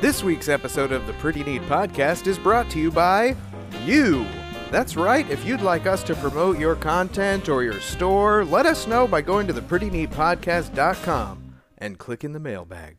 This 0.00 0.22
week's 0.24 0.48
episode 0.48 0.92
of 0.92 1.06
the 1.06 1.12
Pretty 1.14 1.42
Neat 1.44 1.62
Podcast 1.62 2.26
is 2.26 2.38
brought 2.38 2.70
to 2.70 2.78
you 2.78 2.90
by 2.90 3.36
you. 3.84 4.24
That's 4.70 4.96
right, 4.96 5.28
if 5.30 5.44
you'd 5.44 5.60
like 5.62 5.86
us 5.86 6.02
to 6.04 6.14
promote 6.14 6.58
your 6.58 6.76
content 6.76 7.48
or 7.48 7.62
your 7.62 7.80
store, 7.80 8.44
let 8.44 8.66
us 8.66 8.86
know 8.86 9.06
by 9.06 9.20
going 9.20 9.46
to 9.48 9.52
theprettyneatpodcast.com 9.52 11.54
and 11.78 11.98
clicking 11.98 12.32
the 12.32 12.40
mailbag. 12.40 12.96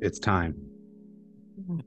It's 0.00 0.18
time. 0.18 0.54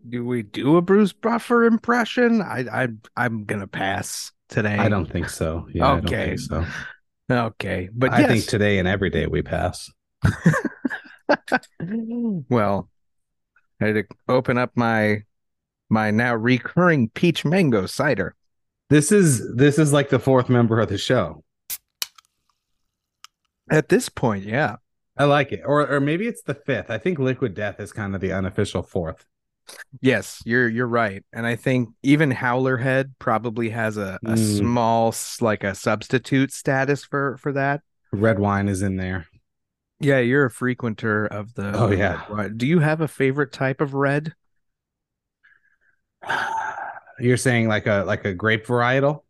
Do 0.09 0.25
we 0.25 0.43
do 0.43 0.77
a 0.77 0.81
Bruce 0.81 1.13
Buffer 1.13 1.65
impression? 1.65 2.41
I, 2.41 2.65
I 2.71 2.87
I'm 3.15 3.45
gonna 3.45 3.67
pass 3.67 4.31
today. 4.49 4.75
I 4.77 4.89
don't 4.89 5.09
think 5.09 5.29
so. 5.29 5.67
Yeah, 5.73 5.85
I 5.85 5.87
don't 5.95 6.05
Okay. 6.07 6.27
think 6.35 6.39
so. 6.39 6.65
Okay, 7.29 7.89
but 7.93 8.11
I 8.11 8.21
yes. 8.21 8.29
think 8.29 8.45
today 8.45 8.79
and 8.79 8.87
every 8.87 9.09
day 9.09 9.27
we 9.27 9.41
pass. 9.41 9.91
well, 12.49 12.89
I 13.81 13.85
had 13.87 13.95
to 13.95 14.03
open 14.27 14.57
up 14.57 14.71
my 14.75 15.23
my 15.89 16.11
now 16.11 16.35
recurring 16.35 17.09
peach 17.09 17.45
mango 17.45 17.85
cider. 17.85 18.35
This 18.89 19.11
is 19.11 19.55
this 19.55 19.79
is 19.79 19.93
like 19.93 20.09
the 20.09 20.19
fourth 20.19 20.49
member 20.49 20.79
of 20.79 20.89
the 20.89 20.97
show. 20.97 21.43
At 23.69 23.89
this 23.89 24.09
point, 24.09 24.43
yeah. 24.43 24.77
I 25.17 25.25
like 25.25 25.51
it. 25.51 25.61
Or 25.65 25.87
or 25.87 25.99
maybe 25.99 26.27
it's 26.27 26.41
the 26.41 26.53
fifth. 26.53 26.89
I 26.89 26.97
think 26.97 27.19
Liquid 27.19 27.53
Death 27.53 27.79
is 27.79 27.93
kind 27.93 28.15
of 28.15 28.21
the 28.21 28.33
unofficial 28.33 28.83
fourth. 28.83 29.25
Yes, 30.01 30.41
you're 30.45 30.67
you're 30.69 30.87
right. 30.87 31.23
And 31.33 31.45
I 31.45 31.55
think 31.55 31.89
even 32.03 32.31
Howler 32.31 32.77
Head 32.77 33.13
probably 33.19 33.69
has 33.69 33.97
a, 33.97 34.19
a 34.25 34.35
Mm. 34.35 34.37
small 34.37 35.13
like 35.41 35.63
a 35.63 35.75
substitute 35.75 36.51
status 36.51 37.03
for 37.03 37.37
for 37.37 37.51
that. 37.53 37.81
Red 38.13 38.39
wine 38.39 38.69
is 38.69 38.81
in 38.81 38.95
there. 38.95 39.27
Yeah, 39.99 40.19
you're 40.19 40.45
a 40.45 40.51
frequenter 40.51 41.25
of 41.25 41.53
the 41.53 41.71
Oh, 41.73 41.91
yeah. 41.91 42.23
wine. 42.27 42.57
Do 42.57 42.67
you 42.67 42.79
have 42.79 43.01
a 43.01 43.07
favorite 43.07 43.51
type 43.53 43.79
of 43.81 43.93
red? 43.93 44.33
You're 47.19 47.37
saying 47.37 47.67
like 47.67 47.87
a 47.87 48.03
like 48.05 48.25
a 48.25 48.33
grape 48.33 48.65
varietal? 48.65 49.23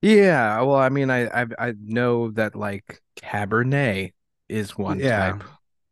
Yeah, 0.00 0.60
well, 0.62 0.76
I 0.76 0.88
mean, 0.88 1.10
I 1.10 1.26
I, 1.42 1.46
I 1.58 1.74
know 1.80 2.30
that 2.32 2.56
like 2.56 3.00
Cabernet 3.16 4.12
is 4.48 4.76
one 4.76 4.98
Yeah. 4.98 5.02
type, 5.02 5.44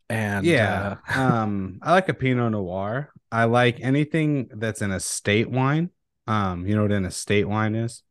and 0.08 0.46
yeah. 0.46 0.60
uh, 0.60 0.96
um 1.14 1.82
I 1.82 1.92
like 1.92 2.08
a 2.08 2.14
Pinot 2.14 2.52
Noir. 2.52 3.12
I 3.32 3.44
like 3.44 3.80
anything 3.80 4.48
that's 4.54 4.82
an 4.82 4.90
estate 4.90 5.50
wine. 5.50 5.90
Um, 6.26 6.66
you 6.66 6.74
know 6.74 6.82
what 6.82 6.92
an 6.92 7.04
estate 7.04 7.48
wine 7.48 7.74
is? 7.74 8.02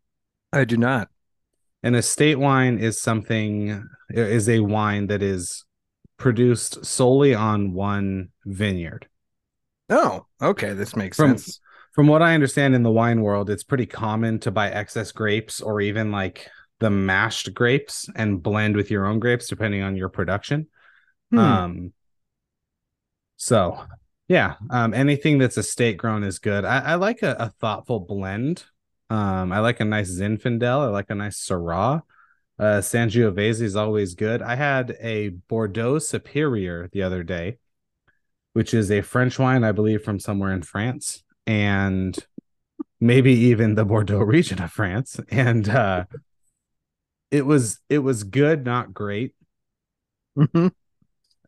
I 0.51 0.65
do 0.65 0.77
not. 0.77 1.09
An 1.83 1.95
estate 1.95 2.39
wine 2.39 2.77
is 2.77 2.99
something 2.99 3.87
is 4.09 4.49
a 4.49 4.59
wine 4.59 5.07
that 5.07 5.21
is 5.21 5.65
produced 6.17 6.85
solely 6.85 7.33
on 7.33 7.73
one 7.73 8.29
vineyard. 8.45 9.07
Oh, 9.89 10.25
okay, 10.41 10.73
this 10.73 10.95
makes 10.95 11.17
From- 11.17 11.37
sense. 11.37 11.59
From 11.93 12.07
what 12.07 12.21
I 12.21 12.33
understand 12.33 12.75
in 12.75 12.83
the 12.83 12.91
wine 12.91 13.21
world, 13.21 13.49
it's 13.49 13.63
pretty 13.63 13.87
common 13.87 14.39
to 14.41 14.51
buy 14.51 14.69
excess 14.69 15.11
grapes 15.11 15.59
or 15.59 15.81
even 15.81 16.11
like 16.11 16.49
the 16.79 16.89
mashed 16.89 17.53
grapes 17.53 18.07
and 18.15 18.41
blend 18.41 18.75
with 18.75 18.89
your 18.89 19.05
own 19.05 19.19
grapes 19.19 19.47
depending 19.47 19.81
on 19.81 19.97
your 19.97 20.07
production. 20.07 20.67
Hmm. 21.31 21.39
Um 21.39 21.93
so 23.37 23.79
yeah, 24.30 24.55
um 24.72 24.94
anything 24.94 25.39
that's 25.39 25.58
estate 25.58 25.97
grown 25.97 26.23
is 26.23 26.39
good. 26.39 26.66
I, 26.66 26.80
I 26.80 26.95
like 26.95 27.23
a, 27.23 27.35
a 27.39 27.49
thoughtful 27.59 28.02
blend. 28.02 28.66
Um 29.11 29.52
I 29.53 29.59
like 29.59 29.81
a 29.81 29.86
nice 29.86 30.11
Zinfandel, 30.11 30.81
I 30.81 30.88
like 30.89 31.11
a 31.11 31.16
nice 31.16 31.45
Syrah. 31.45 32.03
Uh 32.59 32.80
Sangiovese 32.81 33.61
is 33.61 33.75
always 33.77 34.16
good. 34.16 34.41
I 34.44 34.55
had 34.55 34.97
a 35.02 35.30
Bordeaux 35.30 35.99
Superior 35.99 36.89
the 36.94 37.03
other 37.03 37.23
day, 37.23 37.59
which 38.53 38.73
is 38.73 38.91
a 38.91 39.02
French 39.02 39.39
wine, 39.39 39.63
I 39.63 39.71
believe, 39.73 40.03
from 40.03 40.19
somewhere 40.19 40.53
in 40.53 40.64
France, 40.64 41.23
and 41.47 42.17
maybe 43.02 43.33
even 43.33 43.76
the 43.76 43.86
Bordeaux 43.86 44.20
region 44.23 44.61
of 44.61 44.71
France. 44.73 45.20
And 45.32 45.70
uh 45.70 46.05
it 47.32 47.45
was 47.45 47.80
it 47.89 47.99
was 47.99 48.23
good, 48.23 48.65
not 48.65 48.93
great. 48.93 49.33
Mhm. 50.37 50.71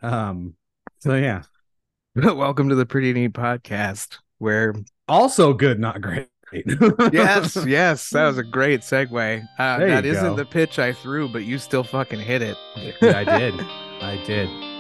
Um 0.04 0.56
so 1.00 1.16
yeah. 1.16 1.44
Welcome 2.16 2.68
to 2.68 2.76
the 2.76 2.86
Pretty 2.86 3.14
Neat 3.14 3.32
Podcast, 3.32 4.18
where 4.38 4.76
Also 5.08 5.54
good, 5.54 5.80
not 5.80 6.02
great. 6.02 6.28
yes, 7.14 7.56
yes, 7.66 8.10
that 8.10 8.26
was 8.26 8.38
a 8.38 8.44
great 8.44 8.82
segue. 8.82 9.48
Uh, 9.58 9.80
that 9.80 10.06
isn't 10.06 10.36
the 10.36 10.44
pitch 10.46 10.78
I 10.78 10.92
threw, 10.92 11.30
but 11.30 11.46
you 11.46 11.58
still 11.58 11.86
fucking 11.86 12.20
hit 12.20 12.42
it. 12.42 12.58
Yeah, 12.76 13.18
I 13.18 13.24
did. 13.24 13.54
I 14.02 14.22
did. 14.26 14.71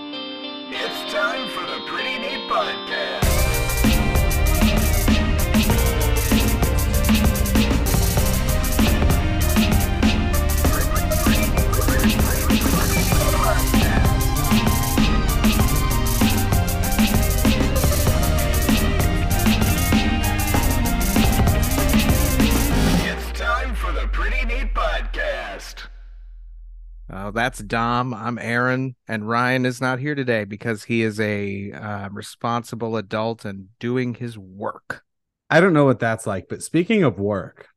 Uh, 27.11 27.29
that's 27.29 27.59
Dom. 27.59 28.13
I'm 28.13 28.39
Aaron, 28.39 28.95
and 29.05 29.27
Ryan 29.27 29.65
is 29.65 29.81
not 29.81 29.99
here 29.99 30.15
today 30.15 30.45
because 30.45 30.85
he 30.85 31.01
is 31.01 31.19
a 31.19 31.73
uh, 31.73 32.09
responsible 32.09 32.95
adult 32.95 33.43
and 33.43 33.67
doing 33.79 34.13
his 34.13 34.37
work. 34.37 35.03
I 35.49 35.59
don't 35.59 35.73
know 35.73 35.83
what 35.83 35.99
that's 35.99 36.25
like, 36.25 36.47
but 36.47 36.63
speaking 36.63 37.03
of 37.03 37.19
work, 37.19 37.67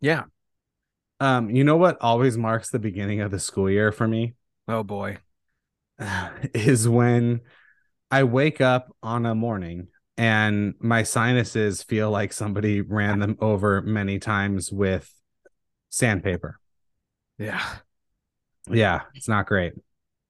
Yeah. 0.00 0.24
um, 1.20 1.50
you 1.50 1.62
know 1.62 1.76
what 1.76 1.98
always 2.00 2.36
marks 2.36 2.70
the 2.70 2.80
beginning 2.80 3.20
of 3.20 3.30
the 3.30 3.38
school 3.38 3.70
year 3.70 3.92
for 3.92 4.08
me 4.08 4.34
Oh 4.66 4.82
boy. 4.82 5.18
is 6.54 6.88
when 6.88 7.42
I 8.10 8.24
wake 8.24 8.60
up 8.60 8.94
on 9.04 9.24
a 9.24 9.36
morning 9.36 9.86
and 10.16 10.74
my 10.80 11.04
sinuses 11.04 11.84
feel 11.84 12.10
like 12.10 12.32
somebody 12.32 12.80
ran 12.80 13.20
them 13.20 13.36
over 13.40 13.82
many 13.82 14.18
times 14.18 14.72
with 14.72 15.12
sandpaper. 15.90 16.58
Yeah. 17.38 17.62
Yeah, 18.68 19.02
it's 19.14 19.28
not 19.28 19.46
great. 19.46 19.74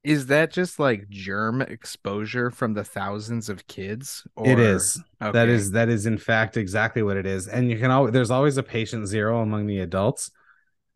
Is 0.02 0.26
that 0.26 0.50
just 0.50 0.78
like 0.78 1.08
germ 1.10 1.60
exposure 1.60 2.50
from 2.50 2.72
the 2.74 2.84
thousands 2.84 3.48
of 3.50 3.66
kids? 3.66 4.26
It 4.44 4.58
or- 4.58 4.62
is. 4.62 5.00
That 5.20 5.34
Okay. 5.36 5.52
is 5.52 5.72
that 5.72 5.88
is 5.88 6.06
in 6.06 6.16
fact 6.18 6.56
exactly 6.56 7.02
what 7.02 7.16
it 7.16 7.26
is. 7.26 7.46
And 7.48 7.70
you 7.70 7.78
can 7.78 7.90
always 7.90 8.12
there's 8.12 8.30
always 8.30 8.56
a 8.56 8.62
patient 8.62 9.06
zero 9.08 9.42
among 9.42 9.66
the 9.66 9.80
adults. 9.80 10.30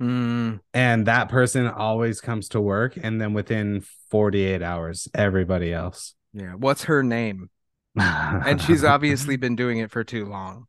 Mm, 0.00 0.60
And 0.72 1.06
that 1.06 1.28
person 1.28 1.66
always 1.68 2.20
comes 2.20 2.48
to 2.50 2.60
work. 2.60 2.96
And 3.00 3.20
then 3.20 3.32
within 3.32 3.82
48 4.10 4.60
hours, 4.62 5.08
everybody 5.14 5.72
else. 5.72 6.14
yeah. 6.32 6.54
What's 6.54 6.84
her 6.84 7.02
name? 7.02 7.50
And 7.96 8.60
she's 8.60 8.82
obviously 8.84 9.36
been 9.36 9.54
doing 9.54 9.78
it 9.78 9.90
for 9.90 10.02
too 10.02 10.24
long. 10.24 10.66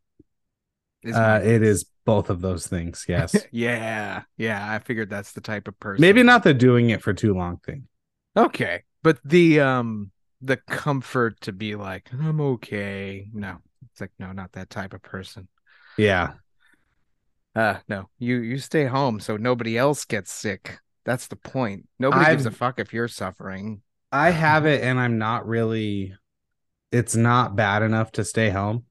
Is 1.02 1.16
uh 1.16 1.40
it 1.42 1.62
is 1.62 1.86
both 2.06 2.30
of 2.30 2.40
those 2.40 2.66
things, 2.66 3.04
yes. 3.06 3.36
Yeah. 3.52 4.22
Yeah. 4.38 4.72
I 4.72 4.78
figured 4.78 5.10
that's 5.10 5.32
the 5.32 5.42
type 5.42 5.68
of 5.68 5.78
person. 5.78 6.00
Maybe 6.00 6.22
not 6.22 6.42
the 6.44 6.54
doing 6.54 6.88
it 6.88 7.02
for 7.02 7.12
too 7.12 7.34
long 7.34 7.58
thing. 7.58 7.88
Okay. 8.34 8.84
But 9.02 9.18
the 9.24 9.60
um 9.60 10.10
the 10.40 10.56
comfort 10.56 11.40
to 11.42 11.52
be 11.52 11.74
like, 11.74 12.08
I'm 12.12 12.40
okay. 12.40 13.28
No. 13.34 13.58
It's 13.90 14.00
like, 14.00 14.12
no, 14.18 14.32
not 14.32 14.52
that 14.52 14.70
type 14.70 14.94
of 14.94 15.02
person. 15.02 15.48
Yeah. 15.98 16.34
Uh 17.54 17.78
no. 17.88 18.08
You 18.18 18.36
you 18.38 18.58
stay 18.58 18.84
home 18.86 19.20
so 19.20 19.36
nobody 19.36 19.76
else 19.76 20.04
gets 20.04 20.32
sick. 20.32 20.78
That's 21.04 21.26
the 21.26 21.36
point. 21.36 21.88
Nobody 21.98 22.24
gives 22.30 22.46
a 22.46 22.48
I've- 22.48 22.56
fuck 22.56 22.78
if 22.78 22.92
you're 22.94 23.08
suffering. 23.08 23.82
I 24.12 24.30
have 24.30 24.64
it 24.66 24.82
and 24.82 24.98
I'm 25.00 25.18
not 25.18 25.46
really 25.46 26.14
it's 26.92 27.16
not 27.16 27.56
bad 27.56 27.82
enough 27.82 28.12
to 28.12 28.24
stay 28.24 28.50
home. 28.50 28.84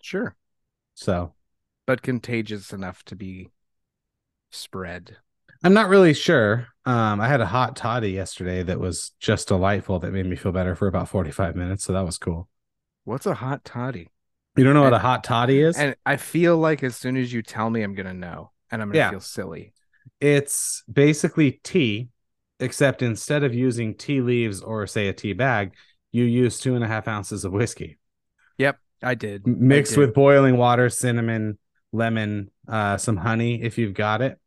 Sure. 0.00 0.36
So 0.94 1.34
But 1.92 2.00
contagious 2.00 2.72
enough 2.72 3.04
to 3.04 3.14
be 3.14 3.50
spread. 4.50 5.18
I'm 5.62 5.74
not 5.74 5.90
really 5.90 6.14
sure. 6.14 6.68
Um, 6.86 7.20
I 7.20 7.28
had 7.28 7.42
a 7.42 7.46
hot 7.46 7.76
toddy 7.76 8.12
yesterday 8.12 8.62
that 8.62 8.80
was 8.80 9.12
just 9.20 9.48
delightful 9.48 9.98
that 9.98 10.10
made 10.10 10.24
me 10.24 10.36
feel 10.36 10.52
better 10.52 10.74
for 10.74 10.88
about 10.88 11.10
45 11.10 11.54
minutes. 11.54 11.84
So 11.84 11.92
that 11.92 12.06
was 12.06 12.16
cool. 12.16 12.48
What's 13.04 13.26
a 13.26 13.34
hot 13.34 13.62
toddy? 13.66 14.08
You 14.56 14.64
don't 14.64 14.72
know 14.72 14.84
what 14.84 14.94
a 14.94 14.98
hot 15.00 15.22
toddy 15.22 15.60
is? 15.60 15.76
And 15.76 15.94
I 16.06 16.16
feel 16.16 16.56
like 16.56 16.82
as 16.82 16.96
soon 16.96 17.18
as 17.18 17.30
you 17.30 17.42
tell 17.42 17.68
me, 17.68 17.82
I'm 17.82 17.94
gonna 17.94 18.14
know, 18.14 18.52
and 18.70 18.80
I'm 18.80 18.88
gonna 18.88 18.98
Yeah. 18.98 19.10
feel 19.10 19.20
silly. 19.20 19.74
it's 20.18 20.82
basically 20.90 21.60
tea, 21.62 22.08
except 22.58 23.02
instead 23.02 23.44
of 23.44 23.52
using 23.52 23.94
tea 23.94 24.22
leaves 24.22 24.62
or 24.62 24.86
say 24.86 25.08
a 25.08 25.12
tea 25.12 25.34
bag, 25.34 25.74
you 26.10 26.24
use 26.24 26.58
two 26.58 26.74
and 26.74 26.82
a 26.82 26.88
half 26.88 27.06
ounces 27.06 27.44
of 27.44 27.52
whiskey 27.52 27.98
Yep, 28.56 28.78
I 29.02 29.14
did 29.14 29.44
mixed 29.44 29.92
did. 29.92 29.98
with 29.98 30.14
boiling 30.14 30.56
water, 30.56 30.88
cinnamon, 30.88 31.58
lemon, 31.92 32.50
uh, 32.68 32.96
some 32.98 33.16
honey 33.16 33.62
if 33.62 33.78
you've 33.78 33.94
got 33.94 34.22
it. 34.22 34.38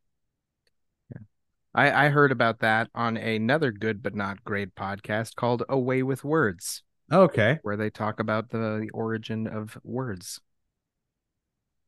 I, 1.76 2.06
I 2.06 2.10
heard 2.10 2.32
about 2.32 2.60
that 2.60 2.90
on 2.96 3.18
another 3.18 3.72
good 3.72 4.02
but 4.02 4.16
not 4.16 4.44
great 4.44 4.74
podcast 4.76 5.36
called 5.36 5.64
A 5.70 5.78
Way 5.78 6.02
with 6.04 6.24
Words, 6.24 6.82
Okay. 7.12 7.60
where 7.62 7.78
they 7.78 7.90
talk 7.90 8.20
about 8.20 8.50
the, 8.50 8.80
the 8.82 8.90
origin 8.94 9.48
of 9.48 9.78
words. 9.84 10.42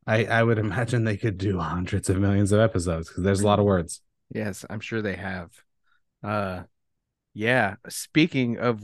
I, 0.06 0.26
I 0.26 0.44
would 0.44 0.58
imagine 0.58 1.04
they 1.04 1.18
could 1.18 1.38
do 1.38 1.60
hundreds 1.60 2.10
of 2.10 2.18
millions 2.18 2.52
of 2.52 2.60
episodes 2.60 3.10
because 3.10 3.24
there's 3.24 3.42
a 3.42 3.46
lot 3.46 3.60
of 3.60 3.66
words. 3.66 4.02
Yes, 4.34 4.66
I'm 4.70 4.80
sure 4.80 5.02
they 5.02 5.16
have. 5.16 5.52
Uh 6.24 6.64
yeah, 7.34 7.76
speaking 7.90 8.60
of 8.60 8.84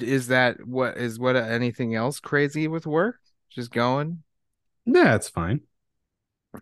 is 0.00 0.28
that 0.28 0.66
what 0.66 0.96
is 0.98 1.18
what 1.18 1.36
anything 1.36 1.94
else 1.94 2.20
crazy 2.20 2.68
with 2.68 2.86
work? 2.86 3.20
Just 3.50 3.72
going? 3.72 4.22
Yeah, 4.84 5.14
it's 5.16 5.28
fine. 5.28 5.62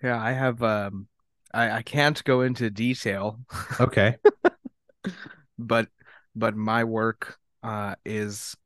Yeah, 0.03 0.23
I 0.23 0.33
have 0.33 0.63
um 0.63 1.09
I 1.53 1.71
I 1.79 1.83
can't 1.83 2.23
go 2.25 2.43
into 2.43 2.71
detail, 2.71 3.41
Okay. 3.81 4.17
but 5.59 5.89
but 6.35 6.57
my 6.57 6.85
work 6.85 7.37
uh 7.63 7.95
is 8.05 8.57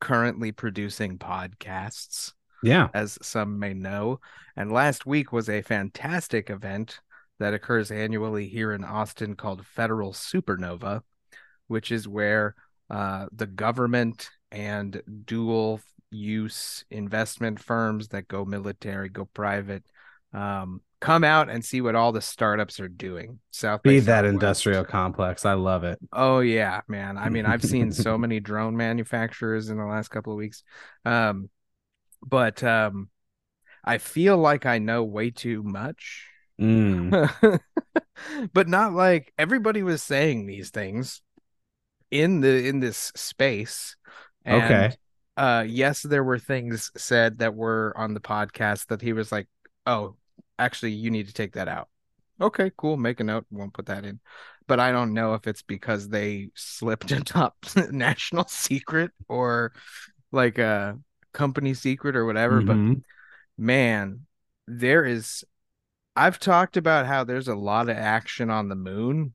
currently 0.00 0.52
producing 0.52 1.18
podcasts. 1.18 2.32
Yeah. 2.62 2.88
as 2.92 3.18
some 3.22 3.60
may 3.60 3.72
know. 3.72 4.18
And 4.56 4.72
last 4.72 5.06
week 5.06 5.32
was 5.32 5.48
a 5.48 5.62
fantastic 5.62 6.50
event 6.50 6.98
that 7.38 7.54
occurs 7.54 7.92
annually 7.92 8.48
here 8.48 8.72
in 8.72 8.82
Austin 8.82 9.36
called 9.36 9.64
Federal 9.64 10.12
Supernova, 10.12 11.02
which 11.68 11.92
is 11.92 12.08
where 12.08 12.56
uh, 12.90 13.26
the 13.30 13.46
government 13.46 14.30
and 14.50 15.00
dual 15.24 15.80
use 16.10 16.84
investment 16.90 17.60
firms 17.60 18.08
that 18.08 18.26
go 18.26 18.44
military, 18.44 19.08
go 19.08 19.26
private, 19.26 19.84
um, 20.32 20.80
come 21.00 21.24
out 21.24 21.48
and 21.48 21.64
see 21.64 21.80
what 21.80 21.94
all 21.94 22.12
the 22.12 22.20
startups 22.20 22.80
are 22.80 22.88
doing. 22.88 23.38
South 23.50 23.82
Be 23.82 24.00
that 24.00 24.24
industrial 24.24 24.84
complex. 24.84 25.44
I 25.44 25.54
love 25.54 25.84
it. 25.84 25.98
Oh 26.12 26.40
yeah, 26.40 26.80
man. 26.88 27.16
I 27.16 27.28
mean, 27.28 27.46
I've 27.46 27.64
seen 27.64 27.92
so 27.92 28.18
many 28.18 28.40
drone 28.40 28.76
manufacturers 28.76 29.68
in 29.70 29.78
the 29.78 29.84
last 29.84 30.08
couple 30.08 30.32
of 30.32 30.38
weeks. 30.38 30.62
Um 31.04 31.50
but 32.22 32.62
um 32.64 33.08
I 33.84 33.98
feel 33.98 34.36
like 34.36 34.66
I 34.66 34.78
know 34.78 35.04
way 35.04 35.30
too 35.30 35.62
much. 35.62 36.26
Mm. 36.60 37.60
but 38.52 38.68
not 38.68 38.92
like 38.92 39.32
everybody 39.38 39.82
was 39.82 40.02
saying 40.02 40.46
these 40.46 40.70
things 40.70 41.22
in 42.10 42.40
the 42.40 42.66
in 42.66 42.80
this 42.80 43.12
space. 43.14 43.96
And, 44.44 44.62
Okay. 44.64 44.96
Uh 45.36 45.64
yes, 45.66 46.02
there 46.02 46.24
were 46.24 46.40
things 46.40 46.90
said 46.96 47.38
that 47.38 47.54
were 47.54 47.94
on 47.96 48.14
the 48.14 48.20
podcast 48.20 48.86
that 48.86 49.00
he 49.00 49.12
was 49.12 49.30
like, 49.30 49.46
"Oh, 49.88 50.16
actually 50.58 50.92
you 50.92 51.10
need 51.10 51.28
to 51.28 51.34
take 51.34 51.54
that 51.54 51.68
out." 51.68 51.88
Okay, 52.40 52.70
cool. 52.76 52.96
Make 52.96 53.20
a 53.20 53.24
note. 53.24 53.46
Won't 53.50 53.74
put 53.74 53.86
that 53.86 54.04
in. 54.04 54.20
But 54.68 54.80
I 54.80 54.92
don't 54.92 55.14
know 55.14 55.34
if 55.34 55.46
it's 55.48 55.62
because 55.62 56.08
they 56.08 56.50
slipped 56.54 57.10
a 57.12 57.20
top 57.24 57.56
national 57.90 58.46
secret 58.48 59.10
or 59.28 59.72
like 60.32 60.58
a 60.58 60.98
company 61.32 61.74
secret 61.74 62.16
or 62.16 62.26
whatever. 62.26 62.60
But 62.62 62.76
Mhm. 62.76 63.02
man, 63.56 64.26
there 64.66 65.04
is. 65.04 65.44
I've 66.16 66.38
talked 66.40 66.76
about 66.76 67.06
how 67.06 67.24
there's 67.24 67.48
a 67.48 67.54
lot 67.54 67.88
of 67.88 67.96
action 67.96 68.50
on 68.50 68.68
the 68.68 68.74
moon. 68.76 69.34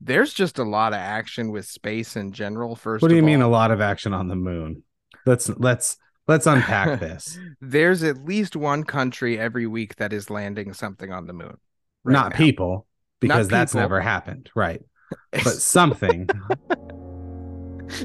There's 0.00 0.34
just 0.34 0.58
a 0.58 0.64
lot 0.64 0.92
of 0.92 0.98
action 0.98 1.50
with 1.52 1.66
space 1.66 2.16
in 2.16 2.32
general. 2.32 2.76
First, 2.76 3.02
what 3.02 3.08
do 3.08 3.16
you 3.16 3.22
mean 3.22 3.40
a 3.42 3.48
lot 3.48 3.70
of 3.70 3.80
action 3.80 4.12
on 4.12 4.28
the 4.28 4.36
moon? 4.36 4.82
Let's 5.26 5.48
let's 5.48 5.96
let's 6.28 6.46
unpack 6.46 7.00
this. 7.06 7.38
There's 7.60 8.02
at 8.02 8.24
least 8.24 8.56
one 8.56 8.84
country 8.84 9.38
every 9.38 9.66
week 9.66 9.96
that 9.96 10.12
is 10.12 10.30
landing 10.30 10.72
something 10.72 11.12
on 11.12 11.26
the 11.26 11.32
moon. 11.32 11.56
right 12.04 12.12
Not 12.12 12.30
now. 12.32 12.36
people, 12.38 12.86
because 13.20 13.48
that's 13.48 13.72
people. 13.72 13.82
never 13.82 14.00
happened. 14.00 14.50
Right. 14.54 14.82
But 15.32 15.44
something. 15.54 16.26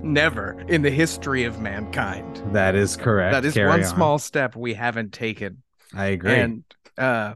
never 0.03 0.59
in 0.67 0.81
the 0.81 0.89
history 0.89 1.43
of 1.45 1.59
mankind. 1.61 2.41
that 2.53 2.75
is 2.75 2.97
correct. 2.97 3.33
That 3.33 3.45
is 3.45 3.53
Carry 3.53 3.69
one 3.69 3.79
on. 3.83 3.85
small 3.85 4.19
step 4.19 4.55
we 4.55 4.73
haven't 4.73 5.13
taken. 5.13 5.63
I 5.95 6.07
agree. 6.07 6.33
And 6.33 6.63
uh 6.97 7.35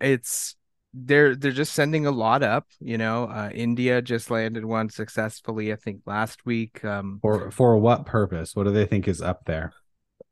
it's 0.00 0.56
they're 0.94 1.36
they're 1.36 1.52
just 1.52 1.72
sending 1.74 2.06
a 2.06 2.10
lot 2.10 2.42
up, 2.42 2.66
you 2.80 2.98
know. 2.98 3.24
Uh 3.24 3.50
India 3.54 4.02
just 4.02 4.30
landed 4.30 4.64
one 4.64 4.88
successfully, 4.90 5.72
I 5.72 5.76
think 5.76 6.00
last 6.06 6.44
week. 6.44 6.84
Um 6.84 7.18
for 7.22 7.50
for 7.52 7.76
what 7.78 8.04
purpose? 8.06 8.56
What 8.56 8.64
do 8.64 8.72
they 8.72 8.86
think 8.86 9.06
is 9.06 9.22
up 9.22 9.44
there? 9.44 9.72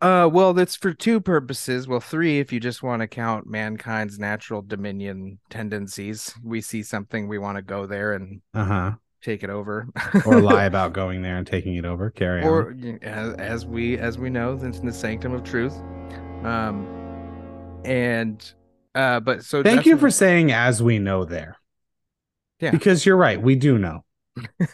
Uh 0.00 0.29
well 0.32 0.55
that's 0.55 0.76
for 0.76 0.93
two 0.94 1.20
purposes. 1.20 1.87
Well, 1.87 2.00
three 2.00 2.38
if 2.41 2.52
you 2.52 2.61
just 2.61 2.82
want 2.82 3.00
to 3.02 3.06
count 3.08 3.47
mankind's 3.47 4.19
natural 4.19 4.62
dominion 4.62 5.38
tendencies. 5.50 6.35
We 6.43 6.61
see 6.61 6.82
something 6.82 7.29
we 7.29 7.38
want 7.38 7.56
to 7.56 7.62
go 7.62 7.87
there 7.87 8.14
and 8.14 8.41
Uh-huh. 8.55 8.93
take 9.23 9.43
it 9.43 9.50
over. 9.50 9.88
Or 10.25 10.41
lie 10.41 10.64
about 10.73 10.93
going 10.94 11.23
there 11.23 11.37
and 11.37 11.47
taking 11.47 11.75
it 11.76 11.85
over. 11.85 12.11
Carry 12.11 12.43
or 12.43 12.69
on. 12.70 12.81
y- 12.82 12.99
as, 13.02 13.35
as 13.35 13.67
we 13.67 13.99
as 13.99 14.19
we 14.19 14.31
know 14.31 14.56
that's 14.56 14.79
in 14.79 14.87
the 14.87 14.93
sanctum 14.93 15.32
of 15.35 15.44
truth 15.44 15.76
um 16.44 16.87
and 17.85 18.55
uh 18.94 19.20
but 19.20 19.44
so 19.44 19.62
Thank 19.62 19.85
you 19.87 19.96
for 19.99 20.11
saying 20.11 20.50
as 20.53 20.82
we 20.82 20.99
know 20.99 21.25
there. 21.25 21.56
Yeah. 22.61 22.70
Because 22.73 23.05
you're 23.06 23.17
right, 23.17 23.41
we 23.41 23.55
do 23.56 23.79
know. 23.79 24.05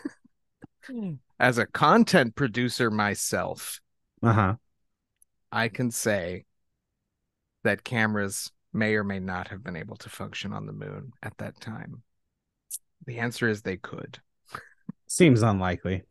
as 1.40 1.58
a 1.58 1.66
content 1.66 2.34
producer 2.36 2.90
myself 2.90 3.80
Uh-huh. 4.22 4.54
I 5.52 5.68
can 5.68 5.90
say 5.90 6.44
that 7.64 7.84
cameras 7.84 8.50
may 8.72 8.94
or 8.94 9.04
may 9.04 9.18
not 9.18 9.48
have 9.48 9.62
been 9.64 9.76
able 9.76 9.96
to 9.96 10.08
function 10.08 10.52
on 10.52 10.66
the 10.66 10.72
moon 10.72 11.12
at 11.22 11.36
that 11.38 11.60
time 11.60 12.02
the 13.06 13.18
answer 13.18 13.48
is 13.48 13.62
they 13.62 13.76
could 13.76 14.18
Seems 15.08 15.42
unlikely. 15.42 16.02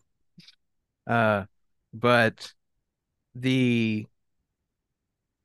uh 1.07 1.43
but 1.93 2.53
the 3.35 4.05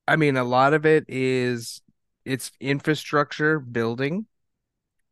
i 0.07 0.17
mean 0.17 0.37
a 0.37 0.45
lot 0.45 0.73
of 0.75 0.87
it 0.87 1.05
is 1.09 1.83
it's 2.25 2.53
infrastructure 2.61 3.59
building 3.59 4.27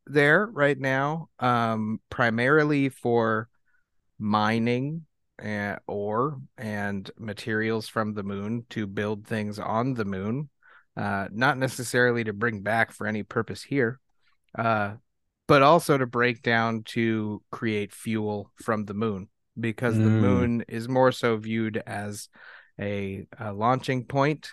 there 0.07 0.47
right 0.47 0.79
now 0.79 1.29
um 1.41 2.01
primarily 2.11 2.89
for 2.89 3.49
mining 4.19 5.05
uh, 5.45 5.77
ore 5.87 6.39
and 6.57 7.11
materials 7.19 7.89
from 7.89 8.15
the 8.15 8.23
moon 8.23 8.65
to 8.71 8.87
build 8.87 9.27
things 9.27 9.59
on 9.59 9.95
the 9.95 10.05
moon 10.05 10.49
uh 10.97 11.29
not 11.33 11.57
necessarily 11.59 12.25
to 12.25 12.33
bring 12.33 12.61
back 12.63 12.93
for 12.93 13.07
any 13.07 13.23
purpose 13.23 13.63
here 13.63 14.01
uh 14.59 14.95
but 15.47 15.63
also 15.63 15.97
to 15.97 16.07
break 16.07 16.43
down 16.43 16.83
to 16.83 17.43
create 17.51 17.93
fuel 17.93 18.51
from 18.57 18.85
the 18.85 18.95
moon 18.95 19.29
because 19.59 20.01
the 20.01 20.11
Mm. 20.11 20.21
moon 20.21 20.65
is 20.69 20.89
more 20.89 21.11
so 21.13 21.37
viewed 21.37 21.83
as 21.87 22.29
a, 22.79 23.27
a 23.39 23.53
launching 23.53 24.05
point. 24.05 24.51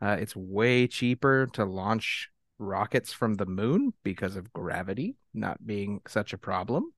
Uh, 0.00 0.16
it's 0.20 0.36
way 0.36 0.86
cheaper 0.86 1.46
to 1.54 1.64
launch 1.64 2.28
rockets 2.58 3.12
from 3.12 3.34
the 3.34 3.46
moon 3.46 3.92
because 4.02 4.36
of 4.36 4.52
gravity 4.52 5.16
not 5.34 5.64
being 5.66 6.00
such 6.06 6.32
a 6.32 6.38
problem. 6.38 6.92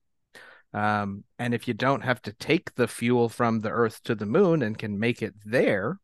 Um, 0.73 1.23
and 1.39 1.53
if 1.53 1.67
you 1.67 1.73
don't 1.73 2.03
have 2.03 2.21
to 2.23 2.33
take 2.33 2.75
the 2.75 2.87
fuel 2.87 3.27
from 3.29 3.61
the 3.61 3.69
Earth 3.69 4.03
to 4.03 4.13
the 4.15 4.25
moon 4.25 4.61
and 4.61 4.77
can 4.77 4.99
make 4.99 5.21
it 5.21 5.33
there, 5.43 5.99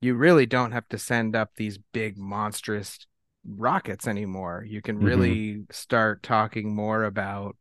you 0.00 0.14
really 0.14 0.46
don't 0.46 0.72
have 0.72 0.88
to 0.88 0.98
send 0.98 1.34
up 1.36 1.50
these 1.56 1.78
big 1.92 2.16
monstrous 2.16 3.06
rockets 3.46 4.06
anymore. 4.06 4.64
You 4.66 4.80
can 4.80 4.98
Mhm. 5.00 5.04
really 5.06 5.64
start 5.70 6.22
talking 6.22 6.74
more 6.74 7.04
about 7.04 7.56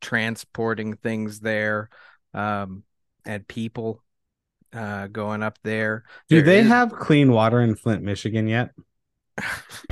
transporting 0.00 0.96
things 0.96 1.40
there 1.40 1.88
um, 2.34 2.82
and 3.24 3.46
people 3.46 4.02
uh, 4.72 5.06
going 5.08 5.42
up 5.42 5.58
there. 5.62 6.02
Do 6.28 6.36
There 6.36 6.44
they 6.44 6.60
is- 6.60 6.68
have 6.68 6.92
clean 6.92 7.30
water 7.30 7.60
in 7.60 7.74
Flint, 7.76 8.02
Michigan 8.02 8.48
yet? 8.48 8.70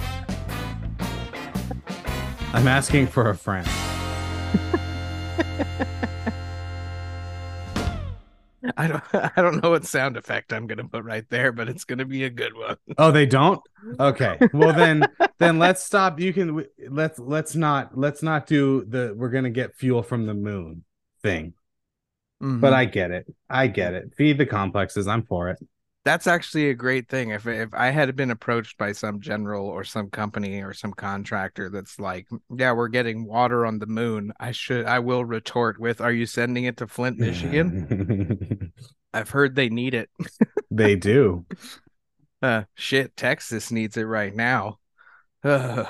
I'm 2.52 2.66
asking 2.66 3.08
for 3.08 3.28
a 3.28 3.36
friend. 3.36 3.68
I 8.76 8.86
don't 8.86 9.04
I 9.12 9.42
don't 9.42 9.62
know 9.62 9.70
what 9.70 9.84
sound 9.84 10.16
effect 10.16 10.52
I'm 10.52 10.66
gonna 10.66 10.84
put 10.84 11.04
right 11.04 11.28
there, 11.30 11.52
but 11.52 11.68
it's 11.68 11.84
gonna 11.84 12.04
be 12.04 12.24
a 12.24 12.30
good 12.30 12.56
one. 12.56 12.76
Oh, 12.98 13.10
they 13.10 13.26
don't? 13.26 13.60
Okay. 13.98 14.38
Well 14.52 14.74
then 14.74 15.06
then 15.38 15.58
let's 15.58 15.82
stop. 15.82 16.20
You 16.20 16.34
can 16.34 16.66
let's 16.90 17.18
let's 17.18 17.56
not 17.56 17.96
let's 17.96 18.22
not 18.22 18.46
do 18.46 18.84
the 18.84 19.14
we're 19.16 19.30
going 19.30 19.44
to 19.44 19.50
get 19.50 19.74
fuel 19.74 20.02
from 20.02 20.26
the 20.26 20.34
moon 20.34 20.84
thing. 21.22 21.54
Mm-hmm. 22.42 22.60
But 22.60 22.74
I 22.74 22.84
get 22.84 23.10
it. 23.10 23.26
I 23.48 23.68
get 23.68 23.94
it. 23.94 24.12
Feed 24.18 24.36
the 24.36 24.44
complexes. 24.44 25.08
I'm 25.08 25.22
for 25.22 25.48
it. 25.48 25.58
That's 26.04 26.26
actually 26.26 26.70
a 26.70 26.74
great 26.74 27.08
thing. 27.08 27.30
If 27.30 27.46
if 27.46 27.74
I 27.74 27.90
had 27.90 28.14
been 28.16 28.30
approached 28.30 28.78
by 28.78 28.92
some 28.92 29.20
general 29.20 29.66
or 29.66 29.84
some 29.84 30.08
company 30.10 30.62
or 30.62 30.72
some 30.72 30.92
contractor 30.92 31.68
that's 31.68 31.98
like, 32.00 32.26
yeah, 32.56 32.72
we're 32.72 32.88
getting 32.88 33.26
water 33.26 33.66
on 33.66 33.78
the 33.78 33.86
moon, 33.86 34.32
I 34.40 34.52
should 34.52 34.86
I 34.86 34.98
will 35.00 35.24
retort 35.24 35.78
with, 35.78 36.00
are 36.00 36.12
you 36.12 36.26
sending 36.26 36.64
it 36.64 36.76
to 36.78 36.86
Flint, 36.86 37.18
Michigan? 37.18 38.72
I've 39.12 39.30
heard 39.30 39.54
they 39.56 39.68
need 39.68 39.94
it. 39.94 40.10
they 40.70 40.96
do. 40.96 41.44
Uh, 42.42 42.62
shit, 42.74 43.14
Texas 43.18 43.70
needs 43.70 43.98
it 43.98 44.04
right 44.04 44.34
now. 44.34 44.78
Ugh. 45.44 45.86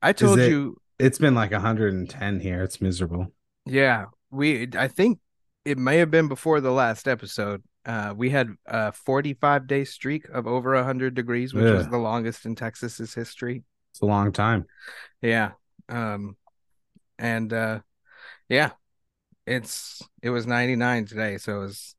I 0.00 0.12
told 0.12 0.38
it- 0.38 0.50
you, 0.50 0.76
It's 1.00 1.18
been 1.18 1.34
like 1.34 1.50
110 1.50 2.38
here. 2.38 2.62
It's 2.62 2.80
miserable. 2.80 3.32
yeah, 3.66 4.04
we 4.30 4.68
I 4.78 4.86
think 4.86 5.18
it 5.64 5.78
may 5.78 5.96
have 5.98 6.12
been 6.12 6.28
before 6.28 6.60
the 6.60 6.70
last 6.70 7.08
episode. 7.08 7.64
Uh, 7.84 8.14
we 8.16 8.30
had 8.30 8.48
a 8.66 8.92
45 8.92 9.66
day 9.66 9.84
streak 9.84 10.28
of 10.28 10.46
over 10.46 10.74
100 10.74 11.14
degrees, 11.14 11.52
which 11.52 11.64
was 11.64 11.88
the 11.88 11.98
longest 11.98 12.46
in 12.46 12.54
Texas's 12.54 13.14
history. 13.14 13.64
It's 13.92 14.00
a 14.00 14.06
long 14.06 14.32
time. 14.32 14.66
Yeah. 15.20 15.52
Um 15.88 16.36
and 17.18 17.52
uh 17.52 17.80
yeah. 18.48 18.70
It's 19.46 20.00
it 20.22 20.30
was 20.30 20.46
99 20.46 21.06
today, 21.06 21.38
so 21.38 21.56
it 21.56 21.64
was 21.64 21.94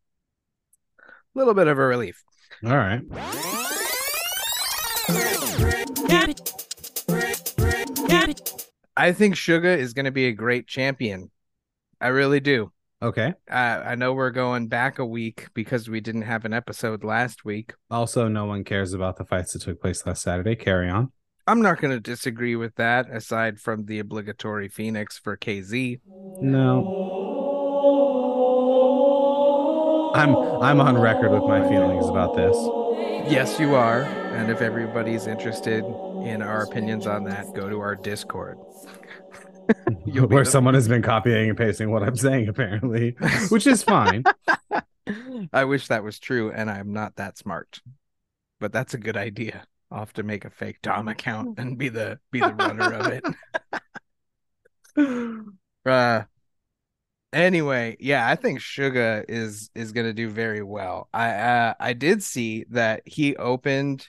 a 1.00 1.04
little 1.36 1.54
bit 1.54 1.68
of 1.68 1.78
a 1.78 1.86
relief. 1.86 2.24
All 2.66 2.78
right. 2.78 3.02
I 8.96 9.12
think 9.12 9.36
Suga 9.36 9.78
is 9.78 9.94
going 9.94 10.06
to 10.06 10.12
be 10.12 10.28
a 10.28 10.32
great 10.32 10.68
champion. 10.68 11.32
I 12.00 12.08
really 12.08 12.40
do. 12.40 12.72
Okay. 13.04 13.34
Uh, 13.52 13.82
I 13.86 13.96
know 13.96 14.14
we're 14.14 14.32
going 14.32 14.68
back 14.68 14.98
a 14.98 15.06
week 15.06 15.48
because 15.54 15.90
we 15.90 16.00
didn't 16.00 16.22
have 16.22 16.46
an 16.46 16.54
episode 16.54 17.04
last 17.04 17.44
week. 17.44 17.74
Also, 17.92 18.30
no 18.30 18.46
one 18.46 18.64
cares 18.64 18.94
about 18.94 19.18
the 19.18 19.26
fights 19.26 19.52
that 19.54 19.64
took 19.64 19.82
place 19.82 20.06
last 20.06 20.22
Saturday. 20.22 20.56
Carry 20.56 20.90
on. 20.90 21.12
I'm 21.46 21.62
not 21.62 21.82
going 21.82 21.92
to 21.92 22.00
disagree 22.00 22.56
with 22.56 22.76
that 22.76 23.12
aside 23.12 23.60
from 23.60 23.88
the 23.88 24.00
obligatory 24.00 24.70
Phoenix 24.70 25.18
for 25.18 25.36
KZ. 25.36 26.00
No. 26.42 27.20
I'm 30.16 30.36
I'm 30.62 30.80
on 30.80 30.98
record 30.98 31.32
with 31.32 31.44
my 31.44 31.68
feelings 31.68 32.08
about 32.08 32.38
this. 32.38 32.56
Yes, 33.30 33.60
you 33.60 33.76
are. 33.76 34.04
And 34.04 34.50
if 34.50 34.62
everybody's 34.62 35.28
interested 35.28 35.84
in 36.24 36.42
our 36.42 36.64
opinions 36.64 37.08
on 37.08 37.26
that, 37.26 37.54
go 37.54 37.68
to 37.68 37.82
our 37.82 37.96
Discord. 37.96 38.58
Where 40.06 40.46
someone 40.46 40.74
has 40.74 40.88
been 40.88 41.02
copying 41.02 41.50
and 41.50 41.58
pasting 41.58 41.92
what 41.92 42.04
I'm 42.04 42.16
saying, 42.16 42.48
apparently, 42.48 43.16
which 43.50 43.68
is 43.68 43.84
fine. 43.84 44.24
I 45.52 45.66
wish 45.66 45.88
that 45.88 46.04
was 46.04 46.20
true, 46.20 46.52
and 46.52 46.70
I'm 46.70 46.94
not 46.94 47.16
that 47.18 47.38
smart. 47.38 47.82
But 48.60 48.72
that's 48.72 48.94
a 48.94 48.98
good 48.98 49.18
idea. 49.18 49.66
I'll 49.92 50.00
have 50.00 50.14
to 50.14 50.24
make 50.24 50.46
a 50.46 50.50
fake 50.50 50.82
Dom 50.82 51.08
account 51.08 51.60
and 51.60 51.78
be 51.78 51.90
the 51.90 52.20
be 52.32 52.40
the 52.40 52.54
runner 52.54 52.94
of 52.94 53.08
it. 53.08 53.24
Uh 55.86 56.24
anyway, 57.34 57.98
yeah, 58.00 58.28
I 58.28 58.36
think 58.36 58.60
Suga 58.60 59.26
is 59.28 59.70
is 59.76 59.92
gonna 59.92 60.14
do 60.14 60.30
very 60.30 60.64
well. 60.64 61.10
I 61.14 61.32
uh, 61.32 61.74
I 61.80 61.94
did 61.94 62.24
see 62.24 62.66
that 62.70 63.02
he 63.06 63.36
opened 63.36 64.08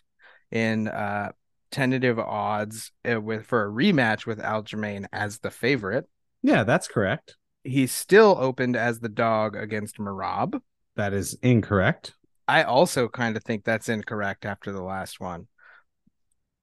in 0.51 0.89
uh 0.89 1.33
tentative 1.75 2.21
odds 2.21 2.93
uh, 3.11 3.21
with 3.21 3.47
for 3.47 3.67
a 3.67 3.71
rematch 3.71 4.27
with 4.27 4.39
Aljamain 4.39 5.07
as 5.13 5.41
the 5.41 5.51
favorite. 5.51 6.09
Yeah, 6.41 6.63
that's 6.63 6.87
correct. 6.87 7.37
He 7.65 7.89
still 7.89 8.37
opened 8.39 8.77
as 8.77 9.01
the 9.01 9.09
dog 9.09 9.57
against 9.57 9.99
Merab. 9.99 10.61
That 10.95 11.13
is 11.13 11.37
incorrect. 11.43 12.15
I 12.47 12.63
also 12.63 13.09
kind 13.09 13.37
of 13.37 13.43
think 13.43 13.65
that's 13.65 13.89
incorrect 13.89 14.45
after 14.47 14.71
the 14.71 14.83
last 14.83 15.19
one. 15.19 15.49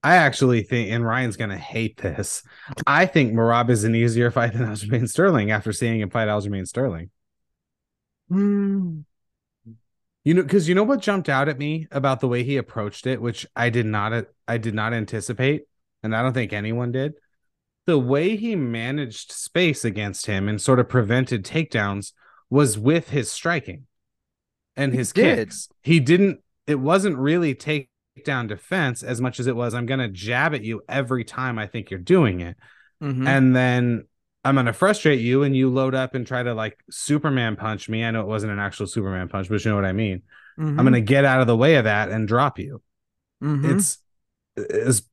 I 0.01 0.15
actually 0.15 0.63
think, 0.63 0.91
and 0.91 1.05
Ryan's 1.05 1.35
gonna 1.35 1.57
hate 1.57 1.97
this. 1.97 2.41
I 2.87 3.05
think 3.05 3.33
Merab 3.33 3.69
is 3.69 3.83
an 3.83 3.95
easier 3.95 4.31
fight 4.31 4.53
than 4.53 4.61
Aljamain 4.61 5.09
Sterling 5.09 5.51
after 5.51 5.73
seeing 5.73 5.99
him 5.99 6.09
fight 6.09 6.29
Aljamain 6.29 6.65
Sterling. 6.65 7.09
You 10.23 10.35
know, 10.35 10.43
because 10.43 10.69
you 10.69 10.75
know 10.75 10.83
what 10.83 11.01
jumped 11.01 11.29
out 11.29 11.49
at 11.49 11.57
me 11.57 11.87
about 11.91 12.19
the 12.19 12.27
way 12.27 12.43
he 12.43 12.57
approached 12.57 13.07
it, 13.07 13.21
which 13.21 13.45
I 13.55 13.69
did 13.69 13.85
not, 13.87 14.25
I 14.47 14.57
did 14.57 14.75
not 14.75 14.93
anticipate, 14.93 15.63
and 16.03 16.15
I 16.15 16.21
don't 16.21 16.33
think 16.33 16.53
anyone 16.53 16.91
did. 16.91 17.13
The 17.87 17.97
way 17.97 18.35
he 18.35 18.55
managed 18.55 19.31
space 19.31 19.83
against 19.83 20.27
him 20.27 20.47
and 20.47 20.61
sort 20.61 20.79
of 20.79 20.87
prevented 20.87 21.43
takedowns 21.43 22.13
was 22.49 22.77
with 22.77 23.09
his 23.09 23.31
striking 23.31 23.87
and 24.75 24.91
He 24.91 24.99
his 24.99 25.11
did. 25.11 25.37
kicks. 25.47 25.69
He 25.81 25.99
didn't. 25.99 26.41
It 26.67 26.75
wasn't 26.79 27.17
really 27.17 27.55
takedown 27.55 28.47
defense 28.47 29.01
as 29.01 29.19
much 29.19 29.39
as 29.39 29.47
it 29.47 29.55
was. 29.55 29.73
I'm 29.73 29.87
gonna 29.87 30.07
jab 30.09 30.53
at 30.53 30.63
you 30.63 30.83
every 30.87 31.23
time 31.23 31.57
I 31.57 31.65
think 31.65 31.89
you're 31.89 31.99
doing 31.99 32.41
it 32.41 32.55
Mhm. 33.01 33.27
and 33.27 33.55
then 33.55 34.03
I'm 34.43 34.55
gonna 34.55 34.73
frustrate 34.73 35.19
you, 35.19 35.43
and 35.43 35.55
you 35.55 35.69
load 35.69 35.93
up 35.93 36.15
and 36.15 36.25
try 36.25 36.41
to 36.41 36.53
like 36.53 36.77
Superman 36.89 37.55
punch 37.55 37.89
me. 37.89 38.03
I 38.03 38.11
know 38.11 38.21
it 38.21 38.27
wasn't 38.27 38.53
an 38.53 38.59
actual 38.59 38.87
Superman 38.87 39.29
punch, 39.29 39.49
but 39.49 39.63
you 39.63 39.69
know 39.71 39.75
what 39.75 39.85
I 39.85 39.93
mean. 39.93 40.23
Mhm. 40.57 40.79
I'm 40.79 40.85
gonna 40.85 41.01
get 41.01 41.25
out 41.25 41.41
of 41.41 41.47
the 41.47 41.57
way 41.57 41.75
of 41.75 41.83
that 41.85 42.09
and 42.09 42.27
drop 42.27 42.57
you. 42.57 42.81
Mhm. 43.41 43.75
It's 43.75 43.99
it's 44.57 45.03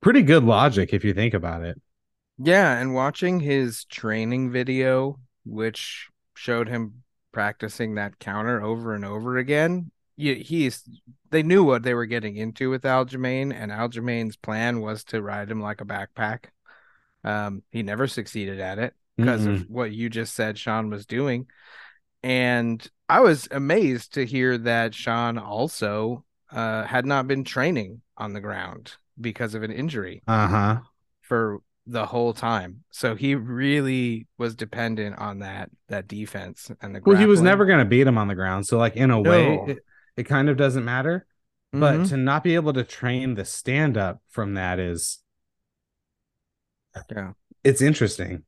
pretty 0.00 0.22
good 0.22 0.44
logic 0.44 0.92
if 0.92 1.04
you 1.04 1.14
think 1.14 1.34
about 1.34 1.62
it. 1.62 1.80
Yeah, 2.38 2.78
and 2.78 2.94
watching 2.94 3.40
his 3.40 3.84
training 3.84 4.50
video, 4.50 5.18
which 5.44 6.08
showed 6.34 6.68
him 6.68 7.04
practicing 7.32 7.94
that 7.94 8.18
counter 8.18 8.62
over 8.62 8.94
and 8.94 9.04
over 9.04 9.38
again, 9.38 9.90
you, 10.16 10.34
he's 10.34 10.88
they 11.30 11.42
knew 11.42 11.64
what 11.64 11.82
they 11.82 11.94
were 11.94 12.06
getting 12.06 12.36
into 12.36 12.70
with 12.70 12.82
Aljamain, 12.82 13.52
and 13.52 13.72
Aljamain's 13.72 14.36
plan 14.36 14.80
was 14.80 15.04
to 15.04 15.22
ride 15.22 15.50
him 15.50 15.60
like 15.60 15.80
a 15.80 15.84
backpack. 15.84 16.46
Um, 17.24 17.62
he 17.70 17.82
never 17.82 18.06
succeeded 18.06 18.60
at 18.60 18.78
it 18.78 18.94
because 19.16 19.46
of 19.46 19.68
what 19.68 19.92
you 19.92 20.08
just 20.10 20.34
said 20.34 20.58
Sean 20.58 20.90
was 20.90 21.06
doing. 21.06 21.46
And 22.22 22.86
I 23.08 23.20
was 23.20 23.48
amazed 23.50 24.14
to 24.14 24.24
hear 24.26 24.56
that 24.58 24.94
Sean 24.94 25.38
also 25.38 26.24
uh, 26.50 26.84
had 26.84 27.06
not 27.06 27.26
been 27.28 27.44
training 27.44 28.00
on 28.16 28.32
the 28.32 28.40
ground 28.40 28.94
because 29.20 29.54
of 29.54 29.62
an 29.62 29.70
injury 29.72 30.22
Uh 30.26 30.46
huh. 30.46 30.80
for 31.22 31.60
the 31.86 32.06
whole 32.06 32.32
time. 32.32 32.84
So 32.90 33.14
he 33.14 33.34
really 33.34 34.26
was 34.38 34.54
dependent 34.56 35.18
on 35.18 35.40
that 35.40 35.70
that 35.88 36.08
defense 36.08 36.70
and 36.80 36.94
the 36.94 37.00
Well, 37.04 37.16
he 37.18 37.26
was 37.26 37.42
never 37.42 37.66
gonna 37.66 37.84
beat 37.84 38.06
him 38.06 38.16
on 38.18 38.28
the 38.28 38.34
ground, 38.34 38.66
so 38.66 38.78
like 38.78 38.96
in 38.96 39.10
a 39.10 39.20
way, 39.20 39.56
it, 39.66 39.84
it 40.16 40.24
kind 40.24 40.48
of 40.48 40.56
doesn't 40.56 40.84
matter. 40.84 41.26
But 41.72 42.04
Mhm. 42.04 42.08
to 42.10 42.16
not 42.16 42.44
be 42.44 42.54
able 42.54 42.72
to 42.72 42.84
train 42.84 43.34
the 43.34 43.44
stand 43.44 43.96
up 43.96 44.22
from 44.30 44.54
that 44.54 44.78
is, 44.78 45.18
Yeah. 47.10 47.32
it's 47.62 47.82
interesting. 47.82 48.44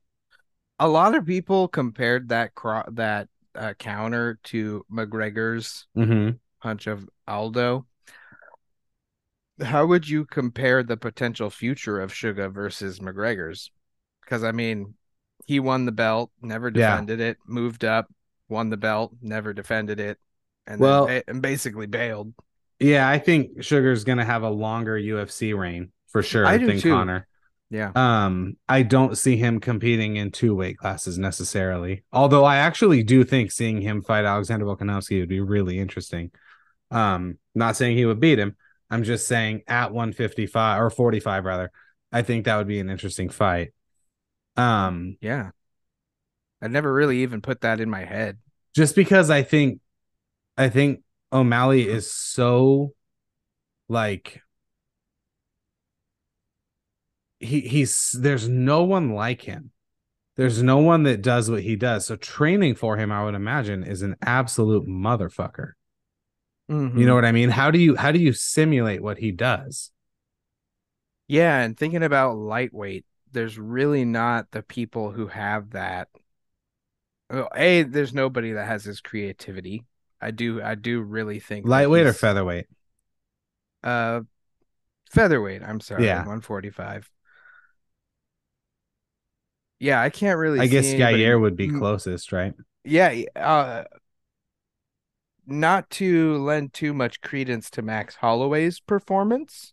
a 0.78 0.88
lot 0.88 1.14
of 1.14 1.24
people 1.26 1.68
compared 1.68 2.28
that 2.28 2.54
cro- 2.54 2.84
that 2.92 3.28
uh, 3.54 3.72
counter 3.78 4.38
to 4.44 4.84
McGregor's 4.92 5.86
hmm 5.94 6.30
punch 6.62 6.86
of 6.86 7.08
Aldo. 7.28 7.86
How 9.62 9.86
would 9.86 10.08
you 10.08 10.24
compare 10.26 10.82
the 10.82 10.96
potential 10.96 11.48
future 11.48 12.00
of 12.00 12.12
Suga 12.12 12.52
versus 12.52 12.98
McGregor's? 13.00 13.70
Because 14.22 14.44
I 14.44 14.52
mean, 14.52 14.94
he 15.46 15.60
won 15.60 15.86
the 15.86 15.92
belt, 15.92 16.30
never 16.42 16.68
Yeah. 16.68 16.90
defended 16.90 17.20
it, 17.20 17.38
moved 17.46 17.84
up, 17.84 18.12
won 18.48 18.68
the 18.70 18.76
belt, 18.76 19.12
never 19.22 19.52
defended 19.54 19.98
it, 20.00 20.18
and 20.66 20.80
Well- 20.80 21.06
then 21.06 21.20
ba- 21.20 21.30
and 21.30 21.42
basically 21.42 21.86
bailed. 21.86 22.34
Yeah, 22.78 23.08
I 23.08 23.18
think 23.18 23.62
Suga's 23.62 24.04
gonna 24.04 24.24
have 24.24 24.42
a 24.42 24.50
longer 24.50 24.98
UFC 24.98 25.54
reign 25.58 25.92
for 26.08 26.22
sure 26.22 26.44
I 26.44 26.58
do 26.58 26.66
than 26.66 26.78
too. 26.78 26.90
Conor. 26.90 27.26
Yeah. 27.68 27.90
Um, 27.94 28.56
I 28.68 28.82
don't 28.82 29.18
see 29.18 29.36
him 29.36 29.58
competing 29.58 30.16
in 30.16 30.30
two 30.30 30.54
weight 30.54 30.78
classes 30.78 31.18
necessarily. 31.18 32.04
Although 32.12 32.44
I 32.44 32.58
actually 32.58 33.02
do 33.02 33.24
think 33.24 33.50
seeing 33.50 33.80
him 33.80 34.02
fight 34.02 34.24
Alexander 34.24 34.64
Volkanovski 34.66 35.18
would 35.20 35.28
be 35.28 35.40
really 35.40 35.78
interesting. 35.78 36.30
Um, 36.92 37.38
not 37.54 37.76
saying 37.76 37.96
he 37.96 38.06
would 38.06 38.20
beat 38.20 38.38
him. 38.38 38.56
I'm 38.88 39.02
just 39.02 39.26
saying 39.26 39.62
at 39.66 39.92
155 39.92 40.80
or 40.80 40.90
45 40.90 41.44
rather. 41.44 41.72
I 42.12 42.22
think 42.22 42.44
that 42.44 42.56
would 42.56 42.68
be 42.68 42.78
an 42.78 42.88
interesting 42.90 43.28
fight. 43.30 43.72
Um, 44.56 45.18
Yeah. 45.20 45.50
I 46.62 46.68
never 46.68 46.92
really 46.92 47.22
even 47.22 47.42
put 47.42 47.60
that 47.62 47.80
in 47.80 47.90
my 47.90 48.04
head. 48.04 48.38
just 48.74 48.94
because 48.94 49.28
I 49.28 49.42
think 49.42 49.80
I 50.56 50.68
think 50.70 51.02
O'Malley 51.32 51.86
is 51.86 52.10
so 52.10 52.94
like 53.88 54.40
he 57.40 57.60
he's 57.60 58.16
there's 58.18 58.48
no 58.48 58.84
one 58.84 59.10
like 59.10 59.42
him. 59.42 59.70
There's 60.36 60.62
no 60.62 60.78
one 60.78 61.04
that 61.04 61.22
does 61.22 61.50
what 61.50 61.62
he 61.62 61.76
does. 61.76 62.06
So 62.06 62.16
training 62.16 62.74
for 62.74 62.98
him, 62.98 63.10
I 63.10 63.24
would 63.24 63.34
imagine, 63.34 63.82
is 63.82 64.02
an 64.02 64.16
absolute 64.20 64.86
motherfucker. 64.86 65.72
Mm-hmm. 66.70 66.98
You 66.98 67.06
know 67.06 67.14
what 67.14 67.24
I 67.24 67.32
mean? 67.32 67.50
How 67.50 67.70
do 67.70 67.78
you 67.78 67.96
how 67.96 68.12
do 68.12 68.18
you 68.18 68.32
simulate 68.32 69.02
what 69.02 69.18
he 69.18 69.32
does? 69.32 69.92
Yeah, 71.28 71.60
and 71.60 71.76
thinking 71.76 72.02
about 72.02 72.36
lightweight, 72.36 73.04
there's 73.32 73.58
really 73.58 74.04
not 74.04 74.50
the 74.50 74.62
people 74.62 75.10
who 75.10 75.26
have 75.26 75.70
that. 75.70 76.08
Well, 77.30 77.48
A, 77.56 77.82
there's 77.82 78.14
nobody 78.14 78.52
that 78.52 78.66
has 78.66 78.84
his 78.84 79.00
creativity. 79.00 79.84
I 80.20 80.30
do 80.30 80.62
I 80.62 80.74
do 80.74 81.02
really 81.02 81.40
think 81.40 81.66
Lightweight 81.66 82.06
or 82.06 82.12
featherweight? 82.12 82.66
Uh 83.82 84.20
featherweight, 85.10 85.62
I'm 85.62 85.80
sorry, 85.80 86.04
Yeah. 86.04 86.18
145. 86.18 87.10
Yeah, 89.78 90.00
I 90.00 90.10
can't 90.10 90.38
really 90.38 90.60
I 90.60 90.66
guess 90.66 90.86
anybody- 90.86 91.22
Yair 91.22 91.40
would 91.40 91.56
be 91.56 91.68
closest, 91.68 92.32
right? 92.32 92.54
Yeah, 92.84 93.22
uh 93.34 93.84
not 95.46 95.88
to 95.90 96.38
lend 96.38 96.72
too 96.72 96.92
much 96.92 97.20
credence 97.20 97.70
to 97.70 97.82
Max 97.82 98.16
Holloway's 98.16 98.80
performance, 98.80 99.72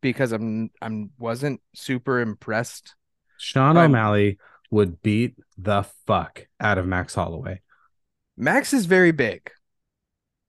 because 0.00 0.32
I'm 0.32 0.70
I'm 0.82 1.10
wasn't 1.18 1.60
super 1.74 2.20
impressed. 2.20 2.94
Sean 3.38 3.76
Um, 3.76 3.84
O'Malley 3.90 4.38
would 4.70 5.00
beat 5.02 5.36
the 5.56 5.84
fuck 6.06 6.46
out 6.60 6.76
of 6.78 6.86
Max 6.86 7.14
Holloway. 7.14 7.60
Max 8.36 8.72
is 8.72 8.86
very 8.86 9.12
big. 9.12 9.50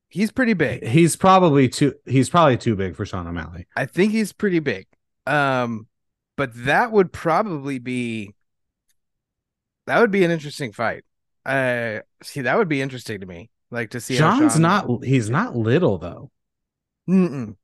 He's 0.09 0.31
pretty 0.31 0.53
big. 0.53 0.85
He's 0.85 1.15
probably 1.15 1.69
too 1.69 1.93
he's 2.05 2.29
probably 2.29 2.57
too 2.57 2.75
big 2.75 2.95
for 2.95 3.05
Sean 3.05 3.27
O'Malley. 3.27 3.67
I 3.75 3.85
think 3.85 4.11
he's 4.11 4.33
pretty 4.33 4.59
big. 4.59 4.87
Um, 5.25 5.87
but 6.35 6.51
that 6.65 6.91
would 6.91 7.13
probably 7.13 7.79
be 7.79 8.33
that 9.89 9.99
would 9.99 10.11
be 10.11 10.23
an 10.23 10.31
interesting 10.31 10.71
fight. 10.71 11.03
Uh, 11.45 11.99
see, 12.21 12.41
that 12.41 12.57
would 12.57 12.69
be 12.69 12.81
interesting 12.81 13.19
to 13.21 13.25
me. 13.25 13.49
Like 13.71 13.91
to 13.91 13.99
see 14.01 14.17
John's 14.17 14.53
Sean- 14.53 14.61
not 14.61 15.03
he's 15.03 15.29
not 15.29 15.55
little 15.55 15.97
though. 15.97 16.31
Mm-mm. 17.09 17.55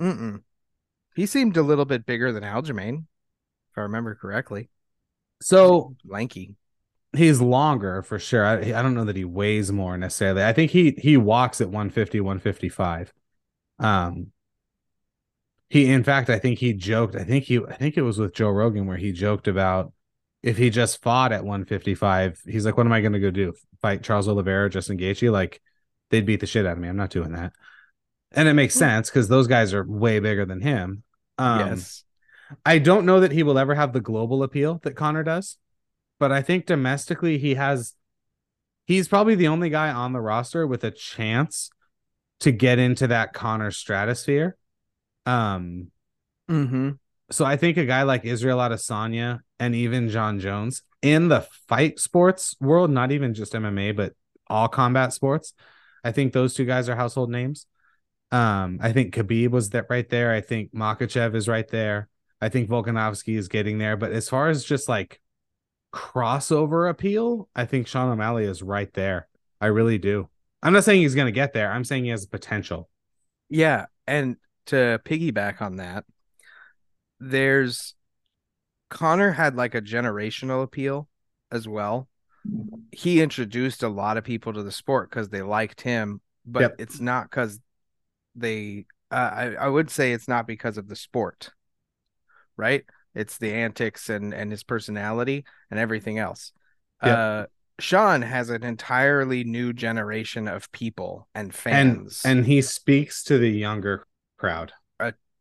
Mm-mm. 0.00 0.42
He 1.14 1.26
seemed 1.26 1.56
a 1.56 1.62
little 1.62 1.84
bit 1.84 2.06
bigger 2.06 2.32
than 2.32 2.42
Aljamain, 2.42 2.98
if 3.70 3.78
I 3.78 3.82
remember 3.82 4.14
correctly. 4.14 4.70
So 5.42 5.96
Lanky. 6.04 6.54
he's 7.16 7.40
longer 7.40 8.02
for 8.02 8.18
sure. 8.18 8.44
I, 8.44 8.58
I 8.58 8.82
don't 8.82 8.94
know 8.94 9.04
that 9.04 9.16
he 9.16 9.24
weighs 9.24 9.72
more 9.72 9.96
necessarily. 9.98 10.44
I 10.44 10.52
think 10.52 10.70
he 10.70 10.92
he 10.98 11.16
walks 11.16 11.60
at 11.60 11.68
150, 11.68 12.20
155. 12.20 13.12
Um 13.78 14.32
he 15.68 15.90
in 15.90 16.02
fact 16.04 16.30
I 16.30 16.38
think 16.38 16.58
he 16.58 16.72
joked, 16.72 17.14
I 17.16 17.24
think 17.24 17.44
he 17.44 17.58
I 17.58 17.74
think 17.74 17.96
it 17.96 18.02
was 18.02 18.18
with 18.18 18.34
Joe 18.34 18.50
Rogan 18.50 18.86
where 18.86 18.96
he 18.96 19.12
joked 19.12 19.48
about 19.48 19.92
if 20.42 20.56
he 20.56 20.70
just 20.70 21.02
fought 21.02 21.32
at 21.32 21.44
155, 21.44 22.40
he's 22.46 22.64
like, 22.64 22.76
What 22.76 22.86
am 22.86 22.92
I 22.92 23.00
gonna 23.00 23.20
go 23.20 23.30
do? 23.30 23.54
Fight 23.82 24.02
Charles 24.02 24.28
Oliveira, 24.28 24.70
Justin 24.70 24.98
Gaethje? 24.98 25.30
Like 25.30 25.60
they'd 26.10 26.26
beat 26.26 26.40
the 26.40 26.46
shit 26.46 26.66
out 26.66 26.72
of 26.72 26.78
me. 26.78 26.88
I'm 26.88 26.96
not 26.96 27.10
doing 27.10 27.32
that. 27.32 27.52
And 28.32 28.48
it 28.48 28.54
makes 28.54 28.74
Hmm. 28.74 28.80
sense 28.80 29.10
because 29.10 29.28
those 29.28 29.46
guys 29.46 29.74
are 29.74 29.84
way 29.84 30.18
bigger 30.20 30.44
than 30.44 30.60
him. 30.60 31.02
Um 31.38 31.68
yes. 31.70 32.04
I 32.66 32.78
don't 32.78 33.06
know 33.06 33.20
that 33.20 33.32
he 33.32 33.42
will 33.44 33.58
ever 33.58 33.74
have 33.76 33.92
the 33.92 34.00
global 34.00 34.42
appeal 34.42 34.80
that 34.82 34.96
Conor 34.96 35.22
does, 35.22 35.56
but 36.18 36.32
I 36.32 36.42
think 36.42 36.66
domestically 36.66 37.38
he 37.38 37.54
has. 37.54 37.94
He's 38.86 39.06
probably 39.06 39.36
the 39.36 39.46
only 39.46 39.70
guy 39.70 39.92
on 39.92 40.12
the 40.12 40.20
roster 40.20 40.66
with 40.66 40.82
a 40.82 40.90
chance 40.90 41.70
to 42.40 42.50
get 42.50 42.80
into 42.80 43.06
that 43.06 43.32
Conor 43.32 43.70
stratosphere. 43.70 44.56
Um, 45.26 45.92
Mm-hmm. 46.50 46.90
So 47.30 47.44
I 47.44 47.56
think 47.56 47.76
a 47.76 47.84
guy 47.84 48.02
like 48.02 48.24
Israel 48.24 48.58
Adesanya 48.58 49.40
and 49.58 49.74
even 49.74 50.08
Jon 50.08 50.40
Jones 50.40 50.82
in 51.02 51.28
the 51.28 51.46
fight 51.68 51.98
sports 51.98 52.56
world, 52.60 52.90
not 52.90 53.12
even 53.12 53.34
just 53.34 53.52
MMA, 53.52 53.94
but 53.96 54.14
all 54.48 54.68
combat 54.68 55.12
sports, 55.12 55.54
I 56.02 56.12
think 56.12 56.32
those 56.32 56.54
two 56.54 56.64
guys 56.64 56.88
are 56.88 56.96
household 56.96 57.30
names. 57.30 57.66
Um, 58.32 58.78
I 58.80 58.92
think 58.92 59.14
Khabib 59.14 59.50
was 59.50 59.70
that 59.70 59.86
right 59.90 60.08
there. 60.08 60.32
I 60.32 60.40
think 60.40 60.72
Makhachev 60.72 61.34
is 61.34 61.48
right 61.48 61.66
there. 61.68 62.08
I 62.40 62.48
think 62.48 62.68
Volkanovski 62.68 63.36
is 63.36 63.48
getting 63.48 63.78
there. 63.78 63.96
But 63.96 64.12
as 64.12 64.28
far 64.28 64.48
as 64.48 64.64
just 64.64 64.88
like 64.88 65.20
crossover 65.92 66.88
appeal, 66.88 67.48
I 67.54 67.64
think 67.64 67.86
Sean 67.86 68.10
O'Malley 68.10 68.44
is 68.44 68.62
right 68.62 68.92
there. 68.94 69.28
I 69.60 69.66
really 69.66 69.98
do. 69.98 70.28
I'm 70.62 70.72
not 70.72 70.84
saying 70.84 71.02
he's 71.02 71.14
going 71.14 71.26
to 71.26 71.32
get 71.32 71.52
there. 71.52 71.70
I'm 71.70 71.84
saying 71.84 72.04
he 72.04 72.10
has 72.10 72.26
potential. 72.26 72.88
Yeah, 73.48 73.86
and 74.06 74.36
to 74.66 75.00
piggyback 75.04 75.60
on 75.60 75.76
that, 75.76 76.04
there's 77.20 77.94
Conor 78.88 79.32
had 79.32 79.54
like 79.54 79.74
a 79.74 79.82
generational 79.82 80.62
appeal 80.62 81.08
as 81.52 81.68
well. 81.68 82.08
He 82.92 83.20
introduced 83.20 83.82
a 83.82 83.88
lot 83.88 84.16
of 84.16 84.24
people 84.24 84.52
to 84.52 84.62
the 84.62 84.72
sport 84.72 85.10
because 85.10 85.28
they 85.28 85.42
liked 85.42 85.80
him, 85.82 86.20
but 86.44 86.60
Yep. 86.60 86.76
it's 86.78 87.00
not 87.00 87.30
because 87.30 87.60
they. 88.34 88.86
Uh, 89.10 89.14
I 89.32 89.54
I 89.54 89.68
would 89.68 89.90
say 89.90 90.12
it's 90.12 90.28
not 90.28 90.46
because 90.46 90.78
of 90.78 90.88
the 90.88 90.96
sport, 90.96 91.50
right? 92.56 92.84
It's 93.14 93.38
the 93.38 93.52
antics 93.52 94.08
and 94.08 94.32
and 94.32 94.50
his 94.50 94.62
personality 94.62 95.44
and 95.70 95.78
everything 95.78 96.18
else. 96.18 96.52
Yep. 97.04 97.18
Uh, 97.18 97.46
Sean 97.78 98.22
has 98.22 98.50
an 98.50 98.62
entirely 98.62 99.42
new 99.42 99.72
generation 99.72 100.46
of 100.48 100.70
people 100.72 101.28
and 101.34 101.46
And 101.48 101.54
fans 101.56 102.22
and 102.24 102.46
he 102.46 102.62
speaks 102.62 103.24
to 103.24 103.38
the 103.38 103.50
younger 103.50 104.06
crowd. 104.36 104.72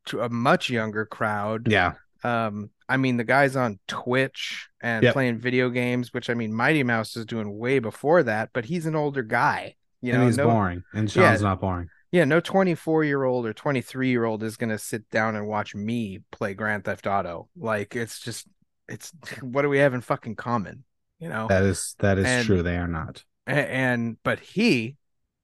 To 0.10 0.22
a 0.22 0.30
much 0.30 0.70
younger 0.70 1.06
crowd. 1.06 1.68
Yeah. 1.70 1.94
Um, 2.24 2.70
I 2.88 2.98
mean, 2.98 3.18
the 3.18 3.24
guy's 3.24 3.56
on 3.56 3.80
Twitch 3.88 4.68
and 4.82 5.04
Yep. 5.04 5.14
playing 5.14 5.38
video 5.40 5.70
games, 5.70 6.14
which 6.14 6.30
I 6.30 6.34
mean, 6.34 6.54
Mighty 6.54 6.84
Mouse 6.84 7.16
is 7.16 7.26
doing 7.26 7.58
way 7.58 7.80
before 7.80 8.24
that, 8.24 8.50
but 8.54 8.66
he's 8.66 8.86
an 8.86 8.96
older 8.96 9.24
guy. 9.24 9.76
You 10.02 10.14
and 10.14 10.22
know, 10.22 10.28
he's 10.28 10.38
no, 10.38 10.48
boring. 10.50 10.84
And 10.94 11.14
Yeah. 11.16 11.30
Sean's 11.32 11.42
not 11.42 11.62
boring. 11.62 11.90
yeah, 12.12 12.26
no 12.26 12.40
24 12.40 13.04
year 13.04 13.24
old 13.24 13.46
or 13.46 13.54
23 13.54 14.10
year 14.10 14.26
old 14.26 14.44
is 14.44 14.58
gonna 14.58 14.78
sit 14.78 15.10
down 15.10 15.36
and 15.36 15.48
watch 15.48 15.76
me 15.76 16.20
play 16.32 16.54
Grand 16.54 16.84
Theft 16.86 17.06
Auto. 17.08 17.48
Like, 17.58 17.96
it's 17.96 18.20
just, 18.20 18.48
it's 18.88 19.14
what 19.42 19.62
do 19.62 19.70
we 19.70 19.78
have 19.80 19.94
in 19.94 20.02
fucking 20.02 20.36
common? 20.36 20.84
You 21.20 21.30
know, 21.30 21.48
That 21.48 21.64
is 21.64 21.96
that 22.00 22.18
is 22.18 22.26
And- 22.26 22.46
true. 22.46 22.64
They 22.64 22.78
are 22.78 22.88
not. 22.88 23.24
A- 23.48 23.52
and 23.52 24.18
but 24.24 24.40
he, 24.40 24.96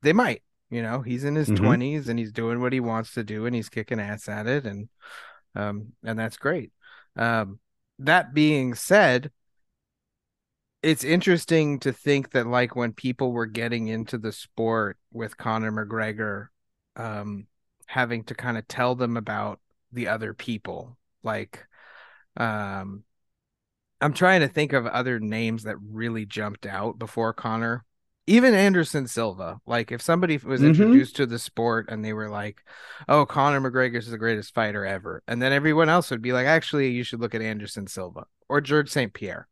they 0.02 0.14
might. 0.14 0.42
You 0.70 0.82
know, 0.82 1.02
he's 1.02 1.24
in 1.24 1.36
his 1.36 1.50
Mhm. 1.50 1.56
20s 1.56 2.10
and 2.10 2.18
he's 2.18 2.32
doing 2.32 2.60
what 2.60 2.74
he 2.74 2.80
wants 2.80 3.14
to 3.14 3.24
do 3.24 3.46
and 3.46 3.56
he's 3.56 3.70
kicking 3.70 4.00
ass 4.00 4.28
at 4.28 4.48
it 4.48 4.66
and 4.66 4.90
um 5.56 5.94
and 6.04 6.18
that's 6.20 6.38
great. 6.38 6.72
Um 7.16 7.60
that 8.00 8.34
being 8.34 8.76
said, 8.76 9.32
it's 10.82 11.04
interesting 11.04 11.80
to 11.80 11.92
think 11.92 12.32
that 12.32 12.48
like 12.48 12.76
when 12.76 12.94
people 12.94 13.32
were 13.32 13.46
getting 13.46 13.88
into 13.88 14.18
the 14.18 14.32
sport 14.32 14.98
with 15.12 15.38
Conor 15.38 15.72
McGregor 15.72 16.48
um 16.96 17.48
having 17.88 18.24
to 18.26 18.36
kind 18.36 18.58
of 18.58 18.68
tell 18.68 18.96
them 18.96 19.18
about 19.18 19.60
the 19.92 20.08
other 20.08 20.34
people 20.34 20.98
like 21.24 21.66
um 22.38 23.04
I'm 24.02 24.14
trying 24.14 24.42
to 24.42 24.48
think 24.48 24.74
of 24.74 24.86
other 24.88 25.20
names 25.20 25.64
that 25.64 25.78
really 25.80 26.26
jumped 26.26 26.66
out 26.66 27.00
before 27.00 27.34
Conor. 27.34 27.86
Even 28.28 28.54
Anderson 28.56 29.06
Silva. 29.08 29.60
Like 29.68 29.92
if 29.92 30.02
somebody 30.02 30.38
was 30.38 30.62
Mhm. 30.62 30.68
introduced 30.70 31.16
to 31.18 31.26
the 31.26 31.38
sport 31.40 31.88
and 31.90 32.04
they 32.04 32.14
were 32.14 32.30
like, 32.30 32.64
"Oh, 33.08 33.26
Conor 33.26 33.62
McGregor 33.62 33.98
is 33.98 34.10
the 34.10 34.18
greatest 34.18 34.54
fighter 34.56 34.84
ever," 34.86 35.22
and 35.28 35.42
then 35.42 35.54
everyone 35.54 35.90
else 35.90 36.10
would 36.10 36.22
be 36.24 36.34
like, 36.34 36.48
"Actually, 36.48 36.90
you 36.92 37.04
should 37.04 37.20
look 37.22 37.36
at 37.36 37.42
Anderson 37.42 37.86
Silva 37.88 38.26
or 38.50 38.62
George 38.62 38.90
St. 38.90 39.14
Pierre." 39.14 39.48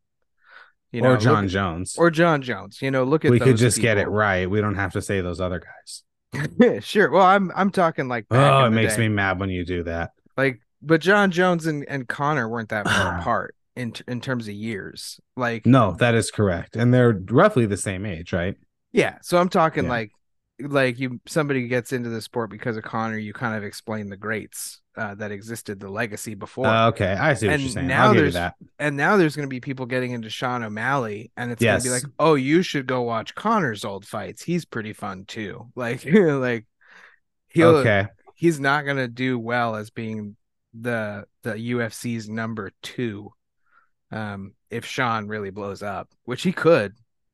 You 0.92 1.02
know, 1.02 1.14
or 1.14 1.18
Jon 1.18 1.46
at- 1.46 1.50
Jones. 1.52 1.96
or 1.98 2.10
Jon 2.12 2.42
Jones. 2.42 2.82
You 2.82 2.92
know, 2.92 3.04
look 3.04 3.26
at 3.26 3.32
we 3.32 3.40
could 3.40 3.58
just 3.58 3.80
get 3.80 3.98
it 3.98 4.08
right. 4.08 4.50
We 4.50 4.62
don't 4.62 4.76
have 4.76 4.94
to 4.94 5.02
say 5.02 5.22
those 5.22 5.40
other 5.42 5.60
guys. 5.60 6.04
sure. 6.84 7.10
Well, 7.12 7.26
I'm 7.26 7.52
I'm 7.56 7.70
talking 7.72 8.08
like 8.08 8.26
Oh, 8.32 8.66
it 8.66 8.70
makes 8.72 8.96
day. 8.96 9.08
me 9.08 9.10
mad 9.14 9.40
when 9.40 9.50
you 9.50 9.66
do 9.66 9.84
that. 9.84 10.12
like 10.38 10.62
but 10.82 11.00
Jon 11.00 11.32
Jones 11.32 11.66
and, 11.68 11.86
and 11.88 12.08
Conor 12.08 12.50
weren't 12.50 12.70
that 12.70 12.86
far 12.88 13.18
apart 13.20 13.56
in 13.76 13.92
t- 13.94 14.04
in 14.08 14.20
terms 14.20 14.48
of 14.48 14.54
years. 14.56 15.20
Like 15.38 15.66
No, 15.66 15.96
that 16.00 16.14
is 16.16 16.30
correct. 16.32 16.76
And 16.76 16.94
they're 16.94 17.14
roughly 17.30 17.66
the 17.66 17.78
same 17.78 18.06
age, 18.06 18.34
right? 18.34 18.56
Yeah, 18.94 19.18
so 19.22 19.38
I'm 19.38 19.50
talking 19.50 19.84
Yeah. 19.86 19.90
like 19.90 20.12
like 20.60 21.00
you 21.00 21.20
somebody 21.26 21.68
gets 21.68 21.92
into 21.92 22.10
the 22.10 22.22
sport 22.22 22.50
because 22.52 22.78
of 22.78 22.84
Conor, 22.84 23.18
you 23.18 23.34
kind 23.34 23.58
of 23.58 23.64
explain 23.64 24.08
the 24.10 24.16
greats 24.16 24.82
uh, 24.96 25.16
that 25.16 25.32
existed, 25.32 25.80
the 25.80 25.90
legacy 25.90 26.36
before. 26.36 26.68
Uh, 26.68 26.90
okay, 26.90 27.14
I 27.14 27.34
see 27.34 27.48
what 27.48 27.54
And 27.54 27.64
you're 27.64 27.72
saying. 27.72 27.88
now 27.88 28.06
I'll 28.06 28.14
give 28.14 28.26
you 28.26 28.32
there's- 28.32 28.54
that. 28.60 28.68
and 28.78 28.96
now 28.96 29.18
there's 29.18 29.36
going 29.36 29.48
to 29.48 29.54
be 29.54 29.60
people 29.60 29.88
getting 29.88 30.12
into 30.12 30.30
Sean 30.30 30.64
O'Malley 30.64 31.32
and 31.36 31.52
it's 31.52 31.62
going 31.62 31.80
to 31.80 31.84
be 31.84 31.90
like, 31.90 32.04
"Oh, 32.20 32.36
you 32.36 32.62
should 32.62 32.86
go 32.86 33.02
watch 33.02 33.34
Conor's 33.34 33.84
old 33.84 34.06
fights. 34.06 34.44
He's 34.44 34.64
pretty 34.64 34.94
fun 34.94 35.26
too." 35.26 35.72
Like 35.76 36.06
like 36.06 36.68
he'll 37.50 37.78
Okay. 37.78 38.08
he's 38.36 38.60
not 38.60 38.86
going 38.86 38.98
to 38.98 39.08
do 39.08 39.40
well 39.40 39.76
as 39.76 39.90
being 39.90 40.36
the 40.80 41.26
the 41.42 41.54
UFC's 41.56 42.30
number 42.30 42.72
2 42.84 43.32
um 44.12 44.54
if 44.70 44.86
Sean 44.86 45.28
really 45.28 45.50
blows 45.50 45.82
up, 45.84 46.10
which 46.26 46.44
he 46.44 46.52
could, 46.52 46.94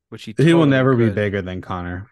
which 0.10 0.24
he 0.24 0.36
He 0.38 0.54
will 0.54 0.62
totally 0.62 0.70
never 0.70 0.96
be 0.96 1.10
bigger 1.10 1.42
than 1.42 1.62
Conor. 1.62 2.12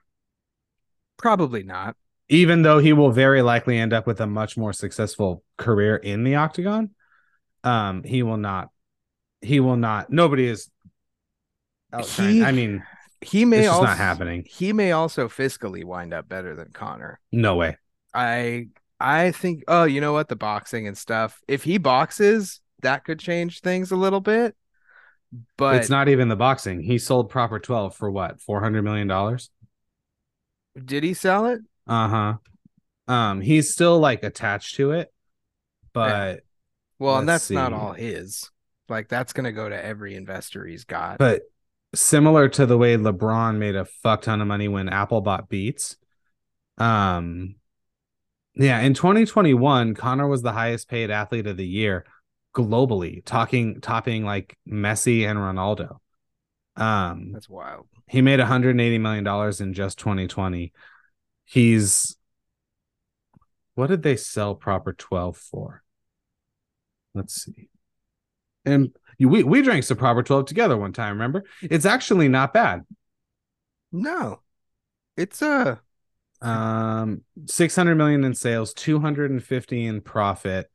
Probably 1.17 1.63
not. 1.63 1.95
Even 2.29 2.62
though 2.62 2.79
he 2.79 2.93
will 2.93 3.12
very 3.12 3.41
likely 3.41 3.77
end 3.77 3.93
up 3.93 4.05
with 4.05 4.19
a 4.19 4.27
much 4.27 4.57
more 4.57 4.73
successful 4.73 5.43
career 5.57 5.95
in 5.95 6.23
the 6.23 6.36
octagon, 6.36 6.91
um, 7.63 8.03
he 8.03 8.23
will 8.23 8.38
not. 8.38 8.69
He 9.41 9.60
will 9.60 9.77
not. 9.77 10.12
Nobody 10.12 10.47
is. 10.47 10.69
He- 12.17 12.43
I 12.43 12.51
mean, 12.51 12.83
he 13.21 13.45
may 13.45 13.60
It's 13.60 13.69
also 13.69 13.86
not 13.86 13.97
happening. 13.97 14.45
He 14.47 14.73
may 14.73 14.91
also 14.91 15.27
fiscally 15.27 15.83
wind 15.83 16.13
up 16.13 16.27
better 16.27 16.55
than 16.55 16.71
Conor. 16.71 17.19
no 17.31 17.55
way. 17.55 17.77
I 18.13 18.69
I 18.99 19.31
think 19.31 19.63
oh, 19.67 19.83
you 19.86 20.01
know 20.01 20.13
what? 20.13 20.27
The 20.27 20.36
boxing 20.36 20.88
and 20.88 20.97
stuff. 20.97 21.39
If 21.47 21.63
he 21.63 21.77
boxes, 21.77 22.62
that 22.81 23.05
could 23.05 23.19
change 23.19 23.62
things 23.62 23.91
a 23.91 23.95
little 23.95 24.21
bit. 24.21 24.55
But 25.57 25.75
it's 25.75 25.89
not 25.89 26.07
even 26.09 26.29
the 26.29 26.35
boxing. 26.35 26.81
He 26.81 26.97
sold 26.97 27.29
Proper 27.29 27.59
Twelve 27.59 27.95
for 27.95 28.09
what? 28.09 28.41
Four 28.41 28.61
hundred 28.61 28.83
million 28.83 29.07
dollars. 29.07 29.49
did 30.83 31.03
he 31.03 31.13
sell 31.13 31.47
it? 31.47 31.61
Uh 31.87 32.07
huh. 32.07 33.13
Um, 33.13 33.41
he's 33.41 33.71
still 33.71 33.99
like 33.99 34.23
attached 34.23 34.75
to 34.75 34.91
it, 34.91 35.13
but 35.93 36.41
Well, 36.99 37.19
and 37.19 37.27
that's 37.29 37.49
not 37.49 37.73
all 37.73 37.93
his. 37.93 38.49
Like 38.89 39.09
that's 39.09 39.33
gonna 39.33 39.51
go 39.51 39.67
to 39.67 39.85
every 39.85 40.15
investor 40.15 40.65
he's 40.65 40.85
got. 40.85 41.17
but 41.17 41.41
similar 41.95 42.49
to 42.49 42.65
the 42.65 42.77
way 42.77 42.95
LeBron 42.97 43.57
made 43.57 43.75
a 43.75 43.85
fuck 43.85 44.21
ton 44.23 44.41
of 44.41 44.47
money 44.47 44.67
when 44.67 44.89
Apple 44.89 45.21
bought 45.21 45.49
Beats, 45.49 45.97
um, 46.77 47.55
Yeah, 48.55 48.79
in 48.81 48.93
2021, 48.93 49.93
Conor 49.95 50.27
was 50.27 50.41
the 50.41 50.51
highest 50.51 50.89
paid 50.89 51.09
athlete 51.09 51.47
of 51.47 51.57
the 51.57 51.65
year 51.65 52.05
globally, 52.57 53.23
talking 53.23 53.79
topping 53.81 54.25
like 54.25 54.57
Messi 54.67 55.29
and 55.29 55.37
Ronaldo. 55.37 55.97
Um 56.75 57.31
That's 57.33 57.49
wild. 57.49 57.87
he 58.07 58.21
made 58.21 58.39
180 58.39 58.97
million 58.97 59.23
dollars 59.23 59.61
in 59.61 59.73
just 59.73 59.99
2020. 59.99 60.73
He's 61.45 62.17
what 63.75 63.87
did 63.87 64.01
they 64.01 64.15
sell 64.15 64.55
proper 64.55 64.91
12 64.93 65.37
for? 65.37 65.83
Let's 67.13 67.43
see. 67.45 67.69
And 68.65 68.95
you, 69.19 69.29
we 69.29 69.43
we 69.43 69.61
drank 69.61 69.83
some 69.83 69.97
proper 69.97 70.23
12 70.23 70.45
together 70.45 70.75
one 70.77 70.93
time, 70.93 71.13
remember? 71.13 71.43
It's 71.61 71.85
actually 71.85 72.27
not 72.27 72.53
bad. 72.53 72.85
No, 73.91 74.41
it's 75.15 75.41
uh 75.41 75.77
Um 76.41 77.23
600 77.47 77.95
million 77.95 78.23
in 78.23 78.33
sales, 78.35 78.73
250 78.73 79.85
in 79.85 80.01
profit. 80.01 80.69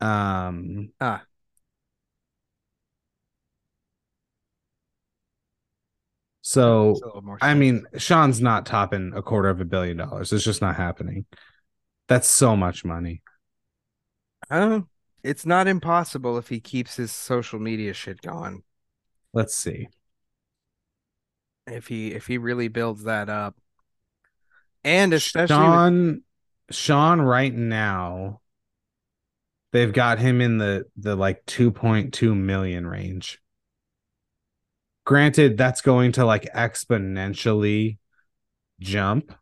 Um 0.00 0.92
Ah. 1.00 1.24
So 6.40 6.92
it's 6.92 7.02
a 7.02 7.06
little 7.06 7.22
more 7.22 7.38
I 7.42 7.54
mean, 7.54 7.84
Sean's 7.98 8.40
not 8.40 8.64
topping 8.64 9.12
a 9.14 9.20
quarter 9.22 9.48
of 9.50 9.60
a 9.60 9.64
billion 9.66 9.98
dollars. 9.98 10.32
It's 10.32 10.44
just 10.44 10.62
not 10.62 10.76
happening. 10.76 11.26
That's 12.06 12.26
so 12.28 12.56
much 12.56 12.84
money. 12.84 13.22
Uh, 14.50 14.80
it's 15.22 15.44
not 15.44 15.66
impossible 15.66 16.38
if 16.38 16.48
he 16.48 16.58
keeps 16.58 16.96
his 16.96 17.12
social 17.12 17.58
media 17.58 17.92
shit 17.92 18.22
going. 18.22 18.62
Let's 19.34 19.54
see. 19.54 19.88
If 21.66 21.88
he 21.88 22.12
if 22.12 22.26
he 22.26 22.38
really 22.38 22.68
builds 22.68 23.04
that 23.04 23.28
up, 23.28 23.56
and 24.84 25.12
especially 25.12 25.56
with- 25.56 25.66
Sean 25.66 26.22
Sean 26.70 27.20
right 27.20 27.52
now 27.52 28.40
they've 29.72 29.92
got 29.92 30.18
him 30.18 30.40
in 30.40 30.58
the 30.58 30.84
the 30.96 31.16
like 31.16 31.44
2.2 31.46 32.34
million 32.34 32.86
range. 32.86 33.40
Granted 35.04 35.56
that's 35.56 35.80
going 35.80 36.12
to 36.12 36.24
like 36.24 36.44
exponentially 36.54 37.98
jump. 38.80 39.32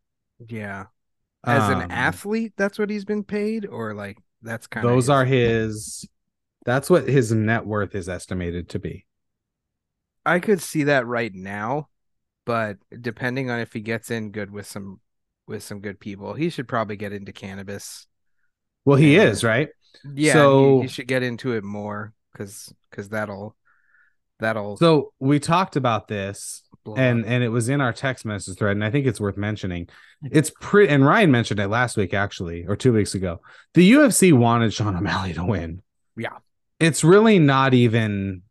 yeah, 0.49 0.87
as 1.49 1.69
an 1.69 1.85
Um, 1.85 1.91
athlete, 1.91 2.55
that's 2.57 2.79
what 2.79 2.91
he's 2.91 3.05
been 3.05 3.25
paid, 3.25 3.67
or 3.67 3.95
like 3.95 4.19
that's 4.43 4.67
kind 4.67 4.91
of 4.91 5.01
those 5.01 5.09
are 5.09 5.25
his 5.25 6.09
that's 6.65 6.91
what 6.91 7.09
his 7.09 7.33
net 7.33 7.67
worth 7.67 7.95
is 7.95 8.09
estimated 8.09 8.69
to 8.71 8.79
be. 8.79 9.07
I 10.25 10.41
could 10.41 10.61
see 10.61 10.85
that 10.85 11.07
right 11.07 11.33
now, 11.33 11.89
but 12.47 12.79
depending 13.01 13.51
on 13.51 13.61
if 13.61 13.73
he 13.75 13.81
gets 13.81 14.11
in 14.11 14.33
good 14.33 14.51
with 14.51 14.67
some 14.67 15.01
with 15.47 15.62
some 15.62 15.81
good 15.81 16.01
people, 16.01 16.35
he 16.35 16.51
should 16.51 16.69
probably 16.69 16.97
get 16.97 17.12
into 17.12 17.33
cannabis. 17.33 18.07
Well, 18.85 18.97
he 18.97 19.17
Yeah. 19.17 19.17
is, 19.17 19.45
right? 19.45 19.69
Yeah, 20.14 20.32
So- 20.35 20.82
he 20.82 20.88
should 20.88 21.06
get 21.09 21.22
into 21.22 21.52
it 21.52 21.64
more 21.64 22.12
because 22.32 22.72
because 22.90 23.09
that'll 23.09 23.56
that'll 24.40 24.76
So 24.76 25.12
we 25.18 25.38
talked 25.40 25.76
about 25.76 26.09
this 26.09 26.62
and 26.96 27.24
and 27.26 27.42
it 27.42 27.48
was 27.48 27.68
in 27.68 27.80
our 27.80 27.92
text 27.92 28.24
message 28.24 28.56
thread 28.59 28.76
and 28.76 28.85
i 28.85 28.90
think 28.90 29.06
it's 29.06 29.20
worth 29.20 29.37
mentioning. 29.37 29.87
Mm-hmm. 29.87 30.28
It's 30.38 30.52
pretty 30.61 30.92
and 30.92 31.04
ryan 31.04 31.30
mentioned 31.32 31.59
it 31.59 31.68
last 31.68 31.96
week 31.96 32.14
actually 32.14 32.64
or 32.66 32.76
two 32.76 32.92
weeks 32.92 33.14
ago. 33.14 33.40
The 33.74 33.92
ufc 33.92 34.32
wanted 34.32 34.72
sean 34.72 34.94
o'malley 34.96 35.32
to 35.35 35.44
win. 35.44 35.82
Yeah. 36.16 36.38
it's 36.78 37.02
really 37.02 37.38
not 37.38 37.74
even 37.74 38.42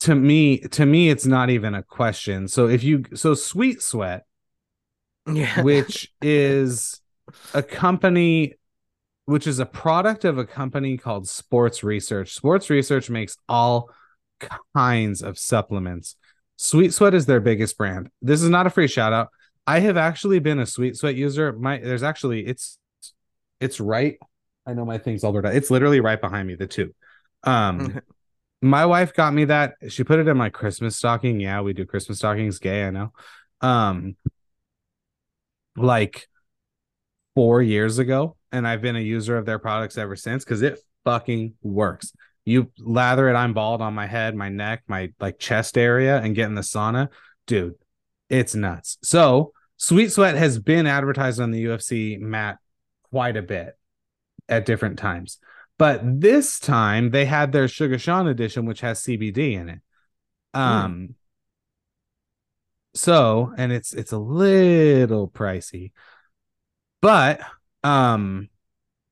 to 0.00 0.14
me 0.14 0.58
to 0.58 0.84
me 0.84 1.08
it's 1.08 1.24
not 1.26 1.48
even 1.50 1.74
a 1.74 1.82
question. 1.82 2.48
So 2.48 2.68
if 2.68 2.84
you 2.84 3.04
so 3.14 3.34
sweet 3.34 3.80
sweat 3.80 4.24
yeah, 5.26 5.62
which 5.62 6.12
is 6.20 7.00
a 7.54 7.62
company 7.62 8.54
which 9.26 9.46
is 9.46 9.58
a 9.58 9.66
product 9.66 10.24
of 10.24 10.38
a 10.38 10.46
company 10.46 10.96
called 10.96 11.28
Sports 11.28 11.82
Research. 11.82 12.34
Sports 12.34 12.70
Research 12.70 13.10
makes 13.10 13.36
all 13.48 13.90
kinds 14.76 15.22
of 15.22 15.38
supplements. 15.38 16.16
Sweet 16.56 16.92
Sweat 16.92 17.14
is 17.14 17.26
their 17.26 17.40
biggest 17.40 17.76
brand. 17.76 18.10
This 18.22 18.42
is 18.42 18.50
not 18.50 18.66
a 18.66 18.70
free 18.70 18.88
shout 18.88 19.12
out. 19.12 19.28
I 19.66 19.80
have 19.80 19.96
actually 19.96 20.38
been 20.38 20.58
a 20.58 20.66
Sweet 20.66 20.96
Sweat 20.96 21.14
user. 21.14 21.52
My 21.52 21.78
there's 21.78 22.02
actually 22.02 22.46
it's 22.46 22.78
it's 23.60 23.80
right. 23.80 24.18
I 24.66 24.74
know 24.74 24.84
my 24.84 24.98
thing's 24.98 25.24
all 25.24 25.36
out. 25.36 25.54
It's 25.54 25.70
literally 25.70 26.00
right 26.00 26.20
behind 26.20 26.46
me, 26.46 26.54
the 26.54 26.66
two. 26.66 26.94
Um 27.42 28.00
my 28.64 28.86
wife 28.86 29.12
got 29.12 29.34
me 29.34 29.44
that. 29.44 29.74
She 29.88 30.04
put 30.04 30.18
it 30.18 30.26
in 30.26 30.38
my 30.38 30.48
Christmas 30.48 30.96
stocking. 30.96 31.38
Yeah, 31.38 31.60
we 31.60 31.74
do 31.74 31.84
Christmas 31.84 32.18
stockings. 32.18 32.58
Gay, 32.58 32.84
I 32.84 32.90
know. 32.90 33.12
Um, 33.60 34.16
like 35.76 36.26
four 37.34 37.62
years 37.62 37.98
ago, 37.98 38.36
and 38.52 38.66
I've 38.66 38.82
been 38.82 38.96
a 38.96 39.00
user 39.00 39.36
of 39.36 39.46
their 39.46 39.58
products 39.58 39.98
ever 39.98 40.16
since 40.16 40.44
because 40.44 40.62
it 40.62 40.78
fucking 41.04 41.54
works. 41.62 42.12
You 42.44 42.70
lather 42.78 43.28
it, 43.28 43.34
I'm 43.34 43.54
bald 43.54 43.80
on 43.80 43.94
my 43.94 44.06
head, 44.06 44.34
my 44.34 44.48
neck, 44.48 44.82
my 44.86 45.12
like 45.18 45.38
chest 45.38 45.78
area, 45.78 46.20
and 46.20 46.34
get 46.34 46.46
in 46.46 46.54
the 46.54 46.60
sauna, 46.60 47.08
dude. 47.46 47.74
It's 48.28 48.54
nuts. 48.54 48.98
So 49.02 49.52
Sweet 49.76 50.12
Sweat 50.12 50.36
has 50.36 50.58
been 50.58 50.86
advertised 50.86 51.40
on 51.40 51.50
the 51.50 51.64
UFC 51.64 52.18
mat 52.18 52.58
quite 53.10 53.36
a 53.36 53.42
bit 53.42 53.76
at 54.48 54.66
different 54.66 54.98
times. 54.98 55.38
But 55.78 56.00
this 56.20 56.60
time 56.60 57.10
they 57.10 57.24
had 57.24 57.52
their 57.52 57.66
Suga 57.66 58.00
Sean 58.00 58.28
edition, 58.28 58.66
which 58.66 58.80
has 58.80 59.02
CBD 59.02 59.54
in 59.54 59.68
it. 59.68 59.80
Um 60.52 61.14
so 62.94 63.52
and 63.56 63.72
it's 63.72 63.92
it's 63.92 64.12
a 64.12 64.18
little 64.18 65.28
pricey, 65.28 65.92
but 67.04 67.40
um 67.82 68.48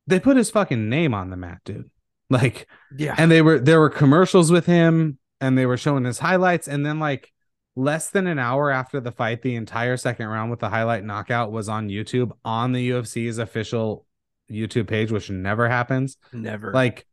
they 0.07 0.19
put 0.19 0.39
his 0.39 0.51
fucking 0.51 0.89
name 0.89 1.13
on 1.13 1.29
the 1.29 1.37
mat, 1.37 1.61
dude. 1.65 1.91
Like 2.31 2.67
yeah, 2.97 3.15
and 3.19 3.31
they 3.31 3.43
were 3.43 3.59
there 3.59 3.79
were 3.79 3.91
commercials 3.91 4.51
with 4.51 4.65
him 4.65 5.19
and 5.43 5.59
they 5.59 5.67
were 5.67 5.77
showing 5.77 6.07
his 6.07 6.19
highlights 6.19 6.67
and 6.67 6.87
then 6.87 6.99
like 6.99 7.31
less 7.77 8.09
than 8.09 8.27
an 8.27 8.39
hour 8.39 8.71
after 8.71 9.01
the 9.01 9.13
fight 9.13 9.43
the 9.43 9.55
entire 9.55 9.99
second 9.99 10.29
round 10.29 10.51
with 10.51 10.61
the 10.61 10.71
highlight 10.71 11.05
knockout 11.05 11.53
was 11.53 11.69
on 11.69 11.91
YouTube 11.91 12.33
on 12.43 12.73
the 12.73 12.91
UFC's 12.91 13.37
official 13.37 14.07
YouTube 14.51 14.89
page 14.89 15.13
which 15.13 15.29
never 15.29 15.69
happens. 15.69 16.17
Never. 16.33 16.73
Like 16.73 17.07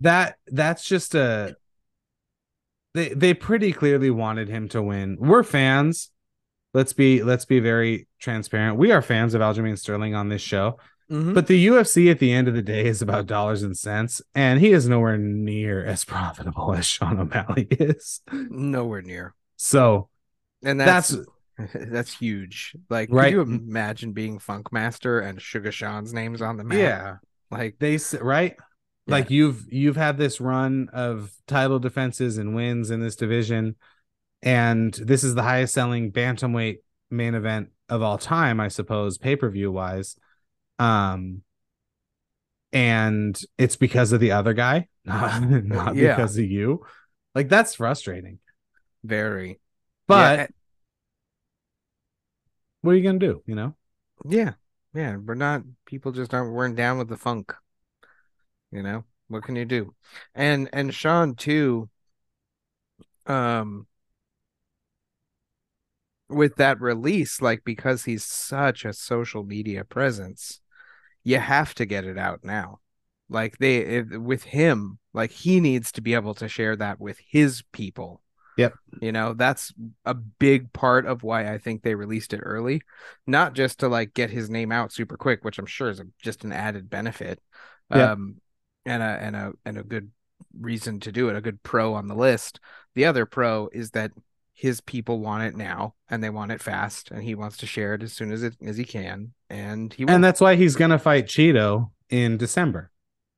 that 0.00 0.36
that's 0.48 0.86
just 0.86 1.14
a 1.14 1.56
they 2.92 3.08
they 3.08 3.32
pretty 3.32 3.72
clearly 3.72 4.10
wanted 4.10 4.50
him 4.50 4.68
to 4.68 4.82
win. 4.82 5.16
We're 5.18 5.42
fans 5.42 6.10
let's 6.74 6.92
be 6.92 7.22
let's 7.22 7.44
be 7.44 7.60
very 7.60 8.06
transparent 8.18 8.76
we 8.76 8.90
are 8.92 9.02
fans 9.02 9.34
of 9.34 9.40
Aljamain 9.40 9.78
Sterling 9.78 10.14
on 10.14 10.28
this 10.28 10.42
show 10.42 10.78
Mhm. 11.10 11.34
but 11.34 11.46
the 11.46 11.66
UFC 11.66 12.10
at 12.10 12.20
the 12.20 12.32
end 12.32 12.48
of 12.48 12.54
the 12.54 12.62
day 12.62 12.86
is 12.86 13.02
about 13.02 13.26
dollars 13.26 13.62
and 13.62 13.76
cents, 13.76 14.22
and 14.34 14.60
he 14.60 14.70
is 14.72 14.88
nowhere 14.88 15.18
near 15.18 15.84
as 15.84 16.04
profitable 16.14 16.72
as 16.74 16.86
Sean 16.86 17.18
O'Malley 17.20 17.66
is. 17.70 18.22
nowhere 18.32 19.02
near. 19.02 19.34
So 19.56 20.08
And 20.64 20.80
that's 20.80 21.10
that's, 21.10 21.74
that's, 21.90 22.16
huge. 22.16 22.74
Like, 22.88 23.10
Right. 23.12 23.34
could 23.34 23.34
you 23.34 23.40
imagine 23.42 24.12
being 24.12 24.38
Funkmaster 24.38 25.22
and 25.22 25.38
Suga 25.38 25.70
Sean's 25.70 26.14
names 26.14 26.40
on 26.40 26.56
the 26.56 26.64
map? 26.64 26.78
yeah, 26.78 27.16
like 27.50 27.76
they 27.78 27.98
right. 28.20 28.54
Yeah. 28.56 28.64
Like 29.12 29.28
you've 29.30 29.70
you've 29.70 29.96
had 29.96 30.16
this 30.16 30.40
run 30.40 30.88
of 30.94 31.32
title 31.46 31.78
defenses 31.80 32.38
and 32.38 32.54
wins 32.54 32.90
in 32.90 33.00
this 33.00 33.16
division, 33.16 33.74
and 34.42 34.92
this 34.94 35.24
is 35.24 35.34
the 35.34 35.42
highest 35.42 35.74
selling 35.74 36.12
bantamweight 36.12 36.78
main 37.10 37.34
event 37.34 37.70
of 37.88 38.02
all 38.02 38.18
time, 38.18 38.58
I 38.60 38.68
suppose, 38.68 39.18
pay 39.18 39.36
per 39.36 39.48
view 39.50 39.70
wise. 39.70 40.16
Um, 40.78 41.42
and 42.72 43.38
it's 43.58 43.76
because 43.76 44.12
of 44.12 44.20
the 44.20 44.32
other 44.32 44.54
guy, 44.54 44.88
not, 45.04 45.42
not 45.42 45.94
Yeah. 45.94 46.16
because 46.16 46.36
of 46.38 46.44
you. 46.44 46.84
Like 47.34 47.48
that's 47.48 47.74
frustrating. 47.76 48.38
very. 49.04 49.60
But 50.08 50.38
yeah, 50.38 50.46
what 52.80 52.92
are 52.92 52.96
you 52.96 53.02
gonna 53.04 53.18
do? 53.18 53.42
You 53.46 53.54
know? 53.54 53.76
yeah, 54.28 54.52
yeah. 54.94 55.16
We're 55.16 55.34
not. 55.34 55.62
People 55.86 56.12
just 56.12 56.34
aren't 56.34 56.52
weren't 56.52 56.76
down 56.76 56.98
with 56.98 57.08
the 57.08 57.16
funk. 57.16 57.54
You 58.70 58.82
know 58.82 59.04
what 59.28 59.44
can 59.44 59.56
you 59.56 59.64
do? 59.64 59.94
And 60.34 60.68
and 60.72 60.92
Sean 60.94 61.34
too. 61.34 61.88
Um. 63.26 63.86
With 66.32 66.56
that 66.56 66.80
release, 66.80 67.40
like 67.40 67.62
because 67.64 68.04
he's 68.04 68.24
such 68.24 68.84
a 68.84 68.92
social 68.92 69.44
media 69.44 69.84
presence, 69.84 70.60
you 71.24 71.38
have 71.38 71.74
to 71.74 71.86
get 71.86 72.04
it 72.04 72.18
out 72.18 72.40
now. 72.42 72.80
Like 73.28 73.58
they 73.58 73.78
if, 73.78 74.08
with 74.10 74.44
him, 74.44 74.98
like 75.12 75.30
he 75.30 75.60
needs 75.60 75.92
to 75.92 76.00
be 76.00 76.14
able 76.14 76.34
to 76.34 76.48
share 76.48 76.76
that 76.76 77.00
with 77.00 77.18
his 77.26 77.62
people. 77.72 78.20
Yep. 78.58 78.74
You 79.00 79.12
know, 79.12 79.32
that's 79.32 79.72
a 80.04 80.12
big 80.14 80.72
part 80.72 81.06
of 81.06 81.22
why 81.22 81.50
I 81.50 81.58
think 81.58 81.82
they 81.82 81.94
released 81.94 82.34
it 82.34 82.40
early, 82.42 82.82
not 83.26 83.54
just 83.54 83.80
to 83.80 83.88
like 83.88 84.12
get 84.12 84.30
his 84.30 84.50
name 84.50 84.70
out 84.70 84.92
super 84.92 85.16
quick, 85.16 85.44
which 85.44 85.58
I'm 85.58 85.66
sure 85.66 85.88
is 85.88 86.00
a, 86.00 86.04
just 86.20 86.44
an 86.44 86.52
added 86.52 86.90
benefit. 86.90 87.40
Yep. 87.90 88.10
Um 88.10 88.36
and 88.84 89.02
a 89.02 89.06
and 89.06 89.36
a 89.36 89.52
and 89.64 89.78
a 89.78 89.82
good 89.82 90.10
reason 90.58 91.00
to 91.00 91.12
do 91.12 91.28
it, 91.28 91.36
a 91.36 91.40
good 91.40 91.62
pro 91.62 91.94
on 91.94 92.08
the 92.08 92.14
list. 92.14 92.60
The 92.94 93.06
other 93.06 93.24
pro 93.24 93.68
is 93.72 93.92
that 93.92 94.12
his 94.54 94.80
people 94.80 95.20
want 95.20 95.42
it 95.44 95.56
now 95.56 95.94
and 96.08 96.22
they 96.22 96.30
want 96.30 96.52
it 96.52 96.60
fast 96.60 97.10
and 97.10 97.22
he 97.22 97.34
wants 97.34 97.56
to 97.58 97.66
share 97.66 97.94
it 97.94 98.02
as 98.02 98.12
soon 98.12 98.32
as 98.32 98.42
it 98.42 98.54
as 98.64 98.76
he 98.76 98.84
can 98.84 99.32
and 99.48 99.92
he 99.94 100.04
will. 100.04 100.14
And 100.14 100.22
that's 100.22 100.40
why 100.40 100.56
he's 100.56 100.76
gonna 100.76 100.98
fight 100.98 101.26
Chito 101.26 101.90
in 102.10 102.36
December. 102.36 102.90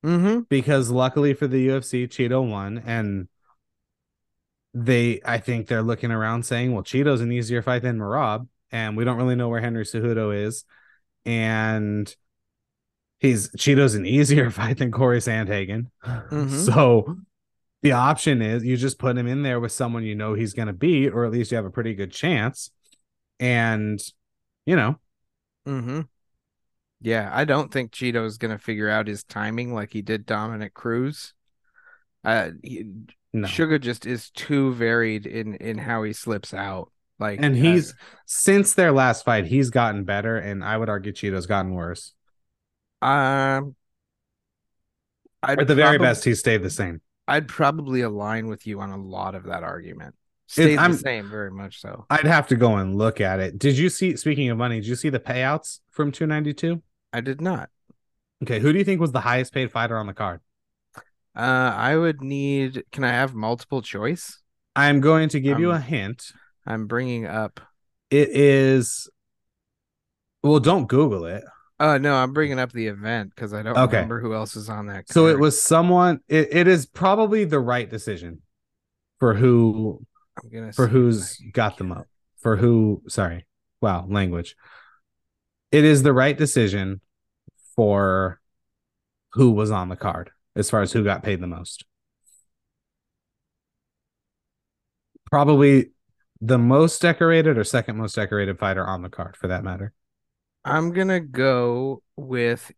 mm-hmm. 0.05 0.41
Because 0.49 0.91
luckily 0.91 1.33
for 1.35 1.47
the 1.47 1.69
UFC, 1.69 2.09
Chito 2.09 2.47
won, 2.49 2.83
and 2.85 3.29
they 4.75 5.21
I 5.25 5.39
think 5.39 5.69
they're 5.69 5.83
looking 5.83 6.11
around 6.11 6.45
saying, 6.45 6.73
Well, 6.75 6.83
Chito's 6.83 7.21
an 7.21 7.31
easier 7.33 7.63
fight 7.63 7.83
than 7.83 7.99
Merab, 7.99 8.49
and 8.73 8.97
we 8.97 9.05
don't 9.05 9.17
really 9.17 9.37
know 9.37 9.49
where 9.49 9.61
Henry 9.61 9.85
Cejudo 9.85 10.35
is. 10.47 10.65
And 11.25 12.15
he's 13.21 13.51
Chito's 13.53 13.95
an 13.95 14.05
easier 14.05 14.51
fight 14.59 14.79
than 14.79 14.91
Corey 14.91 15.21
Sandhagen. 15.21 15.87
Mhm. 16.05 16.51
So 16.67 17.19
the 17.85 17.93
option 17.93 18.41
is 18.43 18.65
you 18.65 18.77
just 18.79 18.99
put 18.99 19.17
him 19.17 19.27
in 19.27 19.43
there 19.43 19.61
with 19.61 19.71
someone 19.71 20.03
you 20.03 20.15
know 20.15 20.33
he's 20.33 20.55
going 20.55 20.69
to 20.69 20.75
beat, 20.75 21.11
or 21.11 21.27
at 21.27 21.31
least 21.31 21.53
you 21.53 21.57
have 21.57 21.67
a 21.67 21.71
pretty 21.71 21.95
good 21.95 22.11
chance. 22.11 22.71
And, 23.39 24.01
you 24.65 24.75
know, 24.75 24.99
Mm-hmm. 25.67 26.03
Yeah, 27.01 27.31
I 27.33 27.45
don't 27.45 27.73
think 27.73 27.91
Chito 27.93 28.25
is 28.25 28.39
gonna 28.39 28.59
figure 28.59 28.89
out 28.89 29.07
his 29.07 29.25
timing 29.25 29.75
like 29.75 29.93
he 29.93 30.03
did 30.03 30.27
Dominick 30.27 30.75
Cruz. 30.75 31.35
Uh, 32.23 32.51
he, 32.63 32.87
no. 33.33 33.47
Suga 33.49 33.81
just 33.81 34.07
is 34.07 34.31
too 34.31 34.73
varied 34.75 35.27
in 35.27 35.55
in 35.55 35.79
how 35.79 36.03
he 36.03 36.13
slips 36.13 36.55
out. 36.55 36.91
Like, 37.19 37.41
And 37.43 37.55
uh, 37.55 37.59
he's 37.59 37.95
since 38.27 38.75
their 38.75 38.93
last 38.93 39.25
fight, 39.25 39.47
he's 39.47 39.71
gotten 39.71 40.05
better, 40.05 40.37
and 40.37 40.65
I 40.65 40.77
would 40.77 40.89
argue 40.89 41.13
Chito's 41.13 41.47
gotten 41.47 41.73
worse. 41.73 42.13
um, 43.03 43.75
I'd 45.43 45.61
At 45.61 45.69
the 45.69 45.75
very 45.75 45.99
best, 45.99 46.25
he 46.25 46.35
stayed 46.35 46.63
the 46.63 46.71
same. 46.71 47.01
I'd 47.27 47.49
probably 47.49 48.03
align 48.03 48.49
with 48.49 48.67
you 48.67 48.81
on 48.81 48.91
a 48.91 48.97
lot 48.99 49.35
of 49.35 49.45
that 49.45 49.63
argument. 49.63 50.15
Stays 50.47 50.79
I'm- 50.79 50.93
the 50.93 50.99
same, 50.99 51.31
very 51.31 51.51
much 51.51 51.81
so. 51.81 52.05
I'd 52.11 52.27
have 52.27 52.47
to 52.49 52.57
go 52.57 52.77
and 52.77 52.97
look 52.97 53.21
at 53.21 53.41
it. 53.41 53.59
Did 53.59 53.79
you 53.79 53.89
see? 53.89 54.15
Speaking 54.17 54.51
of 54.51 54.59
money, 54.59 54.77
did 54.81 54.87
you 54.87 54.95
see 54.97 55.09
the 55.09 55.19
payouts 55.21 55.81
from 55.91 56.13
292? 56.13 56.83
I 57.13 57.21
did 57.23 57.41
not. 57.41 57.71
Okay, 58.43 58.61
who 58.61 58.73
do 58.73 58.79
you 58.79 58.85
think 58.85 59.01
was 59.01 59.13
the 59.13 59.21
highest 59.21 59.55
paid 59.55 59.73
fighter 59.73 59.97
on 59.97 60.07
the 60.07 60.13
card? 60.13 60.41
Uh, 61.37 61.73
I 61.75 61.97
would 61.97 62.21
need. 62.21 62.85
Can 62.93 63.05
I 63.05 63.09
have 63.13 63.35
multiple 63.35 63.81
choice? 63.81 64.39
I'm 64.77 65.01
going 65.01 65.31
to 65.31 65.41
give 65.41 65.59
you 65.59 65.71
Um, 65.71 65.77
a 65.77 65.81
hint. 65.81 66.33
I'm 66.67 66.87
bringing 66.87 67.27
up. 67.27 67.61
It 68.11 68.29
is. 68.31 69.09
Well, 70.43 70.61
don't 70.61 70.87
Google 70.89 71.25
it. 71.25 71.45
Oh 71.85 71.99
no, 71.99 72.15
I'm 72.15 72.33
bringing 72.33 72.59
up 72.59 72.73
the 72.73 72.87
event 72.87 73.35
because 73.35 73.53
I 73.53 73.63
don't 73.63 73.77
Okay. 73.77 73.99
remember 73.99 74.19
who 74.19 74.33
else 74.33 74.57
is 74.57 74.71
on 74.71 74.87
that. 74.87 75.07
So 75.11 75.27
it 75.27 75.39
was 75.39 75.61
someone. 75.61 76.21
It, 76.29 76.49
it 76.51 76.67
is 76.67 76.87
probably 76.87 77.45
the 77.45 77.61
right 77.61 77.89
decision 77.89 78.41
for 79.21 79.35
who 79.35 80.01
for 80.75 80.89
who's 80.89 81.39
got 81.53 81.77
them 81.77 81.93
up 81.93 82.07
for 82.39 82.57
who 82.57 83.03
sorry 83.09 83.47
wow 83.81 84.07
language 84.09 84.57
it 85.71 85.85
is 85.85 86.03
the 86.03 86.13
right 86.13 86.37
decision 86.37 87.01
for 87.77 88.41
who 89.33 89.51
was 89.51 89.71
on 89.71 89.89
the 89.89 89.97
card 89.97 90.31
as 90.57 90.71
far 90.71 90.83
as 90.83 90.93
who 90.93 91.05
got 91.05 91.23
paid 91.23 91.41
the 91.41 91.47
most 91.47 91.85
probably 95.31 95.91
the 96.41 96.59
most 96.59 97.01
decorated 97.01 97.57
or 97.57 97.65
second 97.65 97.97
most 97.97 98.15
decorated 98.15 98.59
fighter 98.59 98.87
on 98.87 99.03
the 99.03 99.09
card 99.09 99.37
for 99.37 99.49
that 99.49 99.65
matter 99.65 99.93
I'm 100.65 100.93
gonna 100.93 101.21
go 101.21 102.03
with 102.17 102.73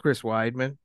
Chris 0.00 0.22
Weidman, 0.22 0.76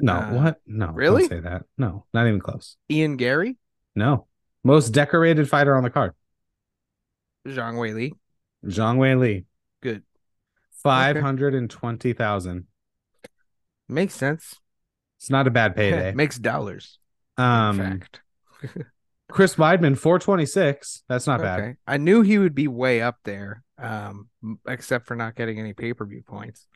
no 0.00 0.14
Uh, 0.14 0.32
what 0.32 0.60
no 0.66 0.88
really? 0.92 1.26
say 1.26 1.40
that 1.40 1.62
no 1.78 2.06
not 2.14 2.26
even 2.26 2.40
close 2.40 2.76
Ian 2.90 3.16
Garry, 3.16 3.56
no 3.94 4.26
most 4.64 4.90
decorated 4.90 5.48
fighter 5.48 5.74
on 5.76 5.82
the 5.82 5.90
card 5.90 6.14
Zhang 7.46 7.74
Weili. 7.74 8.12
Zhang 8.66 8.96
Weili 8.98 9.44
Good. 9.82 10.02
520,000 10.82 12.66
Makes 13.88 14.14
sense. 14.14 14.54
it's 15.18 15.30
not 15.30 15.46
a 15.46 15.50
bad 15.50 15.74
payday 15.76 16.12
Makes 16.12 16.38
dollars. 16.38 16.98
in 17.38 17.44
Um, 17.44 17.78
fact. 17.78 18.20
Chris 19.30 19.54
Weidman, 19.54 19.96
426. 19.96 21.04
That's 21.08 21.26
not 21.26 21.40
bad. 21.40 21.76
I 21.86 21.96
knew 21.98 22.22
he 22.22 22.36
would 22.38 22.54
be 22.54 22.66
way 22.66 23.00
up 23.00 23.18
there, 23.24 23.62
um, 23.80 24.28
except 24.68 25.06
for 25.06 25.16
not 25.16 25.34
getting 25.36 25.58
any 25.58 25.72
pay 25.72 25.92
per 25.94 26.04
view 26.04 26.22
points. 26.26 26.66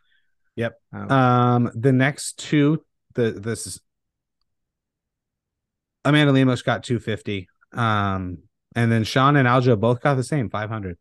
Yep. 0.56 0.80
Um, 0.92 1.10
Um, 1.10 1.70
the 1.74 1.92
next 1.92 2.38
two, 2.38 2.84
the 3.14 3.32
this 3.32 3.66
is 3.66 3.80
Amanda 6.04 6.32
Lemos 6.32 6.62
got 6.62 6.84
250. 6.84 7.48
Um, 7.72 8.38
and 8.76 8.90
then 8.90 9.04
Sean 9.04 9.36
and 9.36 9.48
Aljo 9.48 9.78
both 9.78 10.00
got 10.00 10.14
the 10.14 10.24
same 10.24 10.50
500. 10.50 10.98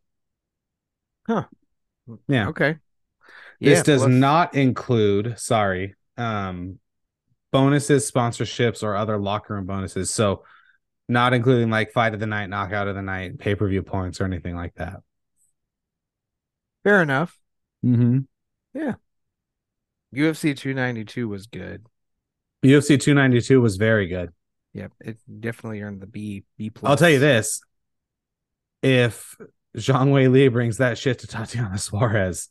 Huh. 1.26 1.44
yeah. 2.28 2.48
okay. 2.48 2.76
This 3.60 3.78
Yeah, 3.78 3.82
does 3.82 4.00
plus- 4.02 4.10
not 4.12 4.54
include, 4.54 5.38
sorry, 5.38 5.94
um, 6.16 6.78
bonuses, 7.52 8.10
sponsorships, 8.10 8.82
or 8.82 8.96
other 8.96 9.18
locker 9.18 9.54
room 9.54 9.66
bonuses. 9.66 10.10
So, 10.10 10.44
not 11.08 11.34
including 11.34 11.70
like 11.70 11.92
fight 11.92 12.14
of 12.14 12.20
the 12.20 12.26
night, 12.26 12.48
knockout 12.48 12.88
of 12.88 12.94
the 12.94 13.02
night, 13.02 13.38
pay 13.38 13.54
per 13.54 13.68
view 13.68 13.82
points, 13.82 14.20
or 14.20 14.24
anything 14.24 14.56
like 14.56 14.74
that. 14.76 15.00
Fair 16.84 17.02
enough. 17.02 17.38
Mm-hmm. 17.84 18.18
Yeah. 18.74 18.94
UFC 20.14 20.56
292 20.56 21.28
was 21.28 21.46
good. 21.46 21.86
UFC 22.64 23.00
292 23.00 23.60
was 23.60 23.76
very 23.76 24.06
good. 24.06 24.30
Yep, 24.74 24.92
it 25.00 25.18
definitely 25.40 25.82
earned 25.82 26.00
the 26.00 26.06
B 26.06 26.44
B 26.56 26.70
plus. 26.70 26.90
I'll 26.90 26.96
tell 26.96 27.10
you 27.10 27.18
this: 27.20 27.60
if 28.82 29.36
Zhang 29.76 30.08
Weili 30.08 30.52
brings 30.52 30.78
that 30.78 30.98
shit 30.98 31.20
to 31.20 31.26
Tatiana 31.26 31.78
Suarez, 31.78 32.48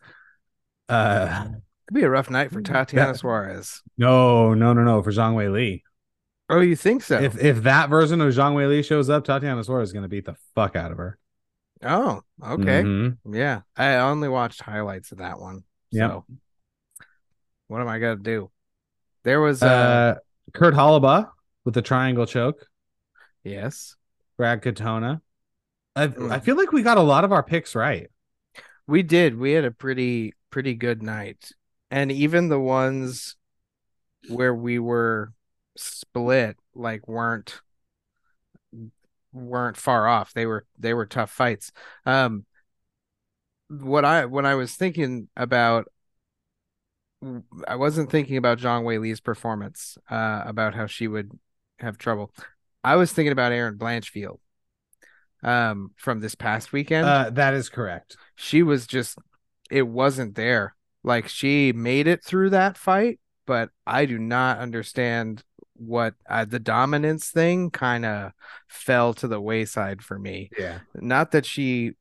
uh, 0.90 1.46
Could 1.88 1.94
be 1.96 2.04
a 2.04 2.10
rough 2.10 2.30
night 2.30 2.52
for 2.52 2.62
Tatiana 2.62 3.14
That- 3.14 3.20
Suarez. 3.20 3.82
no, 3.98 4.54
no, 4.54 4.74
no, 4.74 4.84
no, 4.84 5.02
for 5.04 5.12
Zhang 5.12 5.36
Weili. 5.36 5.82
Oh, 6.50 6.60
you 6.62 6.76
think 6.76 7.04
so? 7.04 7.20
If 7.20 7.38
if 7.42 7.64
that 7.64 7.90
version 7.90 8.22
of 8.22 8.34
Zhang 8.34 8.54
Weili 8.56 8.86
shows 8.86 9.10
up, 9.10 9.26
Tatiana 9.26 9.64
Suarez 9.64 9.90
is 9.90 9.94
gonna 9.94 10.08
beat 10.10 10.26
the 10.26 10.36
fuck 10.56 10.76
out 10.76 10.92
of 10.92 10.98
her. 10.98 11.18
Oh, 11.84 12.22
okay. 12.42 12.84
Mhm. 12.84 13.18
Yeah, 13.26 13.62
I 13.76 13.96
only 13.96 14.30
watched 14.30 14.62
highlights 14.62 15.12
of 15.12 15.18
that 15.20 15.40
one. 15.40 15.64
Yep. 15.92 16.10
So, 16.12 16.26
what 17.68 17.82
am 17.82 17.88
I 17.88 18.00
gonna 18.00 18.18
do? 18.18 18.50
There 19.24 19.42
was 19.42 19.62
uh, 19.64 19.68
Uh, 19.68 20.16
Kurt 20.54 20.74
Holobaugh 20.74 21.30
with 21.66 21.74
the 21.74 21.82
triangle 21.82 22.26
choke. 22.26 22.68
yes, 23.44 23.96
Brad 24.38 24.62
Katona. 24.62 25.22
I 25.96 26.04
I 26.04 26.08
Mm. 26.08 26.44
feel 26.44 26.58
like 26.58 26.72
we 26.72 26.84
got 26.84 26.98
a 26.98 27.02
lot 27.02 27.24
of 27.24 27.32
our 27.32 27.44
picks 27.44 27.76
right. 27.76 28.10
we 28.88 29.02
did. 29.04 29.38
We 29.38 29.52
had 29.52 29.66
a 29.66 29.72
pretty 29.72 30.34
pretty 30.50 30.76
good 30.76 31.02
night, 31.02 31.52
and 31.90 32.12
even 32.12 32.50
the 32.50 32.60
ones 32.60 33.36
where 34.30 34.54
we 34.54 34.80
were 34.80 35.34
split 35.78 36.58
like 36.76 37.08
weren't 37.08 37.62
weren't 39.34 39.78
far 39.78 40.08
off. 40.08 40.34
They 40.34 40.46
were 40.46 40.66
they 40.78 40.94
were 40.94 41.06
tough 41.06 41.32
fights. 41.32 41.72
Um, 42.06 42.46
what 43.70 44.06
I 44.06 44.26
when 44.26 44.46
I 44.46 44.56
was 44.56 44.76
thinking 44.76 45.28
about 45.36 45.88
I 47.68 47.76
wasn't 47.76 48.12
thinking 48.12 48.38
about 48.38 48.60
Zhang 48.60 48.84
Weili's 48.84 49.22
performance, 49.22 49.98
uh, 50.10 50.44
about 50.46 50.76
how 50.76 50.88
she 50.88 51.08
would 51.08 51.32
have 51.80 51.98
trouble. 51.98 52.32
I 52.84 52.96
was 52.98 53.14
thinking 53.14 53.32
about 53.32 53.52
Erin 53.52 53.78
Blanchfield, 53.78 54.40
um, 55.42 55.92
from 55.96 56.20
this 56.20 56.36
past 56.36 56.74
weekend. 56.74 57.06
Uh, 57.06 57.30
that 57.32 57.54
is 57.54 57.70
correct. 57.70 58.18
she 58.36 58.62
was 58.62 58.88
just, 58.88 59.18
it 59.70 59.84
wasn't 59.84 60.36
there. 60.36 60.76
Like 61.04 61.28
she 61.28 61.72
made 61.74 62.08
it 62.08 62.24
through 62.24 62.50
that 62.52 62.78
fight, 62.78 63.20
but 63.46 63.70
I 63.88 64.06
do 64.06 64.18
not 64.18 64.60
understand 64.60 65.44
what 65.86 66.16
uh, 66.30 66.46
the 66.46 66.60
dominance 66.60 67.30
thing 67.30 67.70
kind 67.72 68.06
of 68.06 68.32
fell 68.68 69.14
to 69.16 69.28
the 69.28 69.40
wayside 69.42 70.02
for 70.02 70.18
me. 70.18 70.50
Yeah. 70.58 70.80
Not 70.96 71.32
that 71.32 71.46
she 71.46 71.94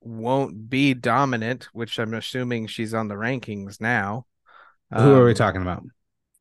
won't 0.00 0.70
be 0.70 0.94
dominant, 0.94 1.68
which 1.72 1.98
I'm 1.98 2.14
assuming 2.14 2.66
she's 2.66 2.94
on 2.94 3.08
the 3.08 3.14
rankings 3.16 3.80
now. 3.80 4.26
Who 4.92 5.14
are 5.14 5.24
we 5.24 5.30
Um, 5.32 5.36
talking 5.36 5.62
about? 5.62 5.84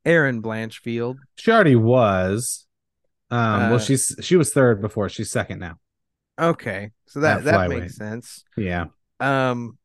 Erin 0.05 0.41
Blanchfield. 0.41 1.17
She 1.35 1.51
already 1.51 1.75
was. 1.75 2.65
Um, 3.29 3.37
Uh, 3.39 3.69
well, 3.71 3.79
she's 3.79 4.15
she 4.21 4.35
was 4.37 4.53
third 4.53 4.81
before. 4.81 5.09
She's 5.09 5.29
second 5.29 5.59
now. 5.59 5.77
Okay, 6.39 6.91
so 7.05 7.19
that 7.19 7.39
At 7.39 7.43
that 7.43 7.69
makes 7.69 7.95
sense. 7.95 8.43
Yeah. 8.55 8.85
Um, 9.19 9.77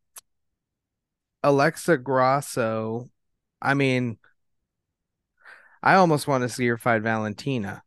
Alexa 1.42 1.98
Grasso. 1.98 3.11
I 3.61 3.74
mean, 3.74 4.18
I 5.85 5.97
almost 5.97 6.27
want 6.27 6.42
to 6.42 6.49
see 6.49 6.66
her 6.68 6.79
fight 6.79 7.03
Valentina. 7.03 7.83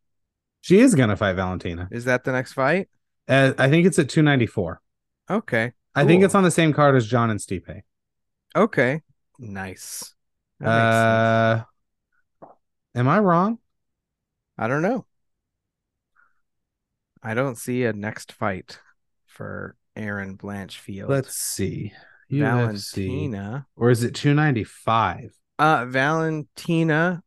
She 0.61 0.79
is 0.79 0.93
gonna 0.93 1.17
fight 1.17 1.33
Valentina. 1.33 1.89
Is 1.91 2.05
that 2.05 2.23
the 2.23 2.31
next 2.31 2.53
fight? 2.53 2.89
Uh, 3.27 3.53
I 3.57 3.69
think 3.69 3.87
it's 3.87 3.97
at 3.97 4.07
294. 4.07 4.79
Okay. 5.29 5.73
I 5.95 6.05
think 6.05 6.23
it's 6.23 6.35
on 6.35 6.43
the 6.43 6.51
same 6.51 6.73
card 6.73 6.95
as 6.95 7.07
Jon 7.07 7.31
and 7.31 7.39
Stipe. 7.39 7.81
Okay. 8.55 9.01
Nice. 9.39 10.13
That 10.59 10.65
makes 10.65 12.45
sense. 12.45 12.51
Uh, 12.51 12.99
am 12.99 13.07
I 13.07 13.19
wrong? 13.19 13.57
I 14.59 14.67
don't 14.67 14.83
know. 14.83 15.05
I 17.23 17.33
don't 17.33 17.57
see 17.57 17.83
a 17.83 17.93
next 17.93 18.31
fight 18.31 18.79
for 19.25 19.75
Erin 19.95 20.37
Blanchfield. 20.37 21.09
Let's 21.09 21.35
see. 21.35 21.93
UFC. 22.31 22.41
Valentina. 22.43 23.67
Or 23.75 23.89
is 23.89 24.03
it 24.03 24.13
295? 24.13 25.31
Uh, 25.57 25.85
Valentina 25.85 27.23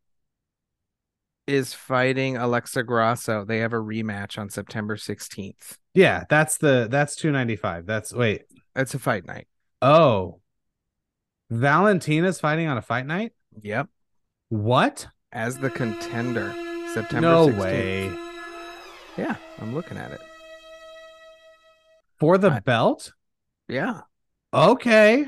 is 1.51 1.75
fighting 1.75 2.37
Alexa 2.37 2.83
Grasso. 2.85 3.45
They 3.45 3.59
have 3.59 3.73
a 3.73 3.77
rematch 3.77 4.39
on 4.39 4.49
September 4.49 4.97
16th. 4.97 5.77
Yeah, 5.95 6.25
that's 6.29 6.59
the 6.59 6.87
that's 6.91 7.17
295. 7.17 7.87
That's 7.87 8.13
wait. 8.13 8.43
It's 8.77 8.95
a 8.95 8.99
fight 8.99 9.27
night. 9.27 9.49
Oh. 9.83 10.41
Valentina's 11.51 12.39
fighting 12.41 12.69
on 12.69 12.79
a 12.79 12.83
fight 12.83 13.07
night? 13.07 13.33
Yep. 13.61 13.89
What? 14.51 15.09
As 15.33 15.59
the 15.59 15.71
contender. 15.71 16.55
September 16.95 17.21
no 17.21 17.49
16th. 17.49 17.59
way. 17.59 18.13
Yeah, 19.17 19.37
I'm 19.61 19.75
looking 19.75 19.97
at 19.97 20.13
it. 20.13 20.21
For 22.19 22.39
the 22.39 22.51
I- 22.53 22.61
belt? 22.61 23.13
Yeah. 23.69 24.01
Okay. 24.55 25.27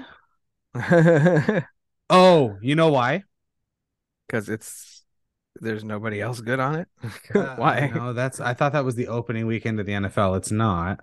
Oh, 2.14 2.58
you 2.60 2.74
know 2.76 2.88
why? 2.90 3.22
Because 4.26 4.50
it's 4.50 5.01
there's 5.60 5.84
nobody 5.84 6.20
else 6.20 6.40
good 6.40 6.60
on 6.60 6.76
it. 6.76 6.88
Uh, 7.34 7.56
Why? 7.56 7.90
No, 7.94 8.12
that's 8.12 8.40
I 8.40 8.54
thought 8.54 8.72
that 8.72 8.84
was 8.84 8.94
the 8.94 9.08
opening 9.08 9.46
weekend 9.46 9.80
of 9.80 9.86
the 9.86 9.92
NFL. 9.92 10.36
It's 10.36 10.50
not. 10.50 11.00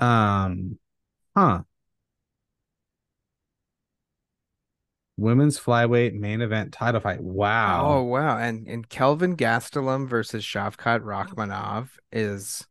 Um, 0.00 0.78
huh. 1.36 1.62
Women's 5.16 5.58
flyweight 5.58 6.14
main 6.14 6.40
event 6.40 6.72
title 6.72 7.00
fight. 7.00 7.20
Wow. 7.20 7.86
Oh 7.86 8.02
Wow. 8.04 8.38
And 8.38 8.66
and 8.68 8.88
Kelvin 8.88 9.36
Gastelum 9.36 10.08
versus 10.08 10.44
Shavkat 10.44 11.00
Rakhmonov 11.02 11.88
is 12.12 12.66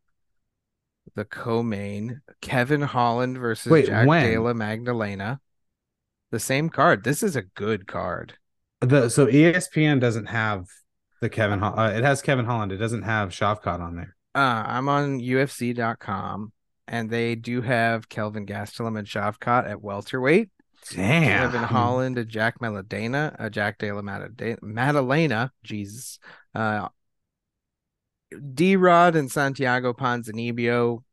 the 1.15 1.25
co-main. 1.25 2.21
Kevin 2.41 2.81
Holland 2.81 3.37
versus 3.37 3.71
Wait, 3.71 3.87
Jack 3.87 4.07
when? 4.07 4.29
Della 4.29 4.53
Maddalena. 4.53 5.39
The 6.31 6.39
same 6.39 6.69
card. 6.69 7.03
This 7.03 7.23
is 7.23 7.35
a 7.35 7.41
good 7.41 7.87
card. 7.87 8.37
The 8.81 9.09
so 9.09 9.25
ESPN 9.25 9.99
doesn't 9.99 10.27
have 10.27 10.67
the 11.21 11.29
Kevin. 11.29 11.63
Uh, 11.63 11.93
it 11.95 12.03
has 12.03 12.21
Kevin 12.21 12.45
Holland. 12.45 12.71
It 12.71 12.77
doesn't 12.77 13.03
have 13.03 13.29
Shavkat 13.29 13.79
on 13.79 13.95
there. 13.95 14.15
Uh, 14.35 14.63
I'm 14.67 14.87
on 14.87 15.19
UFC.com, 15.19 16.51
and 16.87 17.09
they 17.09 17.35
do 17.35 17.61
have 17.61 18.07
Kelvin 18.07 18.45
Gastelum 18.45 18.97
and 18.97 19.07
Shavkat 19.07 19.67
at 19.69 19.81
welterweight. 19.81 20.49
Damn. 20.91 21.51
Kevin 21.51 21.63
Holland 21.63 22.17
and 22.17 22.29
Jack 22.29 22.59
Maladena, 22.59 23.35
uh, 23.39 23.49
Jack 23.49 23.79
Della 23.79 24.03
Maddalena, 24.03 24.57
Maddalena, 24.61 25.51
Jesus, 25.63 26.19
uh, 26.53 26.87
D 28.53 28.75
Rod 28.75 29.15
and 29.15 29.31
Santiago 29.31 29.93
Ponzinibbio. 29.93 31.03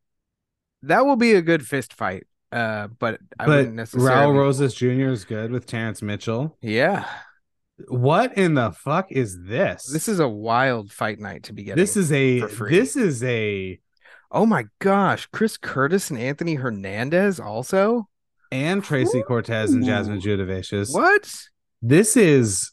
That 0.83 1.07
will 1.07 1.16
be 1.16 1.33
a 1.33 1.42
good 1.42 1.66
fist 1.66 1.94
fight. 1.94 2.27
Uh, 2.53 2.88
but 2.98 3.18
I 3.38 3.46
But 3.46 3.48
wouldn't 3.48 3.74
necessarily. 3.74 4.33
Raul. 4.33 4.37
Rosas 4.37 4.74
Jr. 4.74 5.09
is 5.09 5.24
good 5.24 5.50
with 5.50 5.66
Terrence 5.66 6.03
Mitchell. 6.03 6.57
Yeah, 6.61 7.09
What 7.88 8.38
in 8.38 8.54
the 8.54 8.72
fuck 8.72 9.10
is 9.10 9.42
this? 9.42 9.87
this 9.87 10.08
is 10.08 10.20
a 10.20 10.28
wild 10.28 10.92
fight 10.92 11.18
night 11.18 11.44
to 11.44 11.52
be 11.52 11.64
getting. 11.64 11.80
this 11.80 11.96
is 11.96 12.12
a 12.12 12.40
this 12.40 12.96
is 12.96 13.22
a 13.24 13.78
oh 14.30 14.46
my 14.46 14.66
gosh, 14.78 15.26
Chris 15.32 15.56
Curtis 15.56 16.10
and 16.10 16.18
Anthony 16.18 16.54
Hernandez 16.54 17.40
also. 17.40 18.08
and 18.52 18.82
Tracy 18.84 19.22
Cortez 19.22 19.72
and 19.72 19.84
Jasmine 19.84 20.18
Ooh. 20.18 20.20
What? 20.92 21.32
This 21.82 22.16
is 22.16 22.72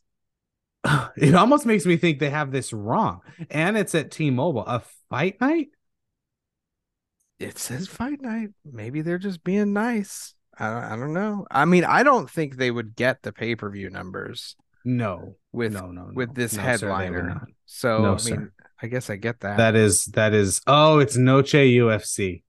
it 1.18 1.36
almost 1.36 1.66
makes 1.66 1.86
me 1.86 1.98
think 1.98 2.20
they 2.20 2.30
have 2.30 2.52
this 2.52 2.74
wrong. 2.74 3.22
And 3.50 3.78
it's 3.78 3.96
at 3.96 4.12
T-Mobile. 4.12 4.66
A 4.66 4.82
fight 5.10 5.40
night? 5.42 5.70
It 7.40 7.58
says 7.58 7.88
fight 7.88 8.22
night. 8.22 8.50
Maybe 8.64 9.02
they're 9.02 9.18
just 9.18 9.44
being 9.44 9.74
nice. 9.74 10.36
I 10.58 10.70
don't, 10.70 10.84
I 10.84 10.96
don't 10.96 11.14
know. 11.14 11.46
I 11.50 11.66
mean, 11.66 11.86
I 11.86 12.04
don't 12.04 12.30
think 12.30 12.56
they 12.56 12.70
would 12.70 12.96
get 12.96 13.24
the 13.24 13.32
pay 13.32 13.56
per 13.56 13.70
view 13.70 13.90
numbers 13.90 14.56
No. 14.86 15.36
with 15.52 15.74
no, 15.74 15.88
no, 15.92 16.06
no. 16.06 16.12
with 16.14 16.34
this 16.34 16.54
No, 16.54 16.62
headliner. 16.62 17.24
not. 17.24 17.48
So 17.66 18.02
No, 18.02 18.08
I 18.08 18.10
mean, 18.12 18.18
sir. 18.20 18.54
I 18.82 18.88
guess 18.88 19.10
I 19.10 19.16
get 19.16 19.40
that. 19.42 19.58
That 19.58 19.76
is 19.76 20.06
that 20.06 20.34
is 20.34 20.62
oh, 20.68 21.00
it's 21.00 21.16
Noche 21.18 21.54
UFC. 21.54 22.44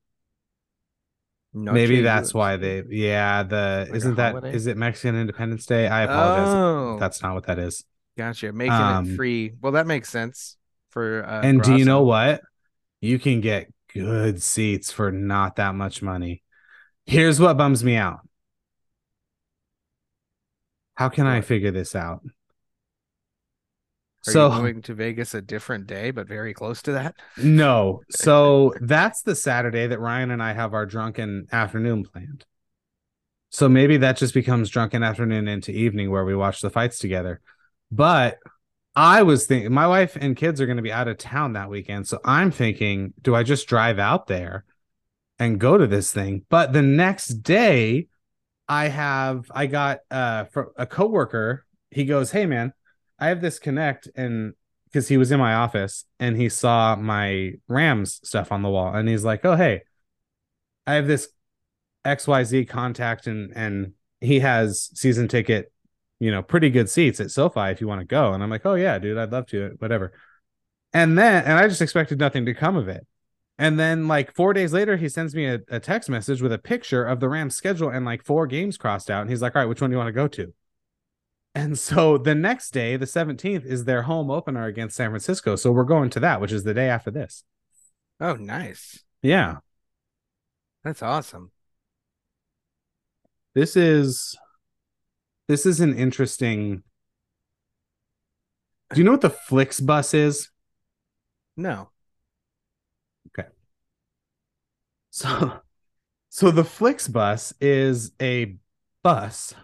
Noche 1.54 1.74
Maybe 1.74 2.00
that's 2.00 2.32
UFC. 2.32 2.34
why 2.34 2.56
they 2.56 2.82
yeah, 2.88 3.42
the 3.42 3.86
Like 3.88 3.96
isn't 3.96 4.14
that 4.16 4.44
is 4.46 4.66
it 4.66 4.76
Mexican 4.76 5.16
Independence 5.16 5.66
Day? 5.66 5.86
I 5.86 6.02
apologize. 6.04 6.54
Oh, 6.54 6.96
That's 6.98 7.22
not 7.22 7.34
what 7.34 7.46
that 7.46 7.58
is. 7.58 7.84
gotcha. 8.16 8.52
Making 8.52 8.72
Um, 8.72 9.10
it 9.10 9.16
free. 9.16 9.52
Well, 9.60 9.72
that 9.72 9.86
makes 9.86 10.08
sense 10.08 10.56
for. 10.90 11.24
Uh, 11.26 11.42
and 11.42 11.62
do 11.62 11.76
you 11.76 11.84
know 11.84 12.02
what? 12.02 12.40
You 13.00 13.18
can 13.18 13.40
get 13.40 13.66
good 13.92 14.42
seats 14.42 14.90
for 14.90 15.12
not 15.12 15.56
that 15.56 15.74
much 15.74 16.00
money. 16.02 16.42
Here's 17.04 17.40
what 17.40 17.58
bums 17.58 17.84
me 17.84 17.96
out. 17.96 18.20
How 20.94 21.08
can 21.08 21.26
I 21.26 21.40
figure 21.40 21.70
this 21.70 21.94
out? 21.94 22.22
Are 24.26 24.32
so 24.32 24.52
you 24.52 24.58
moving 24.58 24.82
to 24.82 24.94
Vegas 24.94 25.34
a 25.34 25.42
different 25.42 25.86
day, 25.86 26.12
but 26.12 26.28
very 26.28 26.54
close 26.54 26.80
to 26.82 26.92
that? 26.92 27.16
no, 27.36 28.02
so 28.10 28.72
that's 28.80 29.22
the 29.22 29.34
Saturday 29.34 29.86
that 29.88 29.98
Ryan 29.98 30.30
and 30.30 30.42
I 30.42 30.52
have 30.52 30.74
our 30.74 30.86
drunken 30.86 31.46
afternoon 31.50 32.04
planned. 32.04 32.44
So 33.50 33.68
maybe 33.68 33.98
that 33.98 34.16
just 34.16 34.32
becomes 34.32 34.70
drunken 34.70 35.02
afternoon 35.02 35.48
into 35.48 35.72
evening 35.72 36.10
where 36.10 36.24
we 36.24 36.34
watch 36.34 36.60
the 36.60 36.70
fights 36.70 36.98
together. 36.98 37.40
But 37.90 38.38
I 38.94 39.22
was 39.22 39.46
thinking 39.46 39.72
my 39.72 39.86
wife 39.86 40.16
and 40.16 40.36
kids 40.36 40.60
are 40.60 40.66
going 40.66 40.76
to 40.76 40.82
be 40.82 40.92
out 40.92 41.08
of 41.08 41.18
town 41.18 41.54
that 41.54 41.68
weekend. 41.68 42.06
So 42.06 42.18
I'm 42.24 42.50
thinking, 42.50 43.12
do 43.20 43.34
I 43.34 43.42
just 43.42 43.66
drive 43.66 43.98
out 43.98 44.26
there 44.26 44.64
and 45.38 45.58
go 45.58 45.76
to 45.76 45.86
this 45.86 46.12
thing? 46.12 46.46
But 46.48 46.72
the 46.72 46.82
next 46.82 47.42
day, 47.42 48.06
I 48.68 48.88
have 48.88 49.50
I 49.54 49.66
got 49.66 50.00
uh 50.10 50.44
for 50.44 50.72
a 50.76 50.86
coworker, 50.86 51.64
he 51.90 52.04
goes, 52.04 52.30
Hey 52.30 52.46
man, 52.46 52.72
I 53.18 53.28
have 53.28 53.40
this 53.40 53.58
connect 53.58 54.08
and 54.14 54.54
because 54.86 55.08
he 55.08 55.16
was 55.16 55.30
in 55.30 55.38
my 55.38 55.54
office 55.54 56.04
and 56.20 56.36
he 56.36 56.48
saw 56.48 56.96
my 56.96 57.52
Rams 57.68 58.20
stuff 58.24 58.52
on 58.52 58.62
the 58.62 58.68
wall 58.68 58.94
and 58.94 59.08
he's 59.08 59.24
like, 59.24 59.44
Oh 59.44 59.56
hey, 59.56 59.82
I 60.86 60.94
have 60.94 61.06
this 61.06 61.28
XYZ 62.04 62.68
contact 62.68 63.26
and 63.26 63.52
and 63.54 63.92
he 64.20 64.40
has 64.40 64.90
season 64.94 65.28
ticket, 65.28 65.72
you 66.20 66.30
know, 66.30 66.42
pretty 66.42 66.70
good 66.70 66.88
seats 66.88 67.20
at 67.20 67.30
SoFi 67.30 67.70
if 67.70 67.80
you 67.80 67.88
want 67.88 68.00
to 68.00 68.06
go. 68.06 68.32
And 68.32 68.42
I'm 68.42 68.50
like, 68.50 68.66
Oh 68.66 68.74
yeah, 68.74 68.98
dude, 68.98 69.18
I'd 69.18 69.32
love 69.32 69.46
to, 69.48 69.76
whatever. 69.78 70.12
And 70.92 71.18
then 71.18 71.44
and 71.44 71.54
I 71.54 71.68
just 71.68 71.82
expected 71.82 72.18
nothing 72.18 72.46
to 72.46 72.54
come 72.54 72.76
of 72.76 72.88
it. 72.88 73.06
And 73.58 73.78
then 73.78 74.08
like 74.08 74.34
four 74.34 74.52
days 74.52 74.72
later, 74.72 74.96
he 74.96 75.08
sends 75.08 75.34
me 75.34 75.46
a, 75.46 75.60
a 75.68 75.78
text 75.78 76.08
message 76.08 76.42
with 76.42 76.52
a 76.52 76.58
picture 76.58 77.04
of 77.04 77.20
the 77.20 77.28
Rams 77.28 77.54
schedule 77.54 77.90
and 77.90 78.04
like 78.04 78.24
four 78.24 78.46
games 78.46 78.76
crossed 78.76 79.10
out. 79.10 79.20
And 79.22 79.30
he's 79.30 79.42
like, 79.42 79.54
All 79.54 79.62
right, 79.62 79.68
which 79.68 79.80
one 79.80 79.90
do 79.90 79.94
you 79.94 79.98
want 79.98 80.08
to 80.08 80.12
go 80.12 80.28
to? 80.28 80.52
And 81.54 81.78
so 81.78 82.16
the 82.16 82.34
next 82.34 82.70
day, 82.70 82.96
the 82.96 83.04
17th, 83.04 83.64
is 83.66 83.84
their 83.84 84.02
home 84.02 84.30
opener 84.30 84.64
against 84.64 84.96
San 84.96 85.10
Francisco. 85.10 85.54
So 85.56 85.70
we're 85.70 85.84
going 85.84 86.08
to 86.10 86.20
that, 86.20 86.40
which 86.40 86.52
is 86.52 86.64
the 86.64 86.74
day 86.74 86.88
after 86.88 87.10
this. 87.10 87.44
Oh, 88.20 88.34
nice. 88.34 89.04
Yeah. 89.20 89.58
That's 90.82 91.02
awesome. 91.02 91.50
This 93.54 93.76
is 93.76 94.34
this 95.46 95.66
is 95.66 95.80
an 95.80 95.94
interesting. 95.94 96.82
Do 98.92 99.00
you 99.00 99.04
know 99.04 99.12
what 99.12 99.20
the 99.20 99.30
Flix 99.30 99.80
bus 99.80 100.14
is? 100.14 100.50
No. 101.56 101.90
So 105.12 105.60
so 106.30 106.50
the 106.50 106.64
Flix 106.64 107.06
bus 107.06 107.54
is 107.60 108.12
a 108.20 108.56
bus 109.04 109.54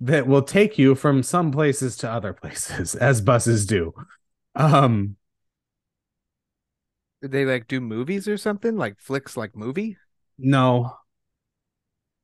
that 0.00 0.26
will 0.26 0.42
take 0.42 0.78
you 0.78 0.94
from 0.94 1.22
some 1.22 1.50
places 1.50 1.96
to 1.98 2.10
other 2.10 2.32
places 2.32 2.94
as 3.10 3.20
buses 3.20 3.66
do. 3.66 3.92
Um 4.54 5.16
Did 7.20 7.32
they 7.32 7.44
like 7.44 7.66
do 7.66 7.80
movies 7.80 8.28
or 8.28 8.36
something? 8.36 8.76
Like 8.76 8.98
flicks 8.98 9.36
like 9.36 9.56
movie? 9.56 9.98
no, 10.38 10.98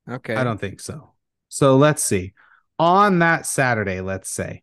Okay. 0.08 0.34
I 0.36 0.44
don't 0.44 0.60
think 0.60 0.80
so. 0.80 1.12
So 1.48 1.76
let's 1.76 2.02
see. 2.02 2.34
On 2.78 3.18
that 3.20 3.46
Saturday, 3.46 4.00
let's 4.00 4.30
say, 4.30 4.62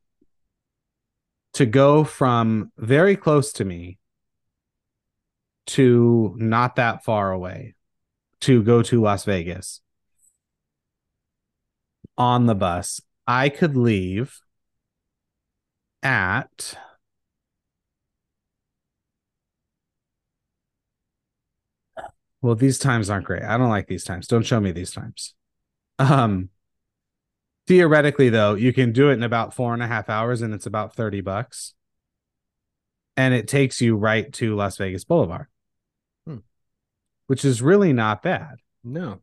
to 1.53 1.65
go 1.65 2.03
from 2.03 2.71
very 2.77 3.15
close 3.15 3.51
to 3.53 3.65
me 3.65 3.97
to 5.69 6.33
not 6.37 6.75
that 6.77 7.03
far 7.03 7.31
away 7.31 7.75
to 8.41 8.63
go 8.63 8.81
to 8.81 9.01
Las 9.01 9.25
Vegas 9.25 9.81
on 12.17 12.45
the 12.47 12.55
bus, 12.55 13.01
I 13.27 13.49
could 13.49 13.77
leave 13.77 14.39
at 16.03 16.75
Well, 22.41 22.55
these 22.55 22.79
times 22.79 23.09
aren't 23.09 23.25
great. 23.25 23.43
I 23.43 23.57
don't 23.57 23.69
like 23.69 23.87
these 23.87 24.05
times. 24.05 24.27
Don't 24.27 24.45
show 24.45 24.59
me 24.59 24.71
these 24.71 24.91
times. 24.91 25.33
Um 25.97 26.49
theoretically 27.67 28.29
though, 28.29 28.55
you 28.55 28.73
can 28.73 28.91
do 28.91 29.09
it 29.09 29.13
in 29.13 29.23
about 29.23 29.53
four 29.53 29.73
and 29.73 29.83
a 29.83 29.87
half 29.87 30.09
hours 30.09 30.41
and 30.41 30.53
it's 30.53 30.65
about 30.65 30.95
30 30.95 31.21
bucks. 31.21 31.73
And 33.15 33.33
it 33.33 33.47
takes 33.47 33.81
you 33.81 33.97
right 33.97 34.31
to 34.33 34.55
Las 34.55 34.77
Vegas 34.77 35.03
Boulevard. 35.03 35.47
Which 37.29 37.45
is 37.45 37.61
really 37.61 37.93
not 37.93 38.23
bad. 38.23 38.55
No. 38.83 39.19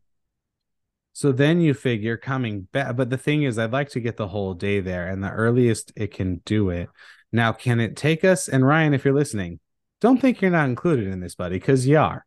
So 1.13 1.33
then 1.33 1.61
you 1.61 1.75
figure 1.75 2.17
coming 2.17 2.69
back, 2.71 2.95
but 2.95 3.11
the 3.11 3.19
thing 3.19 3.43
is, 3.43 3.59
I'd 3.59 3.73
like 3.73 3.89
to 3.91 4.01
get 4.01 4.17
the 4.17 4.29
whole 4.29 4.55
day 4.55 4.79
there, 4.79 5.09
and 5.09 5.25
the 5.25 5.31
earliest 5.31 5.93
it 5.97 6.13
can 6.13 6.37
do 6.45 6.71
it. 6.71 6.89
Now, 7.33 7.51
can 7.51 7.81
it 7.81 7.97
take 7.97 8.23
us? 8.23 8.47
And 8.47 8.65
Ryan, 8.65 8.95
if 8.95 9.05
you're 9.05 9.13
listening, 9.13 9.59
don't 10.01 10.21
think 10.21 10.41
you're 10.41 10.53
not 10.53 10.69
included 10.69 11.09
in 11.09 11.19
this, 11.19 11.35
buddy, 11.35 11.59
because 11.59 11.89
you 11.89 11.99
are. 11.99 12.25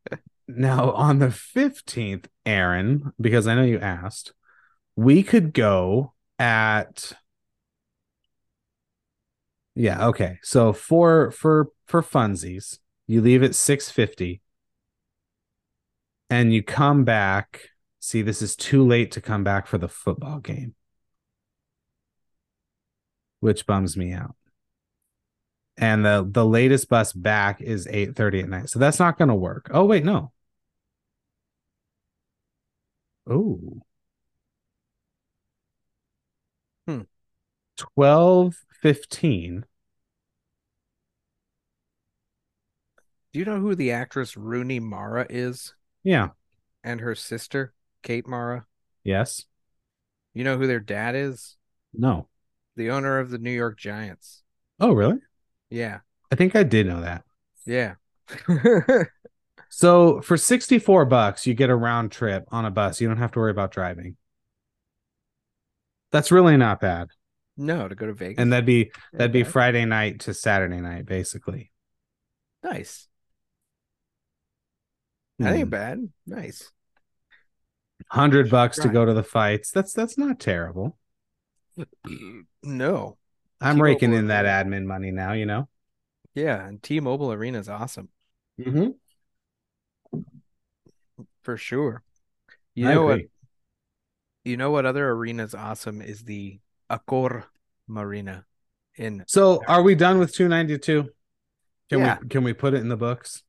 now, 0.50 0.92
on 0.92 1.20
the 1.20 1.28
15th, 1.28 2.26
Aaron, 2.46 3.14
because 3.22 3.48
I 3.48 3.56
know 3.56 3.64
you 3.64 3.80
asked, 3.80 4.34
we 4.98 5.24
could 5.24 5.54
go 5.54 6.14
at 6.38 7.14
yeah, 9.76 10.08
okay. 10.08 10.40
So 10.42 10.74
for 10.74 11.32
for 11.32 11.70
for 11.86 12.02
funsies, 12.02 12.80
you 13.08 13.22
leave 13.22 13.44
at 13.44 13.56
650 13.56 14.42
and 16.30 16.54
you 16.54 16.64
come 16.64 17.04
back. 17.04 17.70
See, 18.00 18.22
this 18.22 18.42
is 18.42 18.56
too 18.56 18.86
late 18.86 19.12
to 19.12 19.22
come 19.22 19.44
back 19.44 19.68
for 19.68 19.78
the 19.78 19.88
football 19.88 20.40
game. 20.40 20.76
Which 23.40 23.66
bums 23.66 23.96
me 23.96 24.14
out. 24.14 24.36
And 25.78 26.06
the 26.06 26.28
the 26.30 26.46
latest 26.46 26.90
bus 26.90 27.12
back 27.14 27.62
is 27.62 27.88
8:30 27.88 28.44
at 28.44 28.50
night. 28.50 28.70
So 28.70 28.80
that's 28.80 29.00
not 29.00 29.18
going 29.18 29.28
to 29.30 29.36
work. 29.36 29.70
Oh 29.72 29.86
wait, 29.86 30.06
no. 30.06 30.32
Oh. 33.28 33.82
Hmm. 36.88 37.02
12 37.78 38.56
Do 43.36 43.40
you 43.40 43.44
know 43.46 43.60
who 43.60 43.76
the 43.76 43.92
actress 43.92 44.38
Rooney 44.38 44.80
Mara 44.80 45.28
is 45.30 45.74
Yeah. 46.06 46.30
and 46.86 47.02
her 47.02 47.16
sister 47.16 47.74
Kate 48.02 48.26
Mara? 48.26 48.66
Yes. 49.04 49.44
You 50.34 50.46
know 50.46 50.58
who 50.58 50.68
their 50.68 50.80
dad 50.80 51.16
is? 51.18 51.58
No. 51.94 52.30
The 52.78 52.92
owner 52.92 53.20
of 53.20 53.32
the 53.32 53.38
New 53.38 53.52
York 53.52 53.78
Giants. 53.78 54.42
Oh, 54.80 54.94
really? 54.94 55.18
Yeah. 55.70 56.00
I 56.32 56.36
think 56.36 56.56
I 56.56 56.64
did 56.64 56.88
know 56.88 57.02
that. 57.02 57.26
Yeah. 57.66 57.96
So 59.68 60.22
for 60.22 60.38
64 60.38 61.04
bucks, 61.04 61.46
you 61.46 61.54
get 61.54 61.70
a 61.70 61.76
round 61.76 62.14
trip 62.14 62.46
on 62.54 62.64
a 62.64 62.72
bus. 62.72 63.02
You 63.02 63.10
don't 63.10 63.18
have 63.18 63.34
to 63.34 63.40
worry 63.40 63.52
about 63.52 63.72
driving. 63.72 64.16
That's 66.14 66.32
really 66.32 66.56
not 66.56 66.80
bad. 66.80 67.10
no, 67.58 67.86
to 67.90 67.96
go 67.96 68.06
to 68.06 68.14
Vegas. 68.14 68.38
And 68.42 68.54
that'd 68.54 68.66
be 68.66 68.92
that'd 69.12 69.34
be. 69.34 69.44
Friday 69.44 69.84
night 69.84 70.22
to 70.22 70.34
Saturday 70.34 70.80
night, 70.80 71.06
basically. 71.06 71.74
nice. 72.64 73.10
That 75.40 75.52
Hmm. 75.52 75.58
ain't 75.58 75.70
bad. 75.70 76.10
Nice. 76.26 76.72
Hundred 78.10 78.50
bucks 78.50 78.78
to 78.80 78.90
go 78.90 79.04
to 79.06 79.14
the 79.14 79.24
fights. 79.24 79.72
That's 79.72 79.94
that's 79.94 80.18
not 80.18 80.40
terrible. 80.40 80.98
No. 82.64 83.18
I'm 83.62 83.76
T-Mobile 83.76 83.84
raking 83.84 84.14
in 84.14 84.28
that 84.28 84.46
admin 84.46 84.86
money 84.86 85.12
now, 85.12 85.34
you 85.34 85.46
know. 85.46 85.70
Yeah, 86.34 86.66
and 86.68 86.82
T-Mobile 86.82 87.32
Arena 87.32 87.60
is 87.60 87.70
awesome 87.70 88.10
Mm-hmm. 88.60 88.92
for 91.44 91.58
sure. 91.58 92.04
You 92.74 92.88
I 92.90 92.94
know 92.96 93.04
what? 93.04 93.22
You 94.44 94.58
know 94.58 94.72
what 94.72 94.86
other 94.86 95.10
arena 95.10 95.44
is 95.44 95.56
awesome 95.56 96.02
is 96.02 96.24
the 96.24 96.60
Accor 96.90 97.46
Marina 97.88 98.46
in 98.96 99.24
So 99.28 99.62
are 99.68 99.82
we 99.82 99.96
done 99.96 100.20
with 100.20 100.34
292? 100.34 101.10
Can 101.90 102.00
Yeah. 102.00 102.18
we 102.22 102.28
can 102.30 102.44
we 102.44 102.54
put 102.54 102.74
it 102.74 102.82
in 102.82 102.90
the 102.90 102.98
books? 102.98 103.44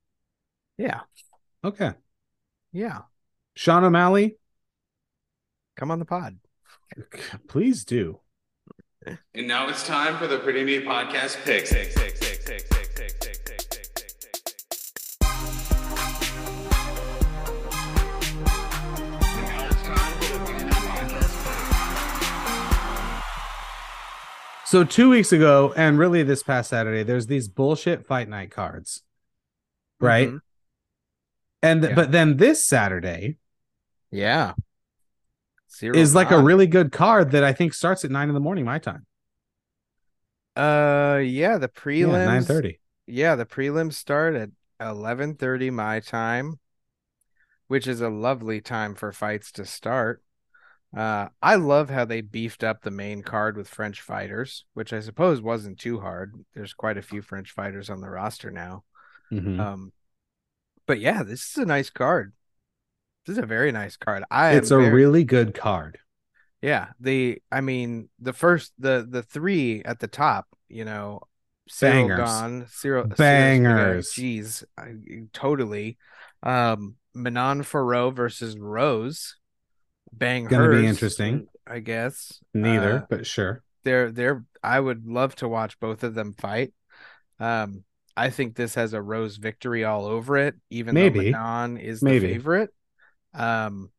yeah 0.78 1.01
Okay. 1.65 1.93
Yeah. 2.73 3.03
Sean 3.55 3.85
O'Malley, 3.85 4.37
come 5.77 5.91
on 5.91 5.99
the 5.99 6.05
pod. 6.05 6.39
Please 7.49 7.85
do. 7.85 8.21
And 9.35 9.47
now 9.47 9.69
it's 9.69 9.87
time 9.87 10.19
for 10.19 10.27
the 10.27 10.39
Pretty 10.39 10.65
Neat 10.65 10.85
Podcast 10.85 11.43
picks. 11.45 11.73
So 24.67 24.83
two 24.83 25.09
weeks 25.09 25.31
ago, 25.31 25.73
and 25.77 25.97
really 25.97 26.25
this 26.25 26.43
past 26.43 26.71
Saturday, 26.71 27.05
there's 27.05 27.29
these 27.29 27.47
bullshit 27.47 28.05
fight 28.05 28.29
night 28.29 28.51
cards, 28.51 29.05
right? 30.01 30.27
Mm-hmm. 30.27 30.37
And 31.67 31.83
Yeah. 31.83 31.95
but 31.95 32.12
then 32.12 32.37
this 32.37 32.64
Saturday 32.64 33.37
Yeah. 34.11 34.55
Zero 35.75 35.97
is 35.99 36.14
like 36.14 36.31
a 36.31 36.41
really 36.41 36.67
good 36.67 36.93
card 36.93 37.33
that 37.33 37.45
I 37.45 37.53
think 37.53 37.75
starts 37.75 38.05
at 38.05 38.11
nine 38.11 38.29
in 38.29 38.35
the 38.35 38.41
morning 38.41 38.64
my 38.64 38.79
time. 38.79 39.05
uh 40.57 41.21
yeah 41.23 41.59
the 41.59 41.69
prelims 41.69 42.19
Yeah, 42.19 42.25
nine 42.25 42.43
thirty. 42.45 42.81
yeah 43.07 43.35
the 43.37 43.45
prelims 43.45 43.93
start 43.95 44.35
at 44.35 44.51
11:30 44.81 45.71
my 45.71 46.01
time 46.01 46.59
which 47.67 47.87
is 47.87 48.01
a 48.01 48.09
lovely 48.09 48.61
time 48.61 48.95
for 48.95 49.12
fights 49.12 49.53
to 49.53 49.67
start 49.67 50.23
uh 50.97 51.29
I 51.43 51.57
love 51.57 51.91
how 51.91 52.05
they 52.07 52.23
beefed 52.23 52.64
up 52.64 52.81
the 52.83 52.91
main 52.91 53.23
card 53.23 53.57
with 53.57 53.69
French 53.69 54.01
fighters 54.01 54.64
which 54.73 54.93
I 54.95 55.01
suppose 55.01 55.43
wasn't 55.43 55.79
too 55.79 56.01
hard 56.01 56.33
there's 56.55 56.73
quite 56.73 56.97
a 56.97 57.03
few 57.03 57.21
French 57.23 57.51
fighters 57.53 57.91
on 57.91 58.01
the 58.01 58.09
roster 58.09 58.51
now 58.51 58.85
Mhm. 59.31 59.61
um 59.61 59.93
but 60.87 60.99
yeah 61.01 61.22
this 61.22 61.51
is 61.51 61.57
a 61.59 61.66
nice 61.66 61.91
card 61.91 62.32
this 63.26 63.37
is 63.37 63.43
a 63.43 63.47
very 63.47 63.72
nice 63.72 63.97
card 63.97 64.22
I 64.30 64.53
It's 64.55 64.70
a 64.70 64.78
very- 64.78 64.93
really 64.93 65.24
good 65.24 65.53
card. 65.55 65.99
Yeah, 66.62 66.89
the 67.01 67.43
I 67.53 67.61
mean 67.61 68.09
the 68.18 68.32
first 68.32 68.72
the 68.78 69.07
the 69.09 69.22
three 69.22 69.82
at 69.84 69.99
the 70.01 70.07
top, 70.09 70.47
you 70.68 70.84
know, 70.84 71.20
Ciryl 71.70 72.09
Bangers. 72.09 72.18
Gone, 72.18 72.64
Ciryl 72.64 73.16
Bangers. 73.16 74.12
Jeez, 74.16 74.64
totally. 75.32 75.99
Um, 76.43 76.97
Manon 77.14 77.62
Fiorot 77.62 78.14
versus 78.14 78.57
Rose. 78.59 79.37
Bang 80.12 80.47
Gonna 80.47 80.70
be 80.70 80.87
interesting. 80.87 81.47
I 81.66 81.80
guess. 81.80 82.41
Neither, 82.55 83.01
Uh, 83.01 83.07
but 83.11 83.26
sure. 83.26 83.62
they're 83.84 84.11
they're 84.11 84.45
I 84.62 84.80
would 84.80 85.07
love 85.07 85.34
to 85.37 85.49
watch 85.49 85.78
both 85.78 86.03
of 86.05 86.14
them 86.14 86.32
fight. 86.39 86.72
Um, 87.39 87.84
I 88.17 88.31
think 88.31 88.55
this 88.55 88.75
has 88.75 88.93
a 88.93 89.03
Rose 89.03 89.37
victory 89.37 89.85
all 89.85 90.07
over 90.07 90.37
it, 90.37 90.55
even 90.71 90.95
Maybe. 90.95 91.31
though 91.31 91.39
Manon 91.39 91.77
is 91.77 92.03
Maybe. 92.03 92.27
the 92.27 92.33
favorite. 92.35 92.71
Um, 93.35 93.91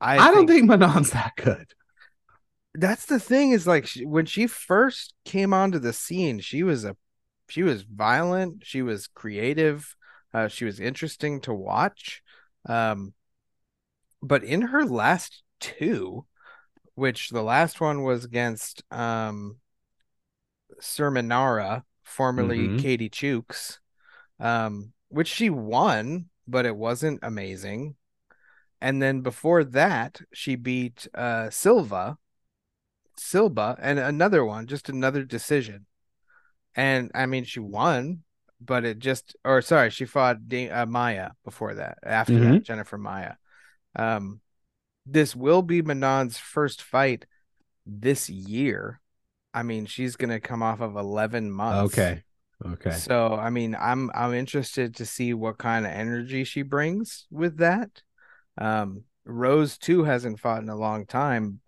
I, 0.00 0.18
I, 0.18 0.30
don't 0.32 0.46
think 0.46 0.64
Manon's 0.64 1.10
that 1.10 1.32
good. 1.36 1.66
that's 2.74 3.06
the 3.06 3.20
thing 3.20 3.52
is 3.52 3.66
like 3.66 3.86
she, 3.86 4.04
when 4.04 4.26
she 4.26 4.46
first 4.46 5.14
came 5.24 5.52
onto 5.52 5.78
the 5.78 5.92
scene 5.92 6.40
she 6.40 6.62
was 6.62 6.84
a 6.84 6.96
she 7.48 7.62
was 7.62 7.82
violent 7.82 8.62
she 8.64 8.80
was 8.80 9.06
creative 9.08 9.94
uh, 10.32 10.48
she 10.48 10.64
was 10.64 10.80
interesting 10.80 11.40
to 11.40 11.52
watch 11.52 12.22
um 12.66 13.12
but 14.22 14.42
in 14.42 14.62
her 14.62 14.84
last 14.84 15.42
two 15.60 16.24
which 16.94 17.30
the 17.30 17.42
last 17.42 17.80
one 17.80 18.02
was 18.02 18.24
against 18.24 18.82
um 18.90 19.56
Cerminara, 20.80 21.82
formerly 22.10 22.68
Mhm. 22.68 22.78
Katie 22.78 23.10
Chooks 23.10 23.78
um 24.38 24.92
which 25.08 25.28
she 25.28 25.50
won 25.50 26.28
but 26.46 26.66
it 26.66 26.76
wasn't 26.76 27.20
amazing 27.22 27.94
and 28.80 29.00
then 29.02 29.20
before 29.20 29.64
that 29.64 30.20
she 30.32 30.56
beat 30.56 31.06
uh 31.14 31.50
Silva 31.50 32.18
Silva 33.16 33.76
and 33.80 33.98
another 33.98 34.42
one, 34.44 34.66
just 34.66 34.88
another 34.88 35.24
decision. 35.24 35.84
And 36.74 37.10
I 37.14 37.26
mean, 37.26 37.44
she 37.44 37.60
won, 37.60 38.22
but 38.60 38.84
it 38.86 38.98
just, 38.98 39.36
or 39.44 39.60
sorry, 39.60 39.90
she 39.90 40.06
fought 40.06 40.48
Da- 40.48 40.70
uh, 40.70 40.86
Maia 40.86 41.32
before 41.44 41.74
that. 41.74 41.98
After 42.02 42.32
that, 42.52 42.62
Jennifer 42.62 42.96
Maia. 42.96 43.34
Um, 43.94 44.40
this 45.04 45.36
will 45.36 45.60
be 45.60 45.82
Manon's 45.82 46.38
first 46.38 46.80
fight 46.80 47.26
this 47.84 48.30
year. 48.30 49.00
I 49.52 49.62
mean, 49.62 49.86
she's 49.86 50.16
gonna 50.16 50.40
come 50.40 50.62
off 50.62 50.80
of 50.80 50.96
eleven 50.96 51.50
months. 51.50 51.94
Okay. 51.94 52.22
Okay. 52.64 52.90
So 52.90 53.34
I 53.34 53.50
mean, 53.50 53.76
I'm 53.78 54.10
I'm 54.14 54.34
interested 54.34 54.96
to 54.96 55.06
see 55.06 55.32
what 55.34 55.58
kind 55.58 55.86
of 55.86 55.92
energy 55.92 56.44
she 56.44 56.62
brings 56.62 57.26
with 57.30 57.58
that. 57.58 58.02
Um, 58.58 59.04
Rose 59.24 59.78
too 59.78 60.04
hasn't 60.04 60.40
fought 60.40 60.62
in 60.62 60.68
a 60.68 60.76
long 60.76 61.06
time, 61.06 61.60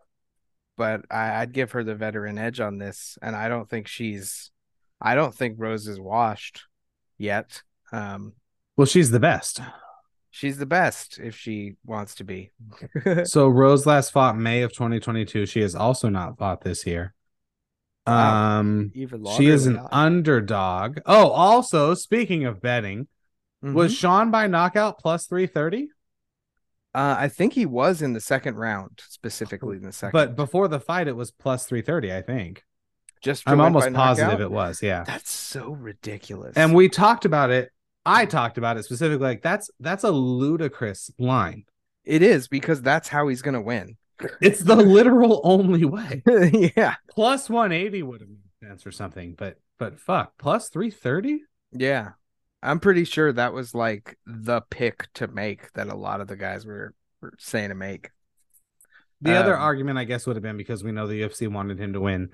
but 0.76 1.02
I, 1.10 1.40
I'd 1.42 1.52
give 1.52 1.72
her 1.72 1.84
the 1.84 1.94
veteran 1.94 2.38
edge 2.38 2.60
on 2.60 2.78
this, 2.78 3.16
and 3.22 3.34
I 3.36 3.48
don't 3.48 3.68
think 3.68 3.86
she's, 3.86 4.50
I 5.00 5.14
don't 5.14 5.34
think 5.34 5.56
Rose 5.58 5.86
is 5.86 6.00
washed 6.00 6.62
yet. 7.18 7.62
Um, 7.92 8.32
Well, 8.76 8.86
she's 8.86 9.10
the 9.10 9.20
best. 9.20 9.60
she's 10.30 10.58
the 10.58 10.66
best 10.66 11.18
if 11.18 11.36
she 11.36 11.76
wants 11.84 12.16
to 12.16 12.24
be. 12.24 12.50
so 13.24 13.48
Rose 13.48 13.86
last 13.86 14.10
fought 14.12 14.36
May 14.36 14.62
of 14.62 14.72
2022. 14.72 15.46
She 15.46 15.60
has 15.60 15.74
also 15.74 16.08
not 16.08 16.38
fought 16.38 16.62
this 16.62 16.86
year. 16.86 17.14
Wow. 18.06 18.58
Um, 18.58 18.90
Even 18.94 19.24
she 19.36 19.48
is 19.48 19.66
an 19.66 19.80
underdog. 19.92 20.98
Oh, 21.06 21.30
also 21.30 21.94
speaking 21.94 22.44
of 22.44 22.60
betting, 22.60 23.06
Was 23.62 23.94
Sean 23.94 24.30
by 24.30 24.46
knockout 24.48 24.98
plus 24.98 25.26
330? 25.26 25.88
Uh, 26.94 27.16
I 27.18 27.28
think 27.28 27.54
he 27.54 27.64
was 27.64 28.02
in 28.02 28.12
the 28.12 28.20
second 28.20 28.56
round, 28.56 29.00
specifically 29.08 29.76
in 29.76 29.82
the 29.84 29.92
second. 29.92 30.12
But 30.12 30.36
before 30.36 30.68
the 30.68 30.80
fight, 30.80 31.08
it 31.08 31.16
was 31.16 31.30
plus 31.30 31.64
330, 31.64 32.12
I 32.12 32.22
think. 32.22 32.64
just 33.22 33.44
I'm 33.46 33.60
almost 33.60 33.92
positive 33.94 34.32
knockout? 34.32 34.40
it 34.40 34.50
was, 34.50 34.82
yeah. 34.82 35.04
That's 35.04 35.30
so 35.30 35.70
ridiculous. 35.70 36.56
And 36.56 36.74
we 36.74 36.88
talked 36.88 37.24
about 37.24 37.50
it. 37.50 37.70
I 38.04 38.26
talked 38.26 38.58
about 38.58 38.76
it 38.76 38.82
specifically. 38.82 39.24
Like 39.24 39.42
that's 39.42 39.70
that's 39.78 40.02
a 40.02 40.10
ludicrous 40.10 41.10
line. 41.18 41.64
it 42.04 42.20
is 42.20 42.48
because 42.48 42.82
that's 42.82 43.08
how 43.08 43.28
he's 43.28 43.42
gonna 43.42 43.62
win. 43.62 43.96
It's 44.40 44.60
the 44.60 44.76
literal 44.76 45.40
only 45.44 45.84
way. 45.84 46.22
yeah, 46.76 46.96
Plus 47.10 47.48
180 47.50 48.02
would 48.02 48.20
have 48.20 48.28
made 48.30 48.68
sense 48.68 48.86
or 48.86 48.92
something, 48.92 49.34
but 49.36 49.56
but 49.78 49.98
fuck, 50.00 50.32
plus 50.38 50.68
330? 50.68 51.42
yeah. 51.72 52.10
I'm 52.64 52.78
pretty 52.78 53.02
sure 53.04 53.32
that 53.32 53.52
was 53.52 53.74
like 53.74 54.16
the 54.24 54.60
pick 54.70 55.12
to 55.14 55.26
make 55.26 55.72
that 55.72 55.88
a 55.88 55.96
lot 55.96 56.20
of 56.20 56.28
the 56.28 56.36
guys 56.36 56.64
were, 56.64 56.94
were 57.20 57.32
saying 57.36 57.70
to 57.70 57.74
make. 57.74 58.10
The 59.20 59.34
other 59.34 59.56
Um, 59.56 59.62
argument, 59.62 59.98
I 59.98 60.04
guess, 60.04 60.26
would 60.28 60.36
have 60.36 60.44
been 60.44 60.56
because 60.56 60.84
we 60.84 60.92
know 60.92 61.08
the 61.08 61.22
UFC 61.22 61.48
wanted 61.48 61.80
him 61.80 61.92
to 61.94 62.00
win, 62.00 62.30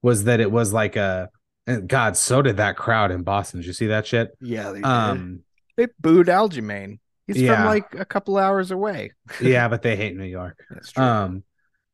was 0.00 0.24
that 0.24 0.40
it 0.40 0.50
was 0.50 0.72
like 0.72 0.96
a 0.96 1.28
and 1.66 1.88
God, 1.88 2.16
so 2.16 2.40
did 2.42 2.56
that 2.58 2.76
crowd 2.76 3.10
in 3.10 3.22
Boston. 3.22 3.60
Did 3.60 3.66
you 3.66 3.72
see 3.74 3.88
that 3.88 4.06
shit? 4.06 4.30
Yeah, 4.40 4.70
they 4.72 4.80
Um, 4.82 5.40
They 5.76 5.88
booed 6.00 6.28
Aljamain. 6.28 6.98
He's 7.26 7.40
Yeah. 7.40 7.56
from 7.56 7.66
like 7.66 7.94
a 7.94 8.04
couple 8.04 8.36
hours 8.38 8.70
away. 8.70 9.12
yeah, 9.40 9.68
but 9.68 9.82
they 9.82 9.96
hate 9.96 10.16
New 10.16 10.24
York. 10.24 10.58
That's 10.70 10.92
true. 10.92 11.02
Um, 11.04 11.44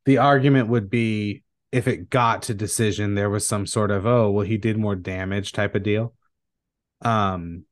the 0.05 0.19
argument 0.19 0.69
would 0.69 0.91
be 0.91 1.43
if 1.71 1.89
it 1.89 2.11
got 2.11 2.43
to 2.43 2.55
decision, 2.55 3.15
there 3.15 3.31
was 3.31 3.47
some 3.47 3.67
sort 3.67 3.91
of 3.91 4.07
oh, 4.07 4.31
well, 4.31 4.45
he 4.47 4.59
did 4.59 4.77
more 4.77 4.95
damage 4.97 5.53
type 5.53 5.75
of 5.75 5.83
deal. 5.83 6.15
Um, 7.01 7.65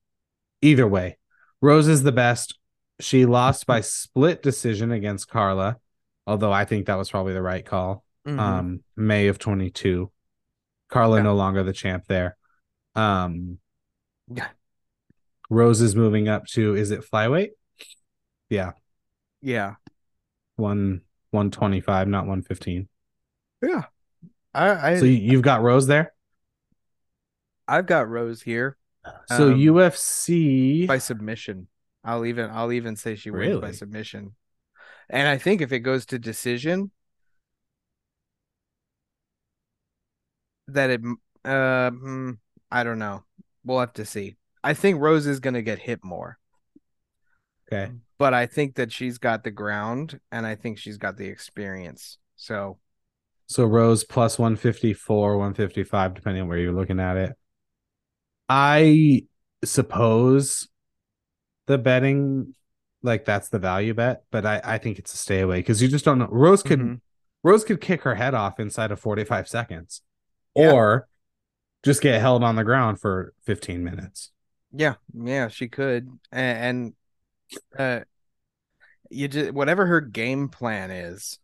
either 0.63 0.87
way, 0.87 1.19
Rose 1.61 1.89
is 1.89 2.03
the 2.03 2.13
best. 2.13 2.59
She 3.01 3.27
lost 3.27 3.67
by 3.67 3.81
split 3.81 4.43
decision 4.43 4.91
against 4.93 5.29
Carla, 5.29 5.77
although 6.27 6.53
I 6.53 6.65
think 6.65 6.87
that 6.87 6.97
was 6.99 7.11
probably 7.11 7.33
the 7.35 7.43
right 7.43 7.65
call. 7.65 8.05
Mhm. 8.27 8.39
Um, 8.39 8.83
May 8.97 9.29
of 9.29 9.39
22. 9.39 10.11
Carla 10.89 11.19
Yeah. 11.19 11.23
no 11.23 11.35
longer 11.35 11.63
the 11.63 11.73
champ 11.73 12.05
there. 12.09 12.37
Um, 12.95 13.59
Yeah. 14.29 14.49
Rose 15.51 15.81
is 15.81 15.95
moving 15.97 16.29
up 16.29 16.47
to 16.47 16.75
is 16.77 16.91
it 16.93 17.03
flyweight? 17.03 17.51
Yeah, 18.49 18.73
yeah, 19.43 19.75
one 20.57 21.03
125, 21.31 22.09
not 22.09 22.27
115. 22.27 22.89
yeah. 23.63 23.85
I, 24.53 24.93
I 24.93 24.99
So 24.99 25.05
you- 25.05 25.13
you've 25.13 25.43
got 25.43 25.63
Rose 25.63 25.87
there. 25.87 26.13
I've 27.69 27.87
got 27.87 28.09
Rose 28.09 28.43
here 28.43 28.77
So 29.29 29.53
Um, 29.53 29.59
UFC. 29.59 30.87
by 30.87 30.99
submission. 30.99 31.69
I'll 32.03 32.25
even 32.27 32.51
I'll 32.51 32.73
even 32.73 32.97
say 32.97 33.15
she 33.15 33.31
wins 33.31 33.61
by 33.61 33.71
submission. 33.73 34.35
And 35.09 35.29
I 35.29 35.39
think 35.39 35.61
if 35.61 35.71
it 35.73 35.81
goes 35.81 36.07
to 36.07 36.19
decision, 36.19 36.91
that 40.69 40.91
it 40.91 41.01
uh 41.45 41.91
hmm, 41.91 42.33
I 42.71 42.83
don't 42.85 42.99
know. 42.99 43.25
We'll 43.65 43.81
have 43.81 43.93
to 43.95 44.05
see. 44.05 44.37
I 44.63 44.75
think 44.75 45.01
Rose 45.01 45.27
is 45.27 45.41
gonna 45.41 45.63
get 45.63 45.79
hit 45.79 46.05
more, 46.05 46.39
okay. 47.73 47.93
but 48.19 48.35
I 48.35 48.47
think 48.47 48.75
that 48.77 48.93
she's 48.93 49.19
got 49.19 49.43
the 49.45 49.51
ground 49.51 50.21
and 50.31 50.47
I 50.47 50.55
think 50.55 50.79
she's 50.79 50.99
got 50.99 51.17
the 51.17 51.27
experience. 51.29 52.19
So 52.37 52.79
So 53.47 53.65
Rose 53.65 54.05
plus 54.05 54.39
154, 54.39 55.37
155, 55.39 56.15
depending 56.15 56.43
on 56.43 56.49
where 56.49 56.59
you're 56.59 56.73
looking 56.73 57.01
at 57.01 57.17
it. 57.17 57.37
I 58.49 59.23
suppose 59.65 60.69
the 61.67 61.79
betting, 61.79 62.55
like 63.03 63.25
that's 63.25 63.49
the 63.49 63.59
value 63.59 63.95
bet, 63.95 64.25
but 64.31 64.45
I, 64.45 64.61
I 64.65 64.79
think 64.79 64.99
it's 64.99 65.15
a 65.15 65.17
stay 65.17 65.41
away 65.41 65.59
because 65.59 65.81
you 65.81 65.89
just 65.89 66.05
don't 66.05 66.19
know. 66.19 66.29
Rose 66.31 66.63
could 66.63 66.81
Mhm. 66.81 67.01
Rose 67.43 67.65
could 67.65 67.81
kick 67.81 68.03
her 68.03 68.17
head 68.17 68.35
off 68.35 68.61
inside 68.61 68.91
of 68.91 69.01
45 69.01 69.49
seconds. 69.49 70.03
Yeah. 70.55 70.73
Or 70.73 71.09
just 71.83 72.03
get 72.03 72.21
held 72.21 72.45
on 72.45 72.57
the 72.57 72.65
ground 72.65 73.01
for 73.01 73.33
15 73.45 73.83
minutes. 73.83 74.31
Yeah, 74.73 74.95
yeah, 75.13 75.49
she 75.49 75.69
could, 75.69 76.09
and, 76.31 76.95
and 77.79 78.01
uh, 78.01 78.05
you 79.11 79.29
just 79.29 79.53
whatever 79.53 79.87
her 79.87 80.01
game 80.01 80.49
plan 80.49 80.91
is, 80.91 81.39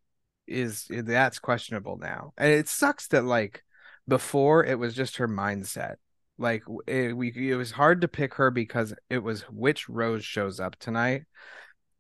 is 0.46 0.86
that's 0.88 1.38
questionable 1.38 1.96
now, 1.96 2.32
and 2.36 2.52
it 2.52 2.68
sucks 2.68 3.08
that 3.08 3.24
like 3.24 3.64
before 4.06 4.64
it 4.64 4.78
was 4.78 4.94
just 4.94 5.16
her 5.16 5.28
mindset. 5.28 5.96
Like 6.38 6.62
it, 6.86 7.16
we, 7.16 7.32
it 7.50 7.56
was 7.56 7.72
hard 7.72 8.02
to 8.02 8.08
pick 8.08 8.34
her 8.34 8.50
because 8.50 8.94
it 9.08 9.18
was 9.18 9.42
which 9.42 9.88
Rose 9.88 10.24
shows 10.24 10.60
up 10.60 10.76
tonight, 10.76 11.22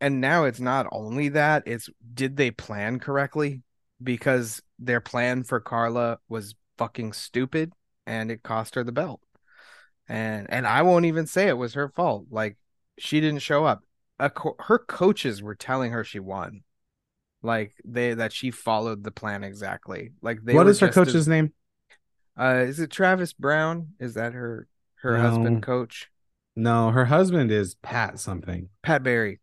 and 0.00 0.20
now 0.20 0.44
it's 0.44 0.60
not 0.60 0.86
only 0.92 1.30
that; 1.30 1.64
it's 1.66 1.88
did 2.14 2.36
they 2.36 2.52
plan 2.52 3.00
correctly? 3.00 3.62
Because 4.02 4.62
their 4.78 5.00
plan 5.00 5.42
for 5.42 5.58
Carla 5.58 6.18
was 6.28 6.54
fucking 6.78 7.14
stupid, 7.14 7.72
and 8.06 8.30
it 8.30 8.42
cost 8.44 8.76
her 8.76 8.84
the 8.84 8.92
belt 8.92 9.20
and 10.08 10.46
and 10.50 10.66
I 10.66 10.82
won't 10.82 11.04
even 11.06 11.26
say 11.26 11.48
it 11.48 11.56
was 11.58 11.74
her 11.74 11.88
fault. 11.88 12.26
Like 12.30 12.56
she 12.98 13.20
didn't 13.20 13.40
show 13.40 13.64
up. 13.64 13.84
A 14.18 14.30
co- 14.30 14.56
her 14.60 14.78
coaches 14.78 15.42
were 15.42 15.54
telling 15.54 15.92
her 15.92 16.02
she 16.04 16.18
won, 16.20 16.62
like 17.42 17.74
they 17.84 18.14
that 18.14 18.32
she 18.32 18.50
followed 18.50 19.04
the 19.04 19.10
plan 19.10 19.44
exactly. 19.44 20.12
Like 20.22 20.40
they. 20.42 20.54
what 20.54 20.64
were 20.66 20.70
is 20.70 20.80
her 20.80 20.86
just 20.88 20.98
as- 20.98 21.04
coach's 21.06 21.28
name? 21.28 21.52
Uh, 22.38 22.64
is 22.66 22.80
it 22.80 22.90
Travis 22.90 23.32
Browne? 23.32 23.88
Is 23.98 24.14
that 24.14 24.32
her 24.34 24.68
her 24.96 25.16
No. 25.16 25.22
husband 25.22 25.62
coach? 25.62 26.10
No, 26.54 26.90
her 26.90 27.04
husband 27.06 27.50
is 27.50 27.74
Pat 27.76 28.18
something. 28.18 28.68
Pat 28.82 29.02
Barry. 29.02 29.40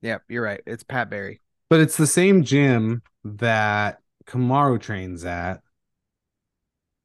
Yep, 0.00 0.22
you're 0.28 0.42
right. 0.42 0.60
It's 0.66 0.82
Pat 0.82 1.10
Barry. 1.10 1.40
But 1.68 1.80
it's 1.80 1.96
the 1.96 2.06
same 2.06 2.42
gym 2.42 3.02
that 3.24 3.98
Kamaru 4.26 4.80
trains 4.80 5.24
at. 5.24 5.60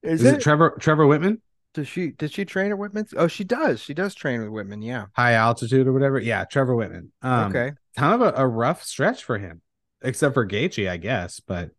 Is, 0.03 0.23
Is, 0.23 0.33
it, 0.33 0.41
Trevor 0.41 0.77
Trevor 0.79 1.05
Wittman? 1.05 1.39
Does 1.77 1.87
she 1.87 2.07
did 2.09 2.31
she 2.33 2.43
train 2.43 2.71
at 2.71 2.77
Wittman? 2.79 3.13
Oh, 3.15 3.27
she 3.27 3.43
does. 3.43 3.79
She 3.79 3.93
does 3.93 4.15
train 4.15 4.41
with 4.41 4.49
Wittman. 4.49 4.83
Yeah. 4.83 5.05
High 5.13 5.33
altitude 5.33 5.85
or 5.85 5.93
whatever. 5.93 6.19
Yeah, 6.19 6.43
Trevor 6.45 6.75
Wittman. 6.75 7.09
Um, 7.21 7.49
okay. 7.55 7.73
Kind 7.95 8.19
of 8.19 8.33
a, 8.33 8.41
a 8.41 8.47
rough 8.47 8.83
stretch 8.83 9.23
for 9.23 9.37
him, 9.37 9.61
except 10.01 10.33
for 10.33 10.47
Gaethje, 10.47 10.89
I 10.89 10.97
guess. 10.97 11.39
But 11.39 11.69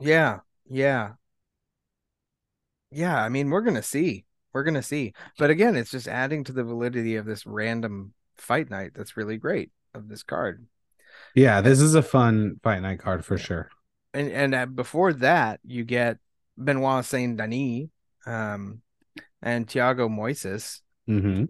Yeah, 0.00 0.40
yeah. 0.70 1.14
Yeah, 2.90 3.20
I 3.20 3.28
mean, 3.28 3.50
we're 3.50 3.62
gonna 3.62 3.82
see. 3.82 4.26
We're 4.52 4.62
gonna 4.62 4.82
see. 4.82 5.12
But 5.38 5.50
again, 5.50 5.74
it's 5.76 5.90
just 5.90 6.06
adding 6.08 6.44
to 6.44 6.52
the 6.52 6.62
validity 6.64 7.16
of 7.16 7.26
this 7.26 7.44
random 7.46 8.14
fight 8.36 8.70
night 8.70 8.92
that's 8.94 9.16
really 9.16 9.36
great 9.38 9.72
of 9.92 10.08
this 10.08 10.22
card. 10.22 10.66
yeah, 11.34 11.60
this 11.60 11.80
is 11.80 11.96
a 11.96 12.02
fun 12.02 12.60
fight 12.62 12.80
night 12.82 13.00
card 13.00 13.24
for 13.24 13.36
Yeah. 13.36 13.42
sure. 13.42 13.68
And 14.14 14.30
and 14.30 14.54
uh, 14.54 14.66
before 14.66 15.12
that, 15.14 15.60
you 15.64 15.84
get 15.84 16.18
Benoit 16.56 17.04
Saint 17.04 17.36
Denis, 17.36 17.88
um, 18.26 18.80
and 19.42 19.66
Thiago 19.66 20.08
Moises. 20.08 20.80
hmm 21.08 21.48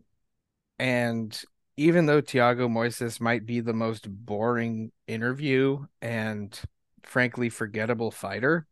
And 0.78 1.40
even 1.76 2.06
though 2.06 2.22
Thiago 2.22 2.68
Moises 2.68 3.20
might 3.20 3.46
be 3.46 3.60
the 3.60 3.72
most 3.72 4.08
boring 4.10 4.92
interview 5.06 5.86
and 6.00 6.58
frankly 7.02 7.48
forgettable 7.48 8.10
fighter, 8.10 8.66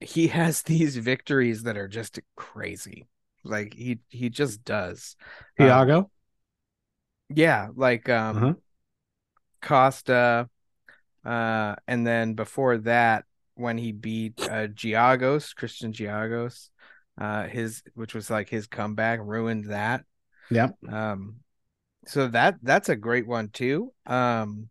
he 0.00 0.28
has 0.28 0.62
these 0.62 0.96
victories 0.96 1.62
that 1.64 1.76
are 1.76 1.88
just 1.88 2.18
crazy. 2.36 3.06
Like 3.42 3.74
he 3.74 3.98
he 4.08 4.30
just 4.30 4.64
does. 4.64 5.16
Um, 5.58 5.84
Thiago. 5.84 6.10
yeah, 7.28 7.68
like 7.74 8.08
um 8.08 8.44
Uh-huh. 8.44 8.54
Costa 9.60 10.48
uh 11.24 11.76
and 11.88 12.06
then 12.06 12.34
before 12.34 12.78
that 12.78 13.26
when 13.54 13.78
he 13.78 13.92
beat 13.92 14.34
uh 14.48 14.68
Giagos, 14.68 15.54
Christian 15.54 15.92
Giagos, 15.92 16.70
uh 17.18 17.44
his 17.44 17.82
which 17.94 18.14
was 18.14 18.30
like 18.30 18.48
his 18.48 18.66
comeback 18.66 19.20
ruined 19.22 19.66
that. 19.66 20.04
Yep. 20.50 20.76
Um, 20.88 21.36
so 22.06 22.28
that 22.28 22.56
that's 22.62 22.88
a 22.88 22.96
great 22.96 23.26
one 23.26 23.48
too. 23.48 23.92
Um, 24.06 24.68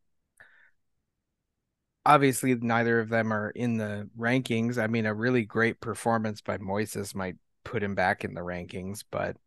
obviously 2.06 2.56
neither 2.56 3.00
of 3.00 3.10
them 3.10 3.32
are 3.34 3.50
in 3.50 3.78
the 3.78 4.10
rankings. 4.18 4.78
I 4.78 4.88
mean, 4.88 5.06
a 5.06 5.14
really 5.14 5.44
great 5.44 5.80
performance 5.80 6.42
by 6.42 6.58
Moises 6.58 7.16
might 7.16 7.36
put 7.64 7.84
him 7.84 7.96
back 7.96 8.24
in 8.26 8.34
the 8.34 8.42
rankings, 8.42 9.04
but 9.10 9.38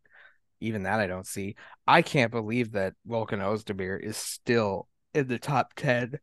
even 0.60 0.84
that 0.84 1.00
I 1.00 1.06
don't 1.06 1.26
see. 1.26 1.54
I 1.86 2.02
can't 2.02 2.30
believe 2.30 2.72
that 2.72 2.94
Volkan 3.08 3.40
Ozdemir 3.40 4.02
is 4.02 4.16
still 4.16 4.88
in 5.14 5.28
the 5.28 5.38
top 5.38 5.74
ten. 5.74 6.18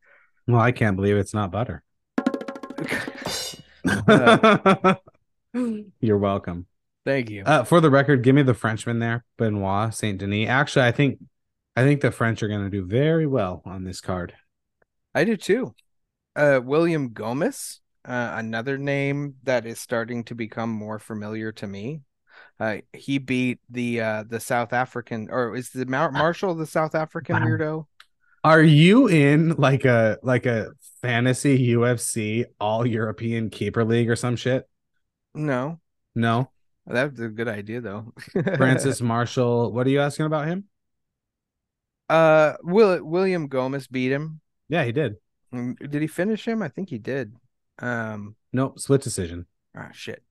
Well, 0.48 0.62
I 0.62 0.72
can't 0.72 0.96
believe 0.96 1.18
it's 1.18 1.34
not 1.34 1.52
butter. 1.52 1.84
You're 6.00 6.18
welcome. 6.18 6.66
Thank 7.06 7.30
you. 7.30 7.44
Uh, 7.44 7.64
for 7.64 7.82
the 7.82 7.90
record, 7.90 8.24
give 8.24 8.36
me 8.36 8.44
the 8.44 8.54
Frenchman 8.54 9.00
there, 9.00 9.26
Benoit 9.38 9.94
Saint 9.94 10.20
Denis. 10.20 10.48
Actually, 10.48 10.86
I 10.86 10.92
think 10.92 11.20
I 11.76 11.84
think 11.84 12.02
the 12.02 12.12
French 12.12 12.42
are 12.44 12.48
going 12.48 12.64
to 12.64 12.70
do 12.70 12.86
very 12.86 13.28
well 13.28 13.62
on 13.66 13.84
this 13.84 14.00
card. 14.00 14.34
I 15.14 15.24
do 15.24 15.36
too. 15.36 15.76
Uh, 16.36 16.60
William 16.64 17.10
Gomis, 17.10 17.80
uh, 18.06 18.34
another 18.36 18.78
name 18.78 19.36
that 19.44 19.66
is 19.66 19.80
starting 19.80 20.24
to 20.26 20.36
become 20.36 20.70
more 20.70 20.98
familiar 20.98 21.52
to 21.54 21.68
me. 21.68 22.02
Uh, 22.60 22.78
he 22.94 23.18
beat 23.18 23.60
the 23.70 24.02
uh 24.02 24.24
the 24.28 24.40
South 24.40 24.74
African, 24.74 25.28
or 25.30 25.56
is 25.56 25.70
the 25.70 25.86
Mar- 25.86 26.12
Marshall 26.12 26.56
the 26.56 26.66
South 26.66 26.96
African 26.96 27.36
Wow. 27.36 27.46
weirdo? 27.46 27.86
Are 28.44 28.62
you 28.62 29.08
in 29.08 29.50
like 29.58 29.86
a 29.86 30.18
like 30.24 30.46
a 30.46 30.72
fantasy 31.02 31.58
UFC 31.74 32.46
all 32.60 32.86
European 32.86 33.50
keeper 33.50 33.84
league 33.84 34.10
or 34.10 34.16
some 34.16 34.36
shit? 34.36 34.68
No, 35.36 35.80
No. 36.16 36.50
that's 36.86 37.20
a 37.20 37.30
good 37.30 37.48
idea 37.48 37.82
though. 37.82 38.14
Francis 38.58 39.02
Marshall. 39.02 39.72
What 39.72 39.88
are 39.88 39.90
you 39.90 40.00
asking 40.02 40.26
about 40.28 40.48
him? 40.48 40.66
uh, 42.10 42.54
Will 42.64 43.04
William 43.04 43.50
Gomis 43.50 43.90
beat 43.90 44.12
him. 44.12 44.42
Yeah, 44.70 44.84
he 44.84 44.92
did. 44.92 45.16
Mm, 45.54 45.78
Did 45.90 46.02
he 46.02 46.08
finish 46.08 46.48
him? 46.48 46.62
I 46.62 46.68
think 46.68 46.90
he 46.90 46.98
did. 46.98 47.36
Um, 47.80 48.36
Nope, 48.52 48.80
split 48.80 49.02
decision. 49.02 49.46
ah, 49.76 49.90
shit. 49.94 50.24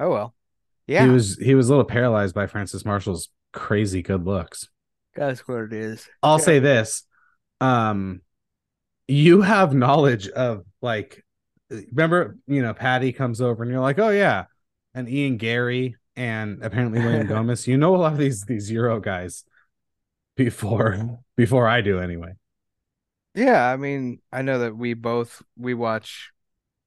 Oh 0.00 0.10
well. 0.10 0.34
Yeah, 0.86 1.04
He 1.04 1.10
was 1.10 1.36
he 1.38 1.54
was 1.54 1.68
a 1.68 1.70
little 1.70 1.84
paralyzed 1.84 2.34
by 2.34 2.46
Francis 2.46 2.84
Marshall's 2.84 3.28
crazy 3.52 4.02
good 4.02 4.24
looks. 4.24 4.68
that's 5.14 5.46
what 5.46 5.60
it 5.62 5.72
is. 5.72 6.08
I'll 6.22 6.38
Yeah. 6.38 6.44
say 6.44 6.58
this. 6.58 7.04
Um 7.60 8.20
you 9.06 9.42
have 9.42 9.74
knowledge 9.74 10.28
of 10.28 10.64
like 10.82 11.23
remember, 11.92 12.38
you 12.46 12.62
know, 12.62 12.74
Paddy 12.74 13.12
comes 13.12 13.40
over 13.40 13.62
and 13.62 13.70
you're 13.72 13.80
like, 13.80 13.98
"Oh 13.98 14.10
yeah." 14.10 14.44
And 14.94 15.08
Ian 15.08 15.36
Garry 15.36 15.96
and 16.16 16.62
apparently 16.62 17.00
William 17.00 17.26
Gomis. 17.28 17.66
You 17.66 17.76
know 17.76 17.94
a 17.94 17.98
lot 17.98 18.12
of 18.12 18.18
these 18.18 18.44
these 18.44 18.70
Euro 18.70 19.00
guys 19.00 19.44
before 20.36 21.18
before 21.36 21.68
I 21.68 21.80
do 21.80 22.00
anyway. 22.00 22.32
Yeah, 23.34 23.68
I 23.68 23.76
mean, 23.76 24.20
I 24.32 24.42
know 24.42 24.60
that 24.60 24.76
we 24.76 24.94
both 24.94 25.42
we 25.58 25.74
watch 25.74 26.30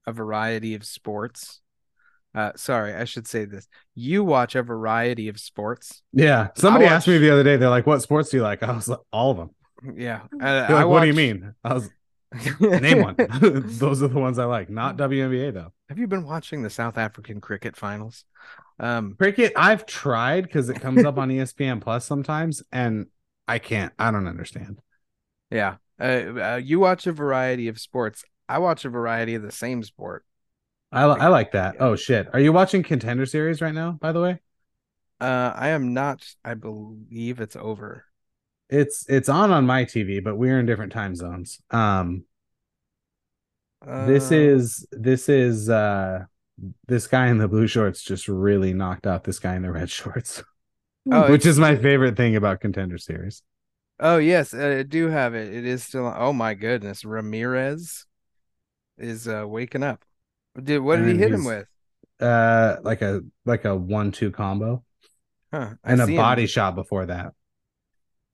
a 0.05 0.13
variety 0.13 0.75
of 0.75 0.85
sports. 0.85 1.61
Uh, 2.33 2.51
sorry, 2.55 2.93
I 2.93 3.05
should 3.05 3.27
say 3.27 3.45
this. 3.45 3.67
You 3.95 4.23
watch 4.23 4.55
a 4.55 4.63
variety 4.63 5.27
of 5.27 5.39
sports. 5.39 6.03
Yeah. 6.13 6.49
Somebody 6.55 6.85
I 6.85 6.93
asked 6.93 7.07
me 7.07 7.17
the 7.17 7.31
other 7.31 7.43
day, 7.43 7.57
they're 7.57 7.69
like, 7.69 7.87
"What 7.87 8.01
sports 8.01 8.29
do 8.29 8.37
you 8.37 8.43
like?" 8.43 8.63
I 8.63 8.71
was 8.71 8.87
like, 8.87 8.99
"All 9.11 9.31
of 9.31 9.37
them." 9.37 9.49
Yeah, 9.95 10.21
uh, 10.41 10.67
They're 10.67 10.75
I 10.75 10.83
like, 10.83 10.87
"What 10.87 11.01
do 11.01 11.07
you 11.07 11.13
mean?" 11.13 11.53
I 11.63 11.73
was 11.73 11.89
name 12.59 13.01
one. 13.01 13.15
Those 13.41 14.03
are 14.03 14.07
the 14.07 14.19
ones 14.19 14.39
I 14.39 14.45
like, 14.45 14.69
not 14.69 14.97
WNBA 14.97 15.51
though. 15.51 15.73
Have 15.89 15.97
you 15.97 16.07
been 16.07 16.25
watching 16.25 16.63
the 16.63 16.69
South 16.69 16.97
African 16.97 17.41
cricket 17.41 17.75
finals? 17.75 18.25
Um, 18.79 19.15
Cricket, 19.17 19.53
I've 19.55 19.85
tried 19.85 20.43
because 20.43 20.69
it 20.69 20.79
comes 20.81 21.03
up 21.03 21.17
on 21.17 21.29
ESPN 21.31 21.79
Plus 21.79 22.05
sometimes, 22.05 22.61
and 22.71 23.07
I 23.47 23.59
can't. 23.59 23.93
I 23.97 24.11
don't 24.11 24.27
understand. 24.27 24.79
yeah. 25.49 25.77
Uh, 25.99 26.03
uh, 26.03 26.61
you 26.63 26.79
watch 26.79 27.07
a 27.07 27.11
variety 27.11 27.67
of 27.69 27.79
sports. 27.79 28.23
I 28.47 28.59
watch 28.59 28.85
a 28.85 28.89
variety 28.89 29.33
of 29.33 29.41
the 29.41 29.51
same 29.51 29.81
sport. 29.83 30.23
I 30.91 31.05
li- 31.05 31.17
I 31.19 31.27
like 31.27 31.51
that. 31.51 31.77
Oh 31.79 31.95
shit, 31.95 32.27
are 32.33 32.39
you 32.39 32.53
watching 32.53 32.83
Contender 32.83 33.25
Series 33.25 33.61
right 33.61 33.73
now? 33.73 33.91
By 33.93 34.11
the 34.11 34.21
way, 34.21 34.39
Uh, 35.19 35.51
I 35.55 35.69
am 35.69 35.93
not. 35.93 36.35
I 36.43 36.53
believe 36.55 37.39
it's 37.39 37.55
over. 37.55 38.05
It's 38.69 39.05
it's 39.09 39.29
on 39.29 39.51
on 39.51 39.65
my 39.65 39.85
TV, 39.85 40.23
but 40.23 40.35
we're 40.37 40.59
in 40.59 40.65
different 40.65 40.91
time 40.91 41.15
zones. 41.15 41.59
Um, 41.71 42.23
this 43.85 44.31
Uh, 44.31 44.35
is 44.35 44.87
this 44.91 45.29
is 45.29 45.69
uh 45.69 46.25
this 46.87 47.05
guy 47.07 47.27
in 47.27 47.37
the 47.37 47.47
blue 47.47 47.67
shorts 47.67 48.01
just 48.03 48.27
really 48.27 48.73
knocked 48.73 49.05
out 49.05 49.23
this 49.23 49.39
guy 49.39 49.55
in 49.55 49.61
the 49.61 49.71
red 49.79 49.89
shorts, 49.89 50.43
Oh, 51.09 51.31
which 51.31 51.45
is 51.45 51.59
my 51.59 51.75
favorite 51.75 52.17
thing 52.17 52.35
about 52.35 52.59
Contender 52.59 52.97
Series. 52.97 53.43
Oh 53.99 54.17
yes, 54.17 54.53
I 54.53 54.83
do 54.83 55.07
have 55.07 55.33
it. 55.35 55.53
It 55.53 55.65
is 55.65 55.83
still. 55.83 56.11
Oh 56.15 56.33
my 56.33 56.53
goodness, 56.53 57.05
Ramirez 57.05 58.05
is 58.97 59.27
uh 59.27 59.45
waking 59.47 59.83
up. 59.83 60.03
Did 60.61 60.79
what 60.79 60.97
did 60.97 61.07
he 61.07 61.17
hit 61.17 61.31
him 61.31 61.45
with? 61.45 61.67
Uh, 62.19 62.77
like 62.81 63.03
a 63.03 63.21
like 63.45 63.63
a 63.65 63.75
one-two 63.75 64.31
combo 64.31 64.83
Huh? 65.53 65.75
I 65.83 65.91
and 65.93 66.01
a 66.01 66.05
see 66.07 66.13
him- 66.13 66.17
body 66.17 66.47
shot 66.47 66.73
before 66.75 67.05
that. 67.05 67.33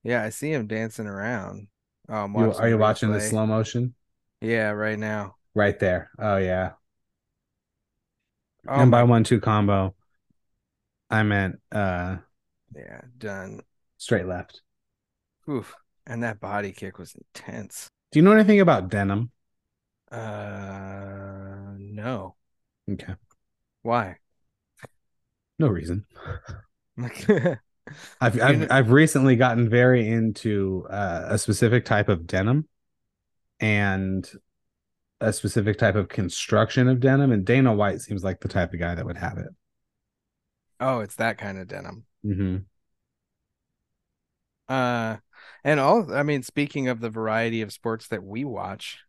Yeah, 0.04 0.24
I 0.24 0.30
see 0.30 0.51
him 0.51 0.68
dancing 0.68 1.08
around. 1.08 1.68
Oh, 2.10 2.28
You, 2.38 2.51
are 2.54 2.68
you 2.68 2.78
watching 2.78 3.12
the 3.12 3.22
slow 3.22 3.45
motion? 3.45 3.95
Yeah, 4.41 4.72
right 4.72 4.99
now. 4.99 5.38
Right 5.56 5.80
there. 5.80 6.12
Oh 6.20 6.38
yeah. 6.38 6.72
Oh 8.68 8.82
and 8.82 8.91
by 8.91 9.04
one 9.04 9.24
two 9.24 9.39
combo, 9.39 9.95
I 11.10 11.24
meant 11.24 11.60
uh 11.72 12.18
yeah, 12.76 13.01
done. 13.18 13.62
straight 13.97 14.26
left. 14.26 14.62
Oof. 15.49 15.76
And 16.06 16.24
that 16.24 16.39
body 16.39 16.72
kick 16.72 16.99
was 16.99 17.16
intense. 17.16 17.88
Do 18.12 18.20
you 18.20 18.24
know 18.24 18.32
anything 18.34 18.60
about 18.60 18.89
denim? 18.89 19.32
Uh, 20.12 21.74
no. 21.78 22.36
Okay. 22.91 23.16
Why? 23.82 24.18
No 25.60 25.68
reason. 25.68 26.06
I've 28.21 28.41
I've, 28.41 28.71
I've 28.71 28.91
recently 28.91 29.36
gotten 29.36 29.69
very 29.69 30.07
into 30.07 30.86
uh, 30.89 31.25
a 31.29 31.38
specific 31.38 31.86
type 31.86 32.09
of 32.09 32.25
denim 32.27 32.67
and 33.59 34.29
a 35.21 35.34
specific 35.34 35.77
type 35.79 35.95
of 35.95 36.09
construction 36.09 36.89
of 36.89 36.99
denim 36.99 37.31
and 37.31 37.45
Dana 37.45 37.73
White 37.73 38.01
seems 38.01 38.23
like 38.23 38.41
the 38.41 38.49
type 38.49 38.73
of 38.73 38.79
guy 38.79 38.95
that 38.95 39.05
would 39.05 39.17
have 39.17 39.38
it. 39.38 39.49
oh, 40.79 40.99
it's 40.99 41.15
that 41.15 41.38
kind 41.38 41.57
of 41.57 41.67
denim. 41.67 42.05
hmm 42.23 42.65
Uh, 44.67 45.17
and 45.63 45.79
all, 45.79 46.13
I 46.13 46.23
mean, 46.23 46.43
speaking 46.43 46.88
of 46.88 46.99
the 46.99 47.09
variety 47.09 47.61
of 47.61 47.73
sports 47.73 48.07
that 48.07 48.23
we 48.23 48.43
watch, 48.43 48.99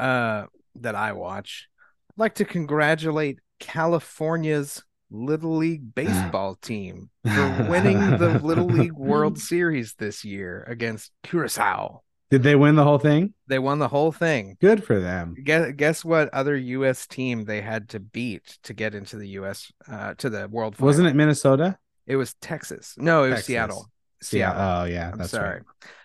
uh, 0.00 0.46
that 0.76 0.94
I 0.94 1.12
watch, 1.12 1.68
I'd 2.10 2.18
like 2.20 2.34
to 2.36 2.44
congratulate 2.44 3.38
California's 3.58 4.82
Little 5.10 5.56
League 5.56 5.94
baseball 5.94 6.56
team 6.56 7.10
for 7.24 7.66
winning 7.68 7.98
the 8.18 8.40
Little 8.42 8.66
League 8.66 8.92
World 8.92 9.38
Series 9.50 9.94
this 9.94 10.24
year 10.24 10.64
against 10.68 11.12
Curacao. 11.22 12.02
Did 12.30 12.42
they 12.42 12.56
win 12.56 12.74
the 12.74 12.84
whole 12.84 12.98
thing? 12.98 13.34
They 13.46 13.58
won 13.60 13.78
the 13.78 13.86
whole 13.88 14.10
thing. 14.10 14.56
Good 14.60 14.82
for 14.82 14.98
them. 14.98 15.36
Guess, 15.40 15.72
guess 15.76 16.04
what 16.04 16.32
other 16.34 16.56
U.S. 16.56 17.06
team 17.06 17.44
they 17.44 17.60
had 17.60 17.90
to 17.90 18.00
beat 18.00 18.58
to 18.64 18.72
get 18.74 18.94
into 18.94 19.16
the 19.16 19.28
U.S. 19.28 19.70
uh 19.88 20.14
to 20.14 20.30
the 20.30 20.48
World 20.48 20.76
Final? 20.76 20.86
Wasn't 20.86 21.06
it 21.06 21.14
Minnesota? 21.14 21.78
It 22.06 22.16
was 22.16 22.34
Texas. 22.34 22.94
No, 22.98 23.24
it 23.24 23.28
was 23.28 23.46
Texas. 23.46 23.46
Seattle. 23.46 23.86
Yeah. 23.86 24.26
Seattle. 24.26 24.62
Oh 24.62 24.84
yeah, 24.84 25.10
I'm 25.12 25.18
that's 25.18 25.30
sorry. 25.30 25.60
right. 25.60 25.62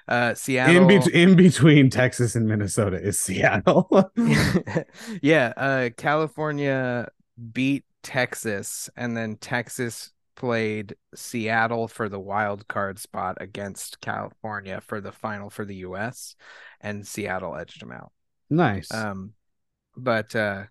Uh, 0.08 0.36
Seattle. 0.36 0.76
In, 0.76 0.88
bet- 1.00 1.08
in 1.08 1.36
between 1.36 1.90
Texas 1.90 2.36
and 2.36 2.48
Minnesota 2.48 2.98
is 3.02 3.20
Seattle. 3.20 4.12
yeah, 5.22 5.54
uh 5.56 5.90
California 5.98 7.08
beat 7.54 7.86
Texas 8.04 8.90
and 8.96 9.16
then 9.16 9.36
Texas 9.36 10.12
played 10.36 10.96
Seattle 11.16 11.88
for 11.88 12.08
the 12.08 12.20
wild 12.20 12.68
card 12.68 12.98
spot 12.98 13.38
against 13.42 14.00
California 14.00 14.82
for 14.82 15.02
the 15.02 15.12
final 15.12 15.50
for 15.50 15.66
the 15.66 15.76
US 15.78 16.36
and 16.80 17.06
Seattle 17.06 17.56
edged 17.56 17.82
them 17.82 17.92
out. 17.92 18.12
nice. 18.50 18.94
Um 18.94 19.34
but 19.98 20.36
uh 20.36 20.66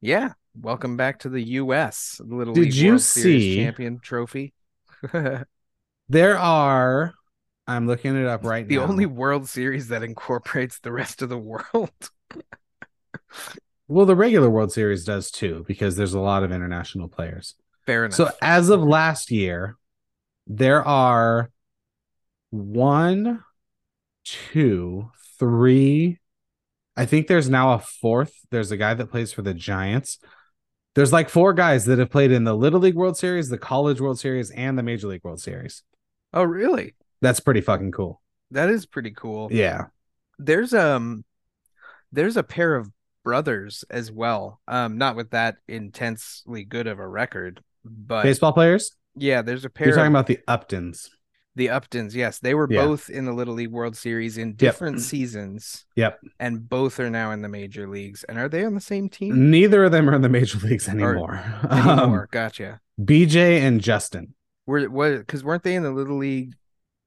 yeah, 0.00 0.32
welcome 0.54 0.96
back 0.96 1.20
to 1.20 1.28
the 1.28 1.42
US 1.42 2.20
Little 2.24 2.54
Did 2.54 2.64
League 2.64 2.74
you 2.74 2.88
World 2.90 3.02
Series 3.02 3.56
champion 3.56 4.00
trophy. 4.00 4.54
there 6.08 6.38
are. 6.38 7.12
I'm 7.66 7.86
looking 7.86 8.16
it 8.16 8.26
up 8.26 8.44
right 8.44 8.66
now. 8.66 8.68
The 8.68 8.78
only 8.78 9.06
World 9.06 9.48
Series 9.48 9.88
that 9.88 10.02
incorporates 10.02 10.80
the 10.80 10.92
rest 10.92 11.22
of 11.22 11.28
the 11.28 11.38
world. 11.38 11.90
Well, 13.90 14.06
the 14.06 14.14
regular 14.14 14.48
World 14.48 14.70
Series 14.70 15.04
does 15.04 15.32
too, 15.32 15.64
because 15.66 15.96
there's 15.96 16.14
a 16.14 16.20
lot 16.20 16.44
of 16.44 16.52
international 16.52 17.08
players. 17.08 17.56
Fair 17.86 18.04
enough. 18.04 18.14
So 18.14 18.30
as 18.40 18.68
of 18.70 18.84
last 18.84 19.32
year, 19.32 19.76
there 20.46 20.86
are 20.86 21.50
one, 22.50 23.42
two, 24.24 25.10
three. 25.40 26.20
I 26.96 27.04
think 27.04 27.26
there's 27.26 27.50
now 27.50 27.72
a 27.72 27.80
fourth. 27.80 28.32
There's 28.52 28.70
a 28.70 28.76
guy 28.76 28.94
that 28.94 29.10
plays 29.10 29.32
for 29.32 29.42
the 29.42 29.54
Giants. 29.54 30.18
There's 30.94 31.12
like 31.12 31.28
four 31.28 31.52
guys 31.52 31.84
that 31.86 31.98
have 31.98 32.10
played 32.10 32.30
in 32.30 32.44
the 32.44 32.54
Little 32.54 32.78
League 32.78 32.94
World 32.94 33.16
Series, 33.16 33.48
the 33.48 33.58
College 33.58 34.00
World 34.00 34.20
Series, 34.20 34.52
and 34.52 34.78
the 34.78 34.84
Major 34.84 35.08
League 35.08 35.24
World 35.24 35.40
Series. 35.40 35.82
oh 36.32 36.44
really? 36.44 36.94
That's 37.22 37.40
pretty 37.40 37.60
fucking 37.60 37.90
cool. 37.90 38.22
That 38.52 38.70
is 38.70 38.86
pretty 38.86 39.10
cool. 39.10 39.48
Yeah. 39.50 39.86
There's 40.38 40.72
um 40.74 41.24
there's 42.12 42.36
a 42.36 42.44
pair 42.44 42.76
of 42.76 42.88
brothers 43.30 43.84
as 43.90 44.10
well. 44.10 44.60
Um 44.66 44.98
not 44.98 45.14
with 45.16 45.30
that 45.30 45.56
intensely 45.68 46.64
good 46.64 46.86
of 46.88 46.98
a 46.98 47.06
record, 47.06 47.62
but 47.84 48.22
Baseball 48.24 48.52
players? 48.52 48.92
yeah, 49.14 49.40
there's 49.42 49.64
a 49.64 49.70
pair 49.70 49.86
You're 49.88 49.96
talking 49.96 50.08
of 50.08 50.12
about 50.14 50.26
the 50.26 50.40
Uptons. 50.48 51.08
the 51.54 51.68
Uptons. 51.68 52.14
Yes, 52.14 52.38
they 52.40 52.54
were 52.54 52.66
Yeah. 52.70 52.84
both 52.86 53.08
in 53.08 53.24
the 53.26 53.32
Little 53.32 53.54
League 53.54 53.70
World 53.70 53.96
Series 53.96 54.36
in 54.38 54.54
different 54.54 55.00
seasons. 55.00 55.84
Yep. 55.96 56.18
And 56.40 56.68
both 56.68 56.98
are 57.00 57.10
now 57.10 57.30
in 57.32 57.42
the 57.42 57.48
major 57.48 57.86
leagues. 57.88 58.24
And 58.24 58.38
are 58.38 58.48
they 58.48 58.64
on 58.64 58.74
the 58.74 58.80
same 58.80 59.08
team? 59.08 59.50
Neither 59.50 59.84
of 59.84 59.92
them 59.92 60.08
are 60.10 60.14
in 60.14 60.22
the 60.22 60.28
major 60.28 60.58
leagues 60.58 60.88
anymore. 60.88 61.36
Anymore. 61.70 62.20
Um, 62.22 62.26
gotcha. 62.32 62.80
BJ 63.00 63.60
and 63.60 63.80
Justin. 63.80 64.34
Were 64.66 64.88
what 64.90 65.18
because 65.18 65.42
weren't 65.44 65.62
they 65.64 65.74
in 65.74 65.82
the 65.82 65.90
Little 65.92 66.18
League 66.18 66.54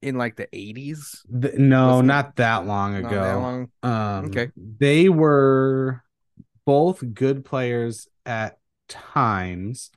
in 0.01 0.17
like 0.17 0.35
the 0.35 0.47
eighties? 0.53 1.23
Th- 1.41 1.55
no, 1.55 2.01
Wasn't- 2.01 2.35
that 2.35 2.65
long 2.65 3.01
Not 3.01 3.11
ago. 3.11 3.23
that 3.23 3.33
long. 3.35 3.69
Um, 3.81 4.25
Okay. 4.25 4.51
They 4.57 5.07
were 5.07 6.03
both 6.65 7.03
good 7.13 7.45
players 7.45 8.07
at 8.25 8.57
times. 8.87 9.91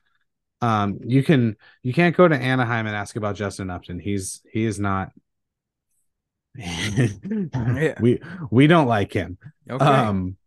Um, 0.61 0.99
you 1.05 1.23
can 1.23 1.55
you 1.83 1.93
can't 1.93 2.15
go 2.15 2.27
to 2.27 2.35
Anaheim 2.35 2.87
and 2.87 2.95
ask 2.95 3.15
about 3.15 3.35
Justin 3.35 3.69
Upton. 3.69 3.99
He's 3.99 4.41
he 4.51 4.65
is 4.65 4.79
not. 4.79 5.11
We 8.01 8.19
we 8.49 8.67
don't 8.67 8.87
like 8.87 9.13
him. 9.13 9.37
Okay. 9.69 9.85
Um, 9.85 10.37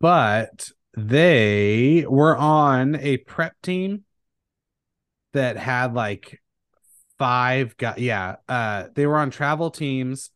but 0.00 0.70
they 0.96 2.04
were 2.08 2.36
on 2.36 2.96
a 2.96 3.18
prep 3.18 3.60
team 3.62 4.04
that 5.32 5.56
had 5.56 5.94
like 5.94 6.40
five 7.18 7.76
guys. 7.76 7.98
Yeah, 7.98 8.36
uh, 8.48 8.84
they 8.94 9.06
were 9.06 9.18
on 9.18 9.30
travel 9.30 9.70
teams 9.70 10.30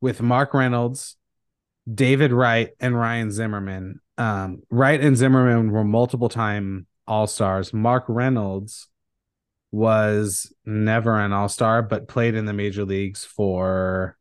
with 0.00 0.22
Mark 0.22 0.54
Reynolds, 0.54 1.16
David 1.92 2.32
Wright, 2.32 2.70
and 2.80 2.98
Ryan 2.98 3.30
Zimmerman. 3.30 4.00
Um, 4.18 4.62
Wright 4.70 5.00
and 5.00 5.16
Zimmerman 5.16 5.70
were 5.70 5.84
multiple 5.84 6.28
time 6.28 6.86
All 7.06 7.26
Stars. 7.26 7.72
Mark 7.72 8.04
Reynolds 8.08 8.88
was 9.70 10.52
never 10.64 11.18
an 11.18 11.32
All 11.32 11.48
Star, 11.48 11.82
but 11.82 12.08
played 12.08 12.34
in 12.34 12.44
the 12.46 12.52
major 12.52 12.84
leagues 12.84 13.24
for 13.24 14.16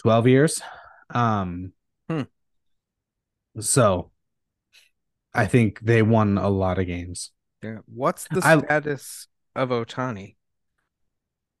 12 0.00 0.26
years. 0.26 0.62
Um, 1.10 1.72
Hmm. 2.08 2.22
so 3.60 4.10
I 5.32 5.46
think 5.46 5.80
they 5.80 6.02
won 6.02 6.38
a 6.38 6.48
lot 6.48 6.78
of 6.78 6.86
games. 6.86 7.30
yeah. 7.62 7.78
What's 7.86 8.26
the 8.28 8.40
I- 8.44 8.58
status 8.58 9.28
of 9.54 9.68
Ohtani? 9.70 10.36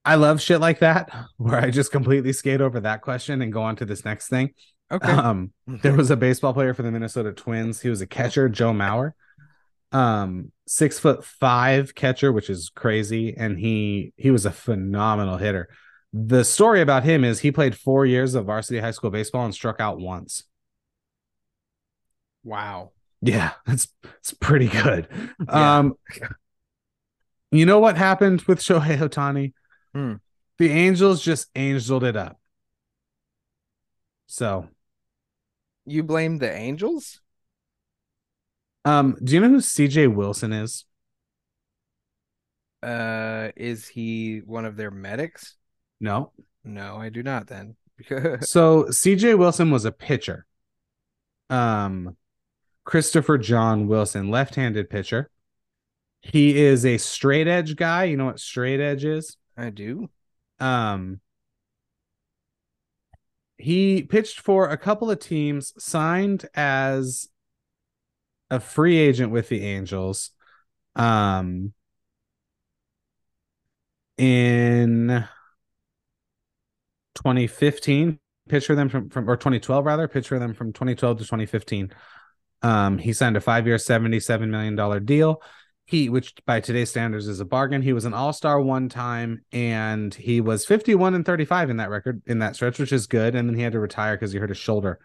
I 0.04 0.14
love 0.14 0.40
shit 0.40 0.60
like 0.60 0.78
that 0.80 1.14
where 1.36 1.56
I 1.60 1.70
just 1.70 1.92
completely 1.92 2.32
skate 2.32 2.60
over 2.60 2.80
that 2.80 3.02
question 3.02 3.42
and 3.42 3.52
go 3.52 3.62
on 3.62 3.76
to 3.76 3.84
this 3.84 4.04
next 4.04 4.28
thing. 4.28 4.50
Okay. 4.90 5.12
Um, 5.12 5.52
there 5.66 5.94
was 5.94 6.10
a 6.10 6.16
baseball 6.16 6.52
player 6.52 6.74
for 6.74 6.82
the 6.82 6.90
Minnesota 6.90 7.32
Twins. 7.32 7.80
He 7.80 7.88
was 7.88 8.00
a 8.00 8.06
catcher, 8.06 8.48
Joe 8.48 8.72
Mauer. 8.72 9.12
Um, 9.92 10.52
six 10.66 10.98
foot 10.98 11.24
five 11.24 11.94
catcher, 11.94 12.32
which 12.32 12.48
is 12.48 12.70
crazy, 12.74 13.34
and 13.36 13.58
he 13.58 14.12
he 14.16 14.30
was 14.30 14.46
a 14.46 14.50
phenomenal 14.52 15.36
hitter. 15.36 15.68
The 16.12 16.44
story 16.44 16.80
about 16.80 17.04
him 17.04 17.24
is 17.24 17.40
he 17.40 17.52
played 17.52 17.76
four 17.76 18.06
years 18.06 18.34
of 18.34 18.46
varsity 18.46 18.80
high 18.80 18.90
school 18.92 19.10
baseball 19.10 19.44
and 19.44 19.54
struck 19.54 19.80
out 19.80 19.98
once. 19.98 20.44
wow. 22.44 22.92
Yeah, 23.22 23.52
it's 23.66 23.88
it's 24.18 24.32
pretty 24.32 24.68
good. 24.68 25.08
Yeah. 25.46 25.78
Um, 25.78 25.94
you 27.50 27.66
know 27.66 27.78
what 27.78 27.96
happened 27.96 28.42
with 28.42 28.60
Shohei 28.60 28.96
Ohtani? 28.98 29.52
Hmm. 29.94 30.14
The 30.58 30.70
Angels 30.70 31.22
just 31.22 31.48
angeled 31.54 32.04
it 32.04 32.16
up. 32.16 32.38
So, 34.26 34.68
You 35.84 36.02
blame 36.02 36.38
the 36.38 36.50
Angels? 36.50 37.20
um, 38.84 39.16
do 39.22 39.34
you 39.34 39.40
know 39.40 39.48
who 39.48 39.60
CJ 39.60 40.06
Wilson 40.06 40.52
is? 40.52 40.84
Uh, 42.82 43.50
is 43.56 43.86
he 43.88 44.38
one 44.38 44.64
of 44.64 44.76
their 44.76 44.90
medics? 44.90 45.56
No. 46.00 46.32
No, 46.64 46.96
I 46.96 47.08
do 47.10 47.22
not. 47.22 47.46
Then 47.46 47.76
So 48.40 48.84
CJ 48.84 49.38
Wilson 49.38 49.70
was 49.70 49.84
a 49.84 49.92
pitcher. 49.92 50.46
Um, 51.50 52.16
Christopher 52.84 53.38
John 53.38 53.86
Wilson, 53.88 54.30
left-handed 54.30 54.88
pitcher. 54.90 55.30
He 56.22 56.56
is 56.58 56.84
a 56.86 56.98
straight 56.98 57.48
edge 57.48 57.76
guy. 57.76 58.04
You 58.04 58.16
know 58.16 58.26
what 58.26 58.40
straight 58.40 58.80
edge 58.80 59.04
is? 59.04 59.36
I 59.56 59.70
do. 59.70 60.08
Um, 60.58 61.20
he 63.58 64.02
pitched 64.02 64.40
for 64.40 64.68
a 64.68 64.78
couple 64.78 65.10
of 65.10 65.18
teams, 65.18 65.72
signed 65.82 66.46
as 66.54 67.28
a 68.50 68.58
free 68.58 68.96
agent 68.96 69.30
with 69.30 69.48
the 69.48 69.64
Angels. 69.64 70.30
Um, 70.96 71.72
in 74.16 75.24
2015, 77.14 78.18
pitched 78.48 78.66
for 78.66 78.74
them 78.74 78.88
from, 78.88 79.10
from 79.10 79.28
or 79.28 79.36
2012 79.36 79.84
rather, 79.84 80.08
for 80.08 80.38
them 80.38 80.54
from 80.54 80.72
2012 80.72 81.18
to 81.18 81.24
2015. 81.24 81.92
Um, 82.62 82.98
he 82.98 83.12
signed 83.12 83.36
a 83.36 83.40
five-year, 83.40 83.76
$77 83.76 84.48
million 84.48 85.04
deal. 85.04 85.42
He, 85.90 86.08
which 86.08 86.34
by 86.46 86.60
today's 86.60 86.90
standards 86.90 87.26
is 87.26 87.40
a 87.40 87.44
bargain. 87.44 87.82
He 87.82 87.92
was 87.92 88.04
an 88.04 88.14
all-star 88.14 88.60
one 88.60 88.88
time, 88.88 89.44
and 89.50 90.14
he 90.14 90.40
was 90.40 90.64
51 90.64 91.16
and 91.16 91.26
35 91.26 91.68
in 91.68 91.78
that 91.78 91.90
record 91.90 92.22
in 92.26 92.38
that 92.38 92.54
stretch, 92.54 92.78
which 92.78 92.92
is 92.92 93.08
good. 93.08 93.34
And 93.34 93.48
then 93.48 93.56
he 93.56 93.62
had 93.62 93.72
to 93.72 93.80
retire 93.80 94.14
because 94.14 94.30
he 94.30 94.38
hurt 94.38 94.50
his 94.50 94.58
shoulder. 94.58 95.00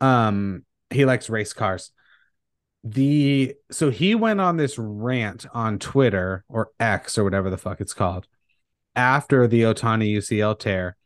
Um, 0.00 0.64
he 0.90 1.04
likes 1.04 1.30
race 1.30 1.52
cars. 1.52 1.92
The 2.82 3.54
so 3.70 3.90
he 3.90 4.16
went 4.16 4.40
on 4.40 4.56
this 4.56 4.76
rant 4.76 5.46
on 5.54 5.78
Twitter 5.78 6.44
or 6.48 6.72
X 6.80 7.16
or 7.16 7.22
whatever 7.22 7.48
the 7.48 7.56
fuck 7.56 7.80
it's 7.80 7.94
called 7.94 8.26
after 8.96 9.46
the 9.46 9.62
Ohtani 9.62 10.16
UCL 10.16 10.58
tear, 10.58 10.96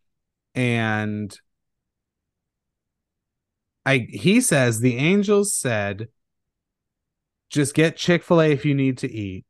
and 0.54 1.38
I 3.84 4.06
he 4.10 4.40
says 4.40 4.80
the 4.80 4.96
Angels 4.96 5.52
said 5.52 6.08
just 7.50 7.74
get 7.74 7.96
Chick-fil-A 7.96 8.52
if 8.52 8.64
you 8.64 8.74
need 8.74 8.98
to 8.98 9.10
eat. 9.10 9.44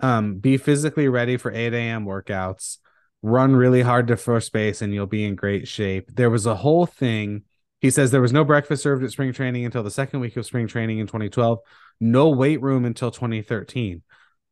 Um, 0.00 0.38
be 0.38 0.56
physically 0.58 1.08
ready 1.08 1.36
for 1.36 1.50
8 1.50 1.72
a.m. 1.72 2.04
workouts, 2.04 2.78
run 3.22 3.56
really 3.56 3.82
hard 3.82 4.08
to 4.08 4.16
first 4.16 4.52
base, 4.52 4.82
and 4.82 4.92
you'll 4.92 5.06
be 5.06 5.24
in 5.24 5.34
great 5.34 5.66
shape. 5.66 6.10
There 6.14 6.30
was 6.30 6.44
a 6.44 6.56
whole 6.56 6.86
thing. 6.86 7.42
He 7.80 7.90
says 7.90 8.10
there 8.10 8.20
was 8.20 8.32
no 8.32 8.44
breakfast 8.44 8.82
served 8.82 9.04
at 9.04 9.10
spring 9.10 9.32
training 9.32 9.64
until 9.64 9.82
the 9.82 9.90
second 9.90 10.20
week 10.20 10.36
of 10.36 10.44
spring 10.44 10.66
training 10.66 10.98
in 10.98 11.06
2012, 11.06 11.60
no 12.00 12.28
weight 12.28 12.60
room 12.60 12.84
until 12.84 13.10
2013. 13.10 14.02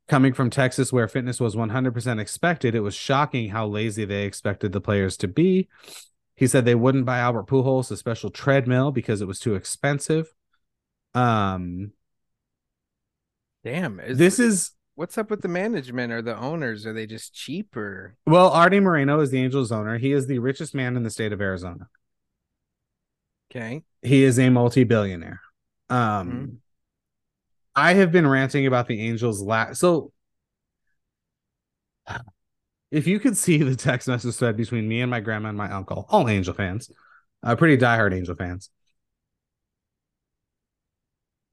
Coming 0.07 0.35
from 0.35 0.51
Texas, 0.51 0.93
where 0.93 1.09
fitness 1.09 1.41
was 1.41 1.57
100% 1.57 2.21
expected, 2.21 2.75
it 2.75 2.81
was 2.81 2.95
shocking 2.95 3.51
how 3.51 3.67
lazy 3.67 4.05
they 4.05 4.25
expected 4.25 4.73
the 4.73 4.81
players 4.81 5.17
to 5.19 5.29
be. 5.29 5.69
He 6.37 6.47
said 6.47 6.65
they 6.65 6.75
wouldn't 6.75 7.07
buy 7.07 7.19
Albert 7.19 7.47
Pujols 7.47 7.91
a 7.91 7.97
special 7.97 8.31
treadmill 8.31 8.93
because 8.93 9.21
it 9.21 9.29
was 9.29 9.39
too 9.39 9.55
expensive. 9.55 10.35
Um, 11.15 11.93
Damn. 13.65 13.99
Is, 13.99 14.19
this 14.19 14.39
is 14.39 14.73
what's 14.95 15.17
up 15.19 15.31
with 15.31 15.41
the 15.41 15.49
management 15.49 16.13
or 16.13 16.23
the 16.23 16.37
owners? 16.37 16.87
Are 16.87 16.93
they 16.93 17.07
just 17.07 17.35
cheap 17.35 17.75
or 17.77 18.17
well, 18.27 18.51
Artie 18.51 18.79
Moreno 18.81 19.21
is 19.21 19.31
the 19.31 19.43
Angels 19.43 19.73
owner. 19.73 19.99
He 19.99 20.13
is 20.13 20.27
the 20.27 20.39
richest 20.39 20.75
man 20.75 20.97
in 20.97 21.03
the 21.03 21.11
state 21.11 21.33
of 21.33 21.41
Arizona. 21.41 21.89
okay? 23.51 23.83
He 24.03 24.23
is 24.23 24.39
a 24.39 24.51
multi-billionaire. 24.51 25.41
Um, 25.89 26.31
Mhm. 26.31 26.57
I 27.77 27.95
have 27.95 28.13
been 28.13 28.27
ranting 28.27 28.67
about 28.67 28.87
the 28.87 29.01
Angels 29.01 29.43
last. 29.43 29.81
So, 29.81 30.13
if 32.91 33.07
you 33.07 33.19
could 33.19 33.37
see 33.37 33.59
the 33.59 33.75
text 33.77 34.07
message 34.09 34.37
thread 34.37 34.57
between 34.57 34.87
me 34.87 35.01
and 35.01 35.11
my 35.11 35.21
grandma 35.21 35.49
and 35.49 35.59
my 35.59 35.71
uncle, 35.71 36.07
all 36.09 36.29
Angel 36.29 36.55
fans, 36.55 36.91
uh, 37.43 37.57
pretty 37.57 37.77
diehard 37.77 38.15
Angel 38.15 38.37
fans, 38.37 38.71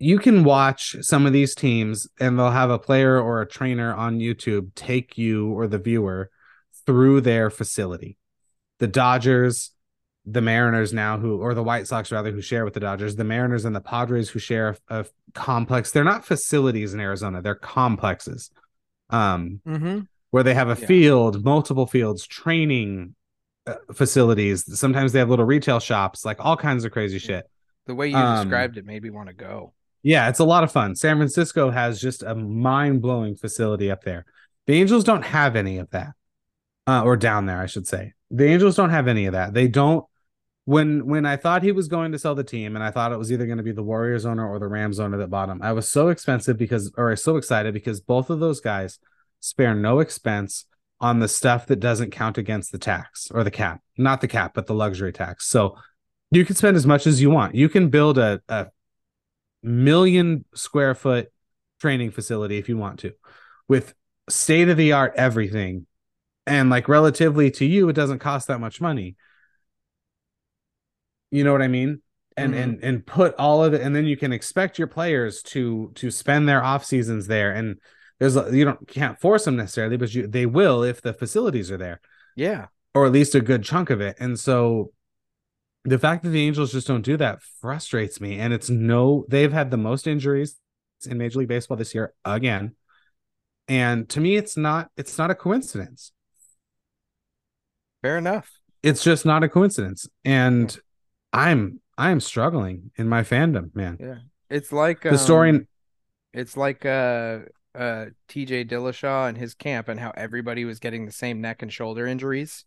you 0.02 0.18
can 0.18 0.44
watch 0.44 0.96
some 1.02 1.26
of 1.26 1.34
these 1.34 1.54
teams 1.56 2.08
and 2.20 2.38
they'll 2.38 2.52
have 2.52 2.70
a 2.72 2.80
player 2.80 3.22
or 3.22 3.42
a 3.42 3.48
trainer 3.48 3.94
on 3.94 4.20
YouTube 4.20 4.74
take 4.76 5.18
you 5.18 5.52
or 5.54 5.68
the 5.68 5.78
viewer 5.78 6.30
through 6.86 7.22
their 7.22 7.50
facility. 7.50 8.18
The 8.80 8.88
Dodgers, 8.88 9.72
the 10.26 10.42
Mariners 10.42 10.92
now 10.94 11.18
who 11.18 11.40
or 11.40 11.54
the 11.54 11.64
White 11.64 11.88
Sox 11.88 12.12
rather 12.12 12.32
who 12.32 12.42
share 12.42 12.66
with 12.66 12.74
the 12.74 12.80
Dodgers, 12.80 13.16
the 13.16 13.24
Mariners 13.24 13.66
and 13.66 13.76
the 13.76 13.82
Padres 13.82 14.30
who 14.30 14.40
share 14.40 14.76
a, 14.90 15.02
a 15.02 15.06
complex. 15.34 15.92
They're 15.92 16.04
not 16.04 16.26
facilities 16.26 16.94
in 16.94 17.00
Arizona, 17.00 17.42
they're 17.42 17.56
complexes. 17.56 18.52
Um 19.10 19.62
Mm-hmm. 19.68 20.00
where 20.32 20.44
they 20.44 20.54
have 20.54 20.70
a 20.70 20.80
Yeah. 20.80 20.88
field, 20.88 21.44
multiple 21.44 21.86
fields, 21.86 22.26
training 22.26 23.16
uh, 23.68 23.76
facilities. 23.94 24.80
Sometimes 24.80 25.12
they 25.12 25.20
have 25.20 25.30
little 25.30 25.46
retail 25.46 25.80
shops, 25.80 26.26
like 26.26 26.38
all 26.40 26.58
kinds 26.58 26.86
of 26.86 26.92
crazy 26.92 27.20
shit. 27.20 27.46
The 27.86 27.94
way 27.94 28.08
you 28.08 28.16
Um, 28.16 28.36
described 28.38 28.78
it 28.78 28.86
made 28.86 29.04
me 29.04 29.10
want 29.10 29.28
to 29.28 29.34
go. 29.34 29.74
Yeah, 30.04 30.30
it's 30.30 30.40
a 30.40 30.46
lot 30.46 30.64
of 30.64 30.72
fun. 30.72 30.96
San 30.96 31.18
Francisco 31.18 31.70
has 31.70 32.02
just 32.02 32.24
a 32.24 32.34
mind 32.34 33.02
blowing 33.02 33.36
facility 33.36 33.92
up 33.92 34.04
there. 34.04 34.26
The 34.68 34.74
Angels 34.74 35.04
don't 35.04 35.24
have 35.24 35.56
any 35.56 35.78
of 35.78 35.90
that, 35.92 36.14
uh, 36.88 37.04
or 37.04 37.18
down 37.18 37.46
there, 37.46 37.60
I 37.60 37.66
should 37.66 37.88
say. 37.88 38.14
The 38.30 38.46
Angels 38.48 38.76
don't 38.76 38.90
have 38.90 39.08
any 39.08 39.26
of 39.26 39.34
that. 39.34 39.54
They 39.54 39.68
don't. 39.68 40.06
When 40.66 41.08
when 41.08 41.26
I 41.26 41.38
thought 41.38 41.64
he 41.64 41.72
was 41.72 41.88
going 41.88 42.12
to 42.12 42.20
sell 42.20 42.36
the 42.36 42.44
team, 42.44 42.76
and 42.76 42.84
I 42.84 42.92
thought 42.92 43.12
it 43.12 43.18
was 43.18 43.32
either 43.32 43.46
going 43.46 43.58
to 43.58 43.64
be 43.64 43.72
the 43.72 43.84
Warriors 43.84 44.26
owner 44.26 44.48
or 44.48 44.60
the 44.60 44.68
Rams 44.68 45.00
owner 45.00 45.18
that 45.18 45.30
bought 45.30 45.50
him, 45.50 45.62
I 45.62 45.74
was 45.74 45.90
so 45.90 46.10
expensive 46.10 46.58
because, 46.58 46.92
or 46.98 47.16
so 47.16 47.38
excited 47.38 47.74
because 47.74 48.00
both 48.00 48.30
of 48.30 48.40
those 48.40 48.62
guys 48.62 49.00
spare 49.40 49.74
no 49.74 50.00
expense 50.00 50.66
on 51.00 51.20
the 51.20 51.28
stuff 51.28 51.66
that 51.66 51.80
doesn't 51.80 52.12
count 52.12 52.38
against 52.38 52.72
the 52.72 52.78
tax 52.78 53.30
or 53.32 53.44
the 53.44 53.52
cap, 53.52 53.82
not 53.98 54.22
the 54.22 54.28
cap, 54.28 54.54
but 54.54 54.68
the 54.68 54.74
luxury 54.74 55.12
tax. 55.12 55.48
So 55.48 55.76
you 56.30 56.46
can 56.46 56.56
spend 56.56 56.78
as 56.78 56.86
much 56.86 57.08
as 57.08 57.22
you 57.22 57.32
want. 57.32 57.56
You 57.56 57.68
can 57.68 57.90
build 57.90 58.20
a, 58.20 58.40
a 58.48 58.68
million 59.64 60.46
square 60.54 60.96
foot 60.96 61.32
training 61.80 62.12
facility 62.12 62.58
if 62.58 62.70
you 62.70 62.78
want 62.78 63.00
to 63.00 63.14
with 63.68 63.94
state 64.30 64.70
of 64.70 64.78
the 64.78 64.92
art 64.94 65.14
everything. 65.16 65.86
And 66.48 66.70
like 66.70 66.88
relatively 66.88 67.52
to 67.52 67.66
you 67.66 67.90
it 67.90 67.94
doesn't 67.94 68.20
cost 68.20 68.48
that 68.48 68.60
much 68.60 68.82
money. 68.82 69.16
You 71.32 71.44
know 71.44 71.52
what 71.52 71.62
i 71.62 71.68
mean? 71.68 72.02
And 72.38 72.54
Mhm. 72.54 72.64
and 72.64 72.84
and 72.84 73.06
put 73.06 73.36
all 73.36 73.64
of 73.64 73.74
it 73.74 73.82
and 73.82 73.96
then 73.96 74.06
you 74.06 74.16
can 74.18 74.32
expect 74.32 74.78
your 74.80 74.88
players 74.88 75.42
to 75.44 75.92
to 75.96 76.10
spend 76.12 76.48
their 76.48 76.64
off 76.64 76.86
seasons 76.86 77.28
there. 77.28 77.52
And 77.52 77.78
there's 78.20 78.36
a, 78.36 78.50
you 78.56 78.64
don't 78.66 78.88
can't 78.88 79.20
force 79.20 79.46
them 79.46 79.56
necessarily 79.58 79.98
but 79.98 80.14
you 80.14 80.28
they 80.28 80.46
will 80.46 80.84
if 80.84 81.02
the 81.02 81.14
facilities 81.14 81.72
are 81.72 81.78
there. 81.78 82.00
Yeah. 82.36 82.68
or 82.94 83.06
at 83.06 83.12
least 83.12 83.36
a 83.36 83.42
good 83.42 83.64
chunk 83.64 83.90
of 83.90 84.02
it. 84.02 84.18
And 84.20 84.40
so 84.40 84.92
the 85.84 85.98
fact 86.00 86.24
that 86.24 86.30
the 86.30 86.46
angels 86.46 86.72
just 86.72 86.88
don't 86.88 87.02
do 87.02 87.18
that 87.18 87.42
frustrates 87.62 88.22
me 88.22 88.38
and 88.40 88.54
it's 88.54 88.70
no 88.70 89.26
they've 89.30 89.52
had 89.54 89.72
the 89.72 89.78
most 89.78 90.06
injuries 90.08 90.58
in 91.10 91.18
major 91.18 91.40
league 91.40 91.48
baseball 91.48 91.78
this 91.78 91.96
year 91.96 92.14
again 92.24 92.76
and 93.68 94.08
to 94.10 94.20
me 94.20 94.36
it's 94.36 94.56
not 94.56 94.90
it's 94.96 95.18
not 95.18 95.32
a 95.32 95.36
coincidence 95.36 96.12
Fair 98.02 98.18
enough. 98.18 98.52
it's 98.84 99.04
just 99.04 99.26
not 99.26 99.44
a 99.44 99.50
coincidence 99.50 100.08
and 100.26 100.78
i'm 101.34 101.80
i'm 101.98 102.20
struggling 102.20 102.92
in 102.96 103.08
my 103.08 103.22
fandom 103.24 103.76
man 103.76 103.98
Yeah. 104.00 104.16
It's 104.50 104.72
like 104.74 105.02
the 105.02 105.18
story 105.18 105.50
um, 105.52 105.68
It's 106.34 106.58
like 106.58 106.86
uh 106.86 107.40
uh 107.74 108.08
TJ 108.28 108.68
Dillashaw 108.70 109.30
and 109.30 109.38
his 109.38 109.54
camp 109.54 109.88
and 109.88 109.98
how 110.00 110.12
everybody 110.18 110.66
was 110.66 110.80
getting 110.80 111.06
the 111.06 111.12
same 111.14 111.40
neck 111.40 111.62
and 111.62 111.72
shoulder 111.72 112.06
injuries. 112.06 112.66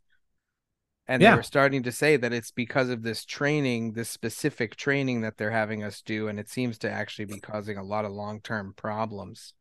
And 1.06 1.20
Yeah. 1.22 1.32
they 1.32 1.36
were 1.36 1.42
starting 1.42 1.82
to 1.82 1.92
say 1.92 2.16
that 2.16 2.32
it's 2.32 2.50
because 2.50 2.88
of 2.88 3.02
this 3.02 3.24
training, 3.26 3.92
this 3.92 4.08
specific 4.08 4.74
training 4.76 5.20
that 5.20 5.36
they're 5.36 5.50
having 5.50 5.82
us 5.82 6.00
do, 6.00 6.28
and 6.28 6.40
it 6.40 6.48
seems 6.48 6.78
to 6.78 6.90
actually 6.90 7.26
be 7.26 7.40
causing 7.40 7.76
a 7.76 7.82
lot 7.84 8.04
of 8.06 8.12
long 8.12 8.40
term 8.40 8.72
problems. 8.74 9.52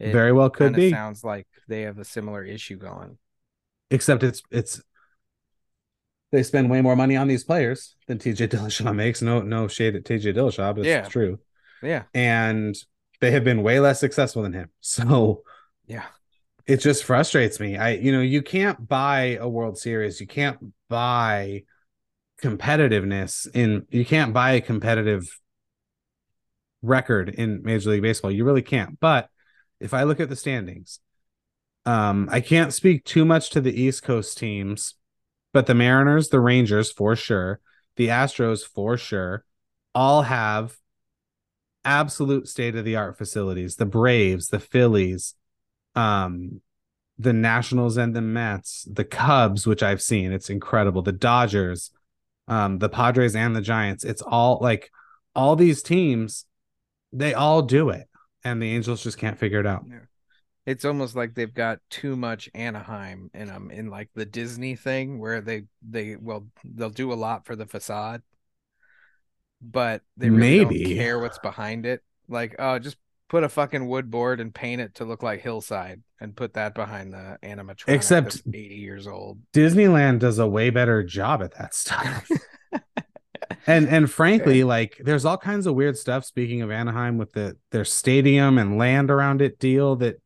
It 0.00 0.10
very 0.12 0.32
well 0.32 0.50
could 0.50 0.74
be 0.74 0.90
sounds 0.90 1.22
like 1.22 1.46
they 1.68 1.82
have 1.82 1.98
a 1.98 2.04
similar 2.04 2.44
issue 2.44 2.76
going. 2.76 3.18
except 3.90 4.22
it's 4.24 4.42
it's 4.50 4.82
they 6.32 6.42
spend 6.42 6.70
way 6.70 6.80
more 6.80 6.96
money 6.96 7.14
on 7.14 7.28
these 7.28 7.44
players 7.44 7.94
than 8.08 8.18
TJ 8.18 8.48
Dillashaw 8.50 8.94
makes. 8.94 9.22
No, 9.22 9.42
no 9.42 9.68
shade 9.68 9.94
at 9.94 10.04
TJ 10.04 10.34
Dillashaw, 10.34 10.74
but 10.74 10.78
it's 10.80 10.86
Yeah. 10.88 11.02
true. 11.08 11.38
Yeah. 11.82 12.04
And 12.14 12.74
they 13.20 13.30
have 13.32 13.44
been 13.44 13.62
way 13.62 13.78
less 13.80 14.00
successful 14.00 14.42
than 14.42 14.52
him. 14.54 14.70
So 14.80 15.44
Yeah. 15.86 16.06
It 16.66 16.78
just 16.78 17.04
frustrates 17.04 17.58
me. 17.60 17.76
I, 17.76 17.90
you 17.90 18.12
know, 18.12 18.20
you 18.20 18.42
can't 18.42 18.86
buy 18.88 19.38
a 19.40 19.48
World 19.48 19.78
Series. 19.78 20.20
You 20.20 20.26
can't 20.26 20.72
buy 20.88 21.64
competitiveness 22.42 23.46
in. 23.54 23.86
You 23.90 24.04
can't 24.04 24.32
buy 24.32 24.52
a 24.52 24.60
competitive 24.60 25.40
record 26.82 27.28
in 27.28 27.62
Major 27.62 27.90
League 27.90 28.02
Baseball. 28.02 28.30
You 28.30 28.44
really 28.44 28.62
can't. 28.62 28.98
But 29.00 29.28
if 29.80 29.94
I 29.94 30.04
look 30.04 30.20
at 30.20 30.28
the 30.28 30.36
standings, 30.36 31.00
um, 31.84 32.28
I 32.30 32.40
can't 32.40 32.72
speak 32.72 33.04
too 33.04 33.24
much 33.24 33.50
to 33.50 33.60
the 33.60 33.80
East 33.80 34.02
Coast 34.02 34.38
teams, 34.38 34.94
but 35.52 35.66
the 35.66 35.74
Mariners, 35.74 36.28
the 36.28 36.40
Rangers, 36.40 36.92
for 36.92 37.16
sure, 37.16 37.60
the 37.96 38.08
Astros, 38.08 38.62
for 38.62 38.96
sure, 38.96 39.44
all 39.94 40.22
have 40.22 40.76
absolute 41.84 42.48
state 42.48 42.76
of 42.76 42.84
the 42.84 42.96
art 42.96 43.18
facilities. 43.18 43.76
The 43.76 43.86
Braves, 43.86 44.48
the 44.48 44.60
Phillies, 44.60 45.34
um, 45.94 46.60
the 47.18 47.32
Nationals 47.32 47.96
and 47.96 48.14
the 48.14 48.22
Mets, 48.22 48.86
the 48.90 49.04
Cubs, 49.04 49.66
which 49.66 49.82
I've 49.82 50.02
seen, 50.02 50.32
it's 50.32 50.50
incredible. 50.50 51.02
The 51.02 51.12
Dodgers, 51.12 51.90
um, 52.48 52.78
the 52.78 52.88
Padres 52.88 53.36
and 53.36 53.54
the 53.54 53.60
Giants. 53.60 54.04
It's 54.04 54.22
all 54.22 54.58
like 54.60 54.90
all 55.34 55.56
these 55.56 55.82
teams, 55.82 56.46
they 57.12 57.34
all 57.34 57.62
do 57.62 57.90
it, 57.90 58.08
and 58.44 58.60
the 58.60 58.74
Angels 58.74 59.02
just 59.02 59.18
can't 59.18 59.38
figure 59.38 59.60
it 59.60 59.66
out. 59.66 59.84
It's 60.64 60.84
almost 60.84 61.16
like 61.16 61.34
they've 61.34 61.52
got 61.52 61.80
too 61.90 62.14
much 62.16 62.48
Anaheim 62.54 63.30
in 63.34 63.48
them 63.48 63.70
in 63.70 63.90
like 63.90 64.10
the 64.14 64.24
Disney 64.24 64.76
thing 64.76 65.18
where 65.18 65.40
they 65.40 65.64
they 65.88 66.16
well 66.16 66.46
they'll 66.64 66.90
do 66.90 67.12
a 67.12 67.14
lot 67.14 67.46
for 67.46 67.56
the 67.56 67.66
facade, 67.66 68.22
but 69.60 70.02
they 70.16 70.30
really 70.30 70.64
Maybe. 70.64 70.84
don't 70.84 70.94
care 70.94 71.18
what's 71.18 71.38
behind 71.38 71.84
it. 71.84 72.02
Like, 72.28 72.54
oh, 72.58 72.78
just 72.78 72.96
put 73.32 73.42
a 73.44 73.48
fucking 73.48 73.88
wood 73.88 74.10
board 74.10 74.40
and 74.40 74.54
paint 74.54 74.78
it 74.82 74.94
to 74.96 75.06
look 75.06 75.22
like 75.22 75.40
hillside 75.40 76.02
and 76.20 76.36
put 76.36 76.52
that 76.52 76.74
behind 76.74 77.14
the 77.14 77.38
animatronic. 77.42 77.88
Except- 77.88 78.26
that's 78.26 78.42
eighty 78.46 78.74
years 78.74 79.06
old. 79.06 79.38
Disneyland 79.54 80.18
does 80.18 80.38
a 80.38 80.46
way 80.46 80.68
better 80.68 81.02
job 81.02 81.42
at 81.42 81.56
that 81.56 81.72
stuff. 81.74 82.28
and 83.66 83.88
and 83.88 84.10
frankly, 84.10 84.64
like 84.64 85.00
there's 85.02 85.24
all 85.24 85.38
kinds 85.38 85.66
of 85.66 85.74
weird 85.74 85.96
stuff. 85.96 86.26
Speaking 86.26 86.60
of 86.60 86.70
Anaheim, 86.70 87.16
with 87.16 87.32
the 87.32 87.56
their 87.70 87.86
stadium 87.86 88.58
and 88.58 88.76
land 88.76 89.10
around 89.10 89.40
it 89.40 89.58
deal 89.58 89.96
that 89.96 90.20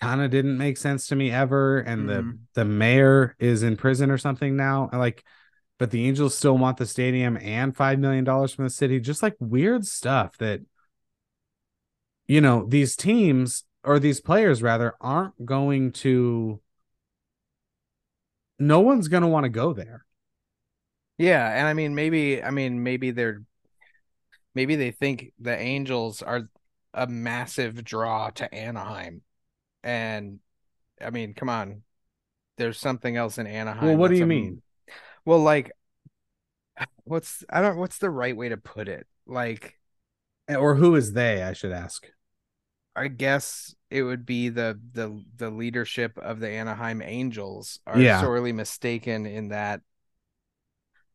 kind 0.00 0.22
of 0.22 0.30
didn't 0.30 0.56
make 0.56 0.78
sense 0.78 1.08
to 1.08 1.16
me 1.16 1.30
ever. 1.30 1.80
And 1.80 2.08
the 2.08 2.22
Mhm. 2.22 2.38
the 2.54 2.64
mayor 2.64 3.36
is 3.38 3.62
in 3.62 3.76
prison 3.76 4.10
or 4.10 4.16
something 4.16 4.56
now. 4.56 4.88
Like, 4.94 5.22
but 5.78 5.90
the 5.90 6.06
Angels 6.08 6.34
still 6.34 6.56
want 6.56 6.78
the 6.78 6.86
stadium 6.86 7.36
and 7.36 7.76
five 7.76 7.98
million 7.98 8.24
dollars 8.24 8.54
from 8.54 8.64
the 8.64 8.70
city. 8.70 8.98
Just 8.98 9.22
like 9.22 9.36
weird 9.40 9.84
stuff 9.84 10.38
that 10.38 10.60
you 12.30 12.40
know 12.40 12.64
these 12.64 12.94
teams 12.94 13.64
or 13.82 13.98
these 13.98 14.20
players 14.20 14.62
rather 14.62 14.94
aren't 15.00 15.44
going 15.44 15.90
to. 15.90 16.60
No 18.56 18.78
one's 18.78 19.08
going 19.08 19.22
to 19.22 19.28
want 19.28 19.44
to 19.44 19.48
go 19.48 19.72
there. 19.72 20.04
Yeah, 21.18 21.50
and 21.50 21.66
I 21.66 21.74
mean 21.74 21.96
maybe 21.96 22.40
I 22.40 22.50
mean 22.50 22.84
maybe 22.84 23.10
they're 23.10 23.42
maybe 24.54 24.76
they 24.76 24.92
think 24.92 25.32
the 25.40 25.58
Angels 25.58 26.22
are 26.22 26.48
a 26.94 27.08
massive 27.08 27.82
draw 27.82 28.30
to 28.30 28.54
Anaheim. 28.54 29.22
And 29.82 30.38
I 31.00 31.10
mean, 31.10 31.34
come 31.34 31.48
on. 31.48 31.82
There's 32.58 32.78
something 32.78 33.16
else 33.16 33.38
in 33.38 33.48
Anaheim. 33.48 33.88
Well, 33.88 33.96
what 33.96 34.10
do 34.12 34.18
you 34.18 34.22
a- 34.22 34.26
mean? 34.26 34.62
Well, 35.24 35.40
like 35.40 35.72
what's 37.02 37.44
I 37.50 37.60
don't 37.60 37.76
what's 37.76 37.98
the 37.98 38.08
right 38.10 38.36
way 38.36 38.50
to 38.50 38.56
put 38.56 38.86
it? 38.86 39.08
Like 39.26 39.80
Or 40.48 40.76
who 40.76 40.94
is 40.94 41.12
they? 41.14 41.42
I 41.42 41.54
should 41.54 41.72
ask. 41.72 42.06
I 42.96 43.08
guess 43.08 43.74
it 43.90 44.02
would 44.02 44.26
be 44.26 44.48
the 44.48 44.78
the 44.92 45.22
the 45.36 45.50
leadership 45.50 46.18
of 46.18 46.40
the 46.40 46.48
Anaheim 46.48 47.02
Angels 47.02 47.80
are 47.86 47.98
Yeah. 48.00 48.20
sorely 48.20 48.52
mistaken 48.52 49.26
in 49.26 49.48
that 49.48 49.80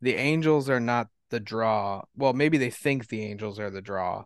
the 0.01 0.15
Angels 0.15 0.69
are 0.69 0.79
not 0.79 1.07
the 1.29 1.39
draw. 1.39 2.03
Well, 2.15 2.33
maybe 2.33 2.57
they 2.57 2.69
think 2.69 3.07
the 3.07 3.23
Angels 3.23 3.59
are 3.59 3.69
the 3.69 3.81
draw. 3.81 4.25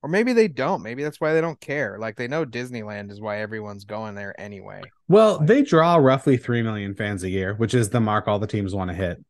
Or 0.00 0.08
maybe 0.08 0.32
they 0.32 0.46
don't. 0.46 0.82
Maybe 0.82 1.02
that's 1.02 1.20
why 1.20 1.34
they 1.34 1.40
don't 1.40 1.60
care. 1.60 1.98
Like 1.98 2.16
they 2.16 2.28
know 2.28 2.46
Disneyland 2.46 3.10
is 3.10 3.20
why 3.20 3.40
everyone's 3.40 3.84
going 3.84 4.14
there 4.14 4.38
anyway. 4.40 4.82
Well, 5.08 5.40
they 5.40 5.62
draw 5.62 5.96
roughly 5.96 6.36
3 6.36 6.62
million 6.62 6.94
fans 6.94 7.24
a 7.24 7.30
year, 7.30 7.54
which 7.54 7.74
is 7.74 7.90
the 7.90 8.00
mark 8.00 8.28
all 8.28 8.38
the 8.38 8.46
teams 8.46 8.74
want 8.74 8.90
to 8.90 8.96
hit. 8.96 9.24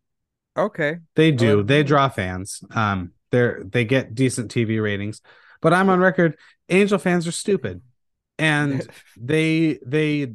Okay. 0.56 0.98
They 1.14 1.32
do. 1.32 1.56
Well, 1.56 1.64
they 1.64 1.82
draw 1.82 2.08
fans. 2.08 2.60
Um 2.74 3.12
they're 3.30 3.62
they 3.64 3.84
get 3.84 4.14
decent 4.14 4.50
TV 4.50 4.82
ratings. 4.82 5.20
But 5.60 5.72
I'm 5.74 5.88
on 5.90 5.98
record, 6.00 6.36
Angel 6.68 6.98
fans 6.98 7.26
are 7.26 7.32
stupid. 7.32 7.82
And 8.38 8.88
they 9.16 9.78
they 9.84 10.32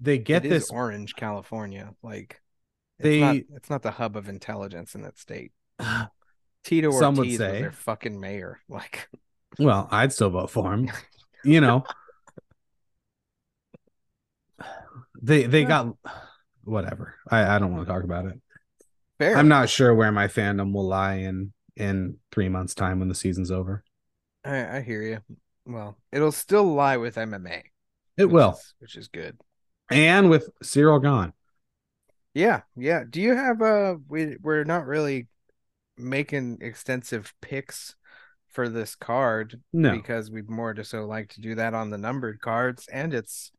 they 0.00 0.18
get 0.18 0.42
this 0.42 0.70
Orange, 0.70 1.14
California. 1.16 1.94
Like 2.02 2.40
it's 2.98 3.04
They- 3.04 3.20
not 3.20 3.36
it's 3.56 3.70
not 3.70 3.82
the 3.82 3.90
hub 3.92 4.16
of 4.16 4.28
intelligence 4.28 4.94
in 4.94 5.02
that 5.02 5.18
state. 5.18 5.52
Tito 6.64 6.90
Some 6.92 7.14
would 7.16 7.26
Ortiz 7.26 7.38
was 7.38 7.48
say. 7.48 7.60
their 7.60 7.72
fucking 7.72 8.18
mayor. 8.20 8.60
Like 8.68 9.08
well, 9.58 9.88
I'd 9.90 10.12
still 10.12 10.30
vote 10.30 10.50
for 10.50 10.72
him. 10.72 10.90
You 11.44 11.60
know. 11.60 11.84
They 15.22 15.44
they 15.44 15.64
got 15.64 15.94
whatever. 16.64 17.14
I, 17.30 17.56
I 17.56 17.58
don't 17.58 17.72
want 17.72 17.86
to 17.86 17.92
talk 17.92 18.04
about 18.04 18.26
it. 18.26 18.40
fair. 19.18 19.36
I'm 19.36 19.48
not 19.48 19.70
sure 19.70 19.94
where 19.94 20.12
my 20.12 20.28
fandom 20.28 20.72
will 20.72 20.86
lie 20.86 21.14
in 21.14 21.52
in 21.76 22.18
three 22.30 22.48
months' 22.48 22.74
time 22.74 22.98
when 22.98 23.08
the 23.08 23.14
season's 23.14 23.50
over. 23.50 23.84
I, 24.44 24.78
I 24.78 24.80
hear 24.82 25.02
you. 25.02 25.18
Well, 25.66 25.96
it'll 26.12 26.32
still 26.32 26.64
lie 26.64 26.96
with 26.98 27.16
MMA. 27.16 27.62
It 28.16 28.26
which 28.26 28.32
will, 28.32 28.50
is- 28.52 28.74
which 28.78 28.96
is 28.96 29.08
good. 29.08 29.38
and 29.90 30.30
with 30.30 30.50
Ciryl 30.62 31.02
Gane. 31.02 31.32
Yeah, 32.34 32.62
yeah. 32.76 33.04
Do 33.08 33.20
you 33.20 33.34
have 33.34 33.60
a? 33.60 33.96
we 34.08 34.36
we're 34.42 34.64
not 34.64 34.86
really 34.86 35.28
making 35.96 36.58
extensive 36.60 37.32
picks 37.40 37.94
for 38.50 38.68
this 38.68 38.94
card 38.96 39.60
No, 39.72 39.92
because 39.92 40.30
we'd 40.30 40.50
more 40.50 40.74
just 40.74 40.90
so 40.90 41.06
like 41.06 41.28
to 41.30 41.40
do 41.40 41.54
that 41.56 41.74
on 41.74 41.90
the 41.90 41.98
numbered 41.98 42.40
cards 42.40 42.86
and 42.92 43.14
it's 43.14 43.52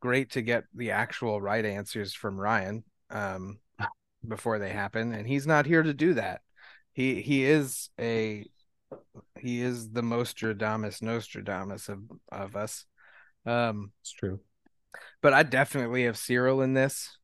great 0.00 0.30
to 0.32 0.42
get 0.42 0.64
the 0.74 0.90
actual 0.92 1.40
right 1.40 1.64
answers 1.64 2.14
from 2.14 2.38
Ryan 2.40 2.84
um 3.10 3.58
before 4.26 4.58
they 4.58 4.70
happen 4.70 5.12
and 5.14 5.26
he's 5.26 5.46
not 5.46 5.66
here 5.66 5.82
to 5.82 5.92
do 5.94 6.14
that. 6.14 6.40
He 6.92 7.20
he 7.22 7.44
is 7.44 7.90
a 7.98 8.46
he 9.38 9.60
is 9.62 9.90
the 9.90 10.02
Mostradamus 10.02 11.02
Nostradamus 11.02 11.88
of 11.88 12.00
of 12.30 12.56
us. 12.56 12.86
Um 13.46 13.92
it's 14.02 14.12
true. 14.12 14.40
but 15.22 15.32
I 15.32 15.42
definitely 15.42 16.04
have 16.04 16.16
Ciryl 16.16 16.64
in 16.64 16.74
this. 16.74 17.16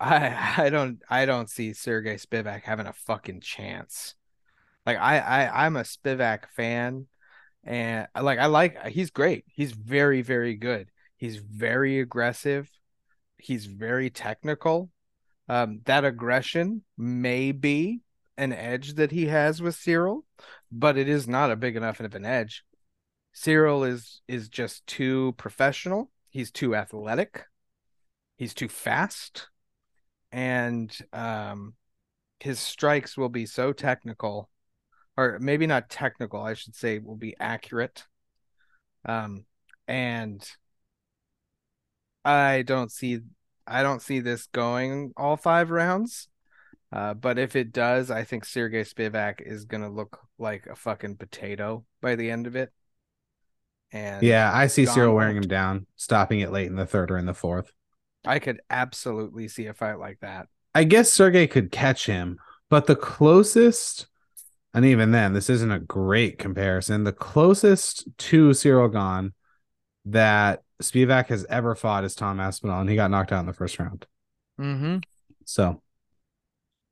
I 0.00 0.54
I 0.58 0.70
don't 0.70 1.00
I 1.08 1.26
don't 1.26 1.50
see 1.50 1.72
Sergey 1.74 2.16
Spivak 2.16 2.62
having 2.62 2.86
a 2.86 2.92
fucking 2.92 3.40
chance. 3.40 4.14
Like 4.86 4.98
I 4.98 5.18
I 5.18 5.66
I'm 5.66 5.76
a 5.76 5.82
Spivak 5.82 6.48
fan, 6.56 7.06
and 7.64 8.08
like 8.20 8.38
I 8.38 8.46
like 8.46 8.86
he's 8.88 9.10
great. 9.10 9.44
He's 9.48 9.72
very 9.72 10.22
very 10.22 10.54
good. 10.56 10.90
He's 11.16 11.36
very 11.36 12.00
aggressive. 12.00 12.70
He's 13.38 13.66
very 13.66 14.10
technical. 14.10 14.90
Um, 15.48 15.80
that 15.86 16.04
aggression 16.04 16.84
may 16.96 17.52
be 17.52 18.02
an 18.38 18.52
edge 18.52 18.94
that 18.94 19.10
he 19.10 19.26
has 19.26 19.60
with 19.60 19.76
Ciryl, 19.76 20.22
but 20.70 20.96
it 20.96 21.08
is 21.08 21.28
not 21.28 21.50
a 21.50 21.56
big 21.56 21.76
enough 21.76 22.00
of 22.00 22.14
an 22.14 22.24
edge. 22.24 22.64
Ciryl 23.34 23.88
is 23.88 24.22
is 24.28 24.48
just 24.48 24.86
too 24.86 25.34
professional. 25.36 26.10
He's 26.30 26.50
too 26.50 26.74
athletic. 26.74 27.44
He's 28.36 28.54
too 28.54 28.68
fast, 28.68 29.48
and 30.32 30.96
um, 31.12 31.74
his 32.40 32.58
strikes 32.58 33.16
will 33.16 33.28
be 33.28 33.46
so 33.46 33.72
technical, 33.72 34.48
or 35.16 35.38
maybe 35.40 35.66
not 35.66 35.90
technical. 35.90 36.40
I 36.40 36.54
should 36.54 36.74
say 36.74 36.98
will 36.98 37.16
be 37.16 37.36
accurate. 37.38 38.04
Um, 39.04 39.44
and 39.86 40.48
I 42.24 42.62
don't 42.62 42.90
see 42.90 43.20
I 43.66 43.82
don't 43.82 44.02
see 44.02 44.20
this 44.20 44.46
going 44.46 45.12
all 45.16 45.36
five 45.36 45.70
rounds. 45.70 46.28
Uh, 46.92 47.14
but 47.14 47.38
if 47.38 47.54
it 47.54 47.72
does, 47.72 48.10
I 48.10 48.24
think 48.24 48.44
Sergey 48.44 48.82
Spivak 48.82 49.40
is 49.40 49.64
gonna 49.64 49.90
look 49.90 50.20
like 50.38 50.66
a 50.66 50.76
fucking 50.76 51.16
potato 51.16 51.84
by 52.00 52.16
the 52.16 52.30
end 52.30 52.46
of 52.46 52.56
it. 52.56 52.72
And 53.92 54.22
Yeah, 54.22 54.50
I 54.52 54.66
see 54.66 54.84
Ciryl 54.84 55.14
wearing 55.14 55.36
him 55.36 55.48
down, 55.48 55.86
stopping 55.96 56.40
it 56.40 56.52
late 56.52 56.68
in 56.68 56.76
the 56.76 56.86
third 56.86 57.10
or 57.10 57.18
in 57.18 57.26
the 57.26 57.34
fourth. 57.34 57.72
I 58.24 58.38
could 58.38 58.60
absolutely 58.70 59.48
see 59.48 59.66
a 59.66 59.74
fight 59.74 59.98
like 59.98 60.20
that. 60.20 60.46
I 60.74 60.84
guess 60.84 61.12
Sergey 61.12 61.46
could 61.46 61.72
catch 61.72 62.06
him, 62.06 62.38
but 62.68 62.86
the 62.86 62.96
closest, 62.96 64.06
and 64.74 64.84
even 64.84 65.10
then, 65.10 65.32
this 65.32 65.50
isn't 65.50 65.72
a 65.72 65.80
great 65.80 66.38
comparison. 66.38 67.04
The 67.04 67.12
closest 67.12 68.06
to 68.18 68.50
Ciryl 68.50 68.92
Gane 68.92 69.32
that 70.06 70.62
Spivak 70.82 71.26
has 71.26 71.44
ever 71.46 71.74
fought 71.74 72.04
is 72.04 72.14
Tom 72.14 72.40
Aspinall, 72.40 72.80
and 72.80 72.90
he 72.90 72.96
got 72.96 73.10
knocked 73.10 73.32
out 73.32 73.40
in 73.40 73.46
the 73.46 73.52
first 73.52 73.78
round. 73.78 74.06
Mm-hmm. 74.60 74.98
So 75.44 75.82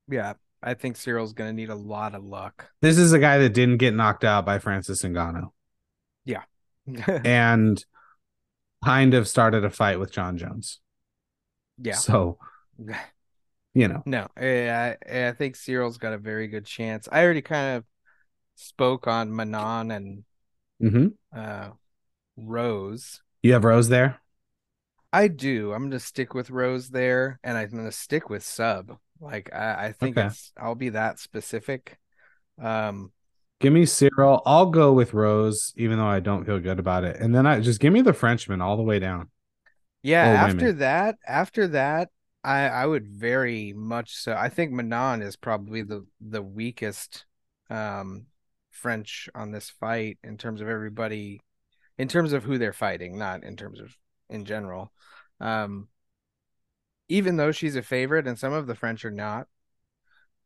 Yeah, 0.08 0.34
I 0.62 0.74
think 0.74 0.96
Ciryl's 0.96 1.32
gonna 1.32 1.52
need 1.52 1.70
a 1.70 1.74
lot 1.74 2.14
of 2.14 2.24
luck. 2.24 2.68
this 2.80 2.98
is 2.98 3.12
a 3.12 3.18
guy 3.18 3.38
that 3.38 3.50
didn't 3.50 3.78
get 3.78 3.94
knocked 3.94 4.24
out 4.24 4.44
by 4.46 4.58
Francis 4.58 5.02
Ngannou 5.02 5.50
Yeah. 6.24 6.42
and 7.24 7.84
kind 8.84 9.14
of 9.14 9.28
started 9.28 9.64
a 9.64 9.70
fight 9.70 9.98
with 10.00 10.12
Jon 10.12 10.36
Jones. 10.38 10.80
yeah. 11.82 11.94
So, 11.94 12.38
you 13.74 13.88
know, 13.88 14.02
No, 14.06 14.28
I, 14.36 14.96
I 15.10 15.32
think 15.32 15.56
Ciryl's 15.56 15.98
got 15.98 16.12
a 16.12 16.18
very 16.18 16.48
good 16.48 16.64
chance. 16.64 17.08
I 17.10 17.22
already 17.24 17.42
kind 17.42 17.76
of 17.78 17.84
spoke 18.54 19.06
on 19.06 19.34
Manon 19.34 19.90
and 19.90 20.24
hmm 20.80 21.08
uh 21.34 21.70
Rose. 22.36 23.20
you 23.42 23.52
have 23.52 23.64
Rose 23.64 23.88
there. 23.88 24.20
I 25.12 25.28
do. 25.28 25.72
I'm 25.72 25.84
gonna 25.84 25.98
stick 26.00 26.34
with 26.34 26.50
Rose 26.50 26.90
there, 26.90 27.40
and 27.42 27.58
I'm 27.58 27.70
gonna 27.70 27.90
stick 27.92 28.30
with 28.30 28.44
Sub. 28.44 28.98
Like 29.20 29.52
I, 29.52 29.86
I 29.86 29.92
think 29.92 30.16
Okay. 30.16 30.18
it's 30.18 30.52
I'll 30.56 30.74
be 30.74 30.90
that 30.90 31.18
specific. 31.18 31.98
Um, 32.60 33.12
Give 33.60 33.72
me 33.72 33.82
Ciryl. 33.84 34.42
I'll 34.46 34.66
go 34.70 34.92
with 34.92 35.14
Rose, 35.14 35.72
even 35.76 35.98
though 35.98 36.06
I 36.06 36.20
don't 36.20 36.44
feel 36.44 36.60
good 36.60 36.78
about 36.78 37.04
it. 37.04 37.16
And 37.20 37.34
then 37.34 37.46
I 37.46 37.60
just 37.60 37.80
give 37.80 37.92
me 37.92 38.02
the 38.02 38.12
Frenchman 38.12 38.60
all 38.60 38.76
the 38.76 38.82
way 38.84 38.98
down. 39.00 39.30
yeah. 40.02 40.22
Or 40.22 40.38
after 40.44 40.72
that, 40.74 41.16
after 41.26 41.68
that, 41.68 42.10
I 42.44 42.68
I 42.68 42.86
would 42.86 43.06
very 43.08 43.72
much 43.72 44.14
so. 44.16 44.34
I 44.34 44.48
think 44.48 44.72
Manon 44.72 45.22
is 45.22 45.36
probably 45.36 45.82
the 45.82 46.06
the 46.20 46.42
weakest 46.42 47.26
um 47.70 48.26
French 48.70 49.28
on 49.34 49.50
this 49.50 49.70
fight 49.70 50.18
in 50.22 50.36
terms 50.38 50.60
of 50.60 50.68
everybody, 50.68 51.40
in 51.98 52.08
terms 52.08 52.32
of 52.32 52.44
who 52.44 52.58
they're 52.58 52.72
fighting, 52.72 53.18
not 53.18 53.44
in 53.44 53.56
terms 53.56 53.80
of 53.80 53.96
in 54.30 54.44
general. 54.44 54.92
Um, 55.40 55.88
even 57.08 57.36
though 57.36 57.52
she's 57.52 57.76
a 57.76 57.82
favorite 57.82 58.26
and 58.26 58.38
some 58.38 58.52
of 58.52 58.66
the 58.66 58.74
French 58.74 59.04
are 59.04 59.10
not, 59.10 59.48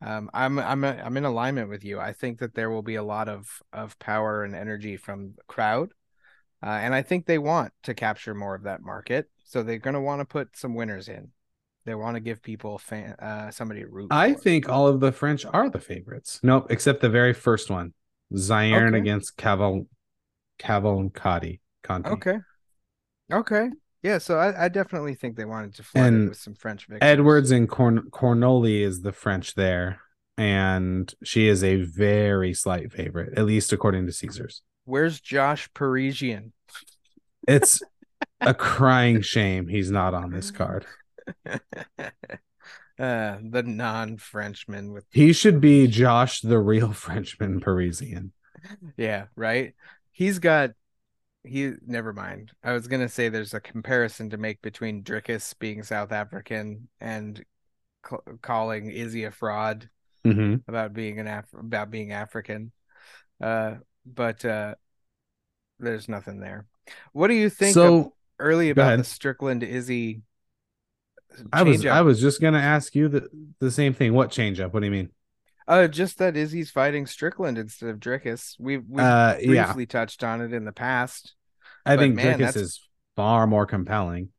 um, 0.00 0.30
I'm 0.34 0.58
I'm 0.58 0.84
I'm 0.84 1.16
in 1.16 1.24
alignment 1.24 1.68
with 1.68 1.84
you. 1.84 2.00
I 2.00 2.12
think 2.12 2.38
that 2.40 2.54
there 2.54 2.70
will 2.70 2.82
be 2.82 2.96
a 2.96 3.02
lot 3.04 3.28
of 3.28 3.62
of 3.72 3.98
power 3.98 4.42
and 4.42 4.54
energy 4.54 4.96
from 4.96 5.34
the 5.36 5.42
crowd, 5.46 5.92
uh, 6.62 6.66
and 6.70 6.94
I 6.94 7.02
think 7.02 7.26
they 7.26 7.38
want 7.38 7.72
to 7.84 7.94
capture 7.94 8.34
more 8.34 8.54
of 8.54 8.64
that 8.64 8.82
market. 8.82 9.28
So 9.44 9.62
they're 9.62 9.78
going 9.78 9.94
to 9.94 10.00
want 10.00 10.20
to 10.20 10.24
put 10.24 10.56
some 10.56 10.74
winners 10.74 11.08
in. 11.08 11.30
They 11.84 11.94
want 11.94 12.14
to 12.16 12.20
give 12.20 12.42
people 12.42 12.78
fan 12.78 13.12
uh, 13.14 13.50
somebody 13.50 13.84
root. 13.84 14.10
I 14.10 14.32
for. 14.32 14.40
think 14.40 14.68
all 14.68 14.86
of 14.88 15.00
the 15.00 15.12
French 15.12 15.44
are 15.44 15.68
the 15.68 15.78
favorites. 15.80 16.40
Nope, 16.42 16.66
except 16.70 17.00
the 17.00 17.08
very 17.08 17.32
first 17.32 17.70
one. 17.70 17.92
Zaire 18.36 18.86
Okay. 18.88 18.98
against 18.98 19.36
Caval 19.36 19.86
Cavalcati. 20.58 21.60
Conti. 21.82 22.10
Okay. 22.10 22.38
Okay. 23.32 23.70
Yeah. 24.02 24.18
So 24.18 24.38
I, 24.38 24.64
I 24.64 24.68
definitely 24.68 25.14
think 25.14 25.36
they 25.36 25.44
wanted 25.44 25.74
to 25.76 25.82
flood 25.82 26.06
And 26.06 26.24
it 26.24 26.28
with 26.30 26.38
some 26.38 26.54
French 26.54 26.86
victors. 26.86 27.08
Edwards 27.08 27.50
and 27.50 27.68
Corn- 27.68 28.10
Cornoli 28.10 28.80
is 28.80 29.02
the 29.02 29.12
French 29.12 29.54
there. 29.54 30.00
And 30.38 31.12
she 31.22 31.46
is 31.46 31.62
a 31.62 31.82
very 31.82 32.54
slight 32.54 32.90
favorite, 32.90 33.36
at 33.38 33.44
least 33.44 33.72
according 33.72 34.06
to 34.06 34.12
Caesars. 34.12 34.62
Where's 34.84 35.20
Josh 35.20 35.68
Parisian? 35.74 36.52
It's 37.46 37.82
a 38.40 38.54
crying 38.54 39.20
shame 39.20 39.68
he's 39.68 39.90
not 39.90 40.14
on 40.14 40.30
this 40.30 40.50
card. 40.50 40.86
uh, 41.46 41.98
the 42.98 43.62
non-Frenchman 43.64 44.92
with 44.92 45.04
He 45.10 45.32
should 45.32 45.60
be 45.60 45.86
Josh, 45.86 46.40
the 46.40 46.58
real 46.58 46.92
Frenchman 46.94 47.60
Parisian. 47.60 48.32
yeah, 48.96 49.26
right. 49.36 49.74
He's 50.10 50.38
got 50.38 50.70
he. 51.44 51.72
Never 51.86 52.12
mind. 52.12 52.52
I 52.62 52.72
was 52.72 52.86
gonna 52.88 53.08
say 53.08 53.28
there's 53.28 53.54
a 53.54 53.60
comparison 53.60 54.30
to 54.30 54.36
make 54.36 54.62
between 54.62 55.02
Dricus 55.02 55.58
being 55.58 55.82
South 55.82 56.12
African 56.12 56.88
and 57.00 57.44
c- 58.08 58.16
calling 58.42 58.90
Izzy 58.90 59.24
a 59.24 59.30
fraud 59.30 59.90
hmm 60.24 60.64
about 60.68 60.92
being 60.94 61.18
an 61.20 61.28
Af- 61.28 61.54
about 61.54 61.90
being 61.90 62.12
African. 62.12 62.72
Uh, 63.40 63.76
but 64.06 64.44
uh, 64.44 64.76
there's 65.78 66.08
nothing 66.08 66.40
there. 66.40 66.66
What 67.12 67.28
do 67.28 67.34
you 67.34 67.50
think 67.50 67.76
So 67.76 68.14
early 68.38 68.70
about 68.70 68.96
the. 68.96 69.06
Strickland 69.06 69.62
Izzy? 69.62 70.22
I 71.52 71.62
was 71.62 71.84
change-up? 71.84 71.86
I 71.86 72.02
was 72.02 72.20
just 72.20 72.40
gonna 72.40 72.58
ask 72.58 72.94
you 72.94 73.08
the 73.08 73.28
the 73.58 73.70
same 73.70 73.94
thing. 73.94 74.14
What 74.14 74.30
change 74.30 74.60
up? 74.60 74.72
What 74.74 74.80
do 74.80 74.86
you 74.86 74.92
mean? 74.92 75.10
Uh, 75.68 75.86
just 75.88 76.18
that 76.18 76.36
Izzy's 76.36 76.70
fighting 76.70 77.06
Strickland 77.06 77.56
instead 77.58 77.88
of 77.90 77.98
Dricus. 78.00 78.56
We've 78.58 78.84
we've 78.88 79.04
Uh, 79.04 79.36
yeah, 79.40 79.66
briefly 79.66 79.86
touched 79.86 80.24
on 80.24 80.40
it 80.40 80.52
in 80.52 80.64
the 80.64 80.72
past. 80.72 81.34
I 81.86 81.96
think 81.96 82.16
man, 82.16 82.34
Dricus 82.34 82.38
that's- 82.38 82.56
is 82.56 82.88
far 83.16 83.46
more 83.46 83.66
compelling. 83.66 84.30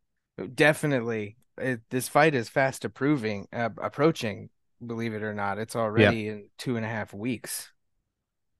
Definitely, 0.55 1.37
it, 1.57 1.81
this 1.89 2.07
fight 2.07 2.33
is 2.35 2.49
fast 2.49 2.85
approving, 2.85 3.47
uh, 3.53 3.69
approaching. 3.81 4.49
Believe 4.85 5.13
it 5.13 5.23
or 5.23 5.33
not, 5.33 5.59
it's 5.59 5.75
already 5.75 6.27
in 6.27 6.49
two 6.57 6.75
and 6.75 6.85
a 6.85 6.89
half 6.89 7.13
weeks. 7.13 7.71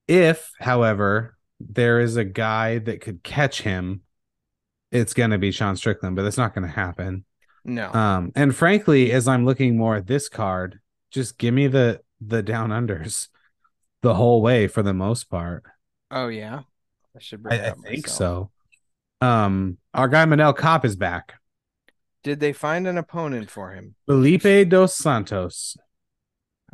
If, 0.07 0.51
however, 0.59 1.37
there 1.59 1.99
is 1.99 2.15
a 2.15 2.23
guy 2.23 2.77
that 2.79 3.01
could 3.01 3.23
catch 3.23 3.61
him, 3.61 4.01
it's 4.91 5.13
gonna 5.13 5.37
be 5.37 5.51
Sean 5.51 5.75
Strickland, 5.75 6.15
but 6.15 6.23
that's 6.23 6.37
not 6.37 6.53
gonna 6.53 6.67
happen. 6.67 7.25
No, 7.65 7.91
Um, 7.93 8.31
and 8.35 8.55
frankly, 8.55 9.11
as 9.11 9.27
I'm 9.27 9.45
looking 9.45 9.77
more 9.77 9.95
at 9.95 10.07
this 10.07 10.29
card, 10.29 10.79
just 11.11 11.37
give 11.37 11.53
me 11.53 11.67
the 11.67 12.01
the 12.27 12.43
down 12.43 12.69
unders 12.69 13.27
the 14.01 14.15
whole 14.15 14.41
way 14.41 14.67
for 14.67 14.83
the 14.83 14.93
most 14.93 15.25
part. 15.29 15.63
oh 16.11 16.27
yeah, 16.27 16.61
I 17.15 17.19
should 17.19 17.45
I, 17.49 17.67
I 17.69 17.71
think 17.71 18.07
so. 18.07 18.51
Um, 19.21 19.77
our 19.93 20.07
guy 20.07 20.25
Manel 20.25 20.57
Kape 20.57 20.85
is 20.85 20.95
back. 20.95 21.35
Did 22.23 22.39
they 22.39 22.53
find 22.53 22.87
an 22.87 22.97
opponent 22.97 23.49
for 23.49 23.71
him? 23.71 23.95
Felipe 24.05 24.69
dos 24.69 24.95
Santos. 24.95 25.77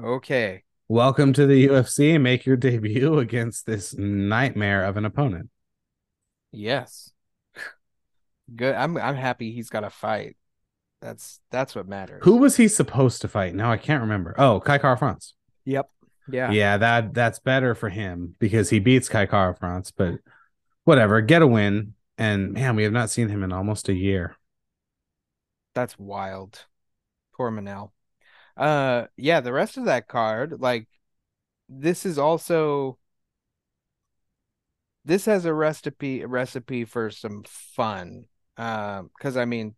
Okay, 0.01 0.63
Welcome 0.87 1.33
to 1.33 1.45
the 1.45 1.67
UFC 1.67 2.15
and 2.15 2.23
make 2.23 2.45
your 2.47 2.55
debut 2.57 3.19
against 3.19 3.65
this 3.67 3.95
nightmare 3.95 4.83
of 4.85 4.97
an 4.97 5.05
opponent. 5.05 5.49
yes, 6.51 7.11
good. 8.55 8.73
I'm 8.73 8.97
I'm 8.97 9.15
happy 9.15 9.51
he's 9.51 9.69
got 9.69 9.83
a 9.83 9.89
fight. 9.89 10.35
That's 11.01 11.39
that's 11.51 11.75
what 11.75 11.87
matters. 11.87 12.21
Who 12.23 12.37
was 12.37 12.57
he 12.57 12.67
supposed 12.67 13.21
to 13.21 13.27
fight? 13.27 13.53
Now 13.55 13.71
I 13.71 13.77
can't 13.77 14.01
remember. 14.01 14.33
Oh, 14.37 14.59
Kai 14.59 14.79
Kara-France. 14.79 15.33
Yep. 15.65 15.89
Yeah. 16.31 16.51
Yeah, 16.51 16.77
that 16.77 17.13
that's 17.13 17.39
better 17.39 17.75
for 17.75 17.89
him 17.89 18.35
because 18.39 18.69
he 18.69 18.79
beats 18.79 19.09
Kai 19.09 19.25
Kara-France, 19.25 19.91
but 19.91 20.19
whatever, 20.83 21.21
get 21.21 21.41
a 21.41 21.47
win. 21.47 21.93
And 22.17 22.53
man, 22.53 22.75
we 22.75 22.83
have 22.83 22.91
not 22.93 23.09
seen 23.09 23.29
him 23.29 23.43
in 23.43 23.53
almost 23.53 23.89
a 23.89 23.93
year. 23.93 24.35
That's 25.73 25.97
wild. 25.97 26.65
Poor 27.33 27.51
Manel. 27.51 27.91
Uh 28.57 29.07
yeah, 29.17 29.41
the 29.41 29.53
rest 29.53 29.77
of 29.77 29.85
that 29.85 30.07
card, 30.07 30.59
like 30.59 30.87
this 31.69 32.05
is 32.05 32.17
also 32.17 32.99
this 35.05 35.25
has 35.25 35.45
a 35.45 35.53
recipe 35.53 36.21
a 36.21 36.27
recipe 36.27 36.85
for 36.85 37.09
some 37.09 37.43
fun. 37.47 38.25
Um, 38.57 39.09
because 39.17 39.37
I 39.37 39.45
mean, 39.45 39.75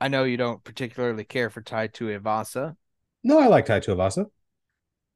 I 0.00 0.08
know 0.08 0.24
you 0.24 0.36
don't 0.36 0.64
particularly 0.64 1.24
care 1.24 1.50
for 1.50 1.62
Tai 1.62 1.88
Tuivasa. 1.88 2.76
No, 3.24 3.38
I 3.40 3.46
like 3.48 3.66
Tai 3.66 3.80
Tuivasa. 3.80 4.30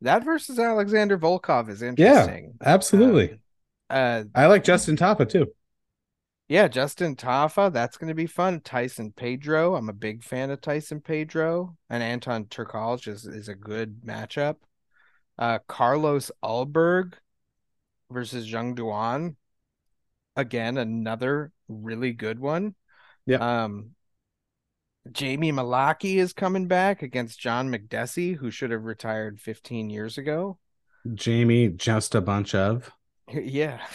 That 0.00 0.24
versus 0.24 0.58
Alexander 0.58 1.18
Volkov 1.18 1.68
is 1.68 1.82
interesting. 1.82 2.54
Yeah, 2.60 2.68
absolutely. 2.68 3.32
Um, 3.32 3.40
uh 3.90 4.24
I 4.34 4.46
like 4.46 4.64
Justin 4.64 4.96
Tafa 4.96 5.28
too. 5.28 5.52
yeah, 6.48 6.66
Justin 6.68 7.14
Tafa, 7.16 7.72
that's 7.72 7.96
going 7.98 8.08
to 8.08 8.14
be 8.14 8.26
fun. 8.26 8.60
Tyson 8.60 9.12
Pedro, 9.12 9.74
I'm 9.74 9.88
a 9.88 9.94
big 9.94 10.22
fan 10.22 10.50
of 10.50 10.60
Tyson 10.60 11.00
Pedro, 11.00 11.76
and 11.90 12.02
Anton 12.02 12.46
Turkalj 12.46 13.06
is 13.08 13.26
is 13.26 13.48
a 13.48 13.54
good 13.54 14.02
matchup. 14.02 14.56
Uh, 15.38 15.58
Carlos 15.68 16.30
Ulberg 16.42 17.14
versus 18.10 18.50
Jung 18.50 18.74
Duan. 18.74 19.36
Again, 20.36 20.78
another 20.78 21.52
really 21.68 22.12
good 22.12 22.38
one. 22.38 22.74
Yeah. 23.26 23.64
Um, 23.64 23.90
Jamie 25.12 25.52
Mullarkey 25.52 26.16
is 26.16 26.32
coming 26.32 26.66
back 26.66 27.02
against 27.02 27.38
John 27.40 27.70
Makdessi, 27.70 28.36
who 28.36 28.50
should 28.50 28.70
have 28.70 28.84
retired 28.84 29.40
15 29.40 29.90
years 29.90 30.18
ago. 30.18 30.58
Jamie, 31.14 31.68
just 31.68 32.14
a 32.14 32.20
bunch 32.20 32.54
of. 32.54 32.90
Yeah. 33.30 33.86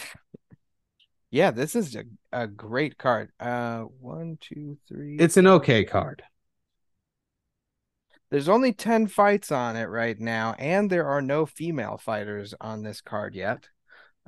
Yeah, 1.30 1.50
this 1.50 1.74
is 1.74 1.96
a, 1.96 2.04
a 2.32 2.46
great 2.46 2.96
card. 2.98 3.32
Uh 3.40 3.80
one, 3.80 4.38
two, 4.40 4.78
three. 4.88 5.16
It's 5.18 5.36
an 5.36 5.46
okay 5.48 5.84
card. 5.84 6.22
There's 8.30 8.48
only 8.48 8.72
10 8.72 9.06
fights 9.06 9.50
on 9.52 9.76
it 9.76 9.84
right 9.84 10.18
now, 10.18 10.54
and 10.58 10.90
there 10.90 11.06
are 11.06 11.22
no 11.22 11.46
female 11.46 11.96
fighters 11.98 12.54
on 12.60 12.82
this 12.82 13.00
card 13.00 13.34
yet. 13.34 13.68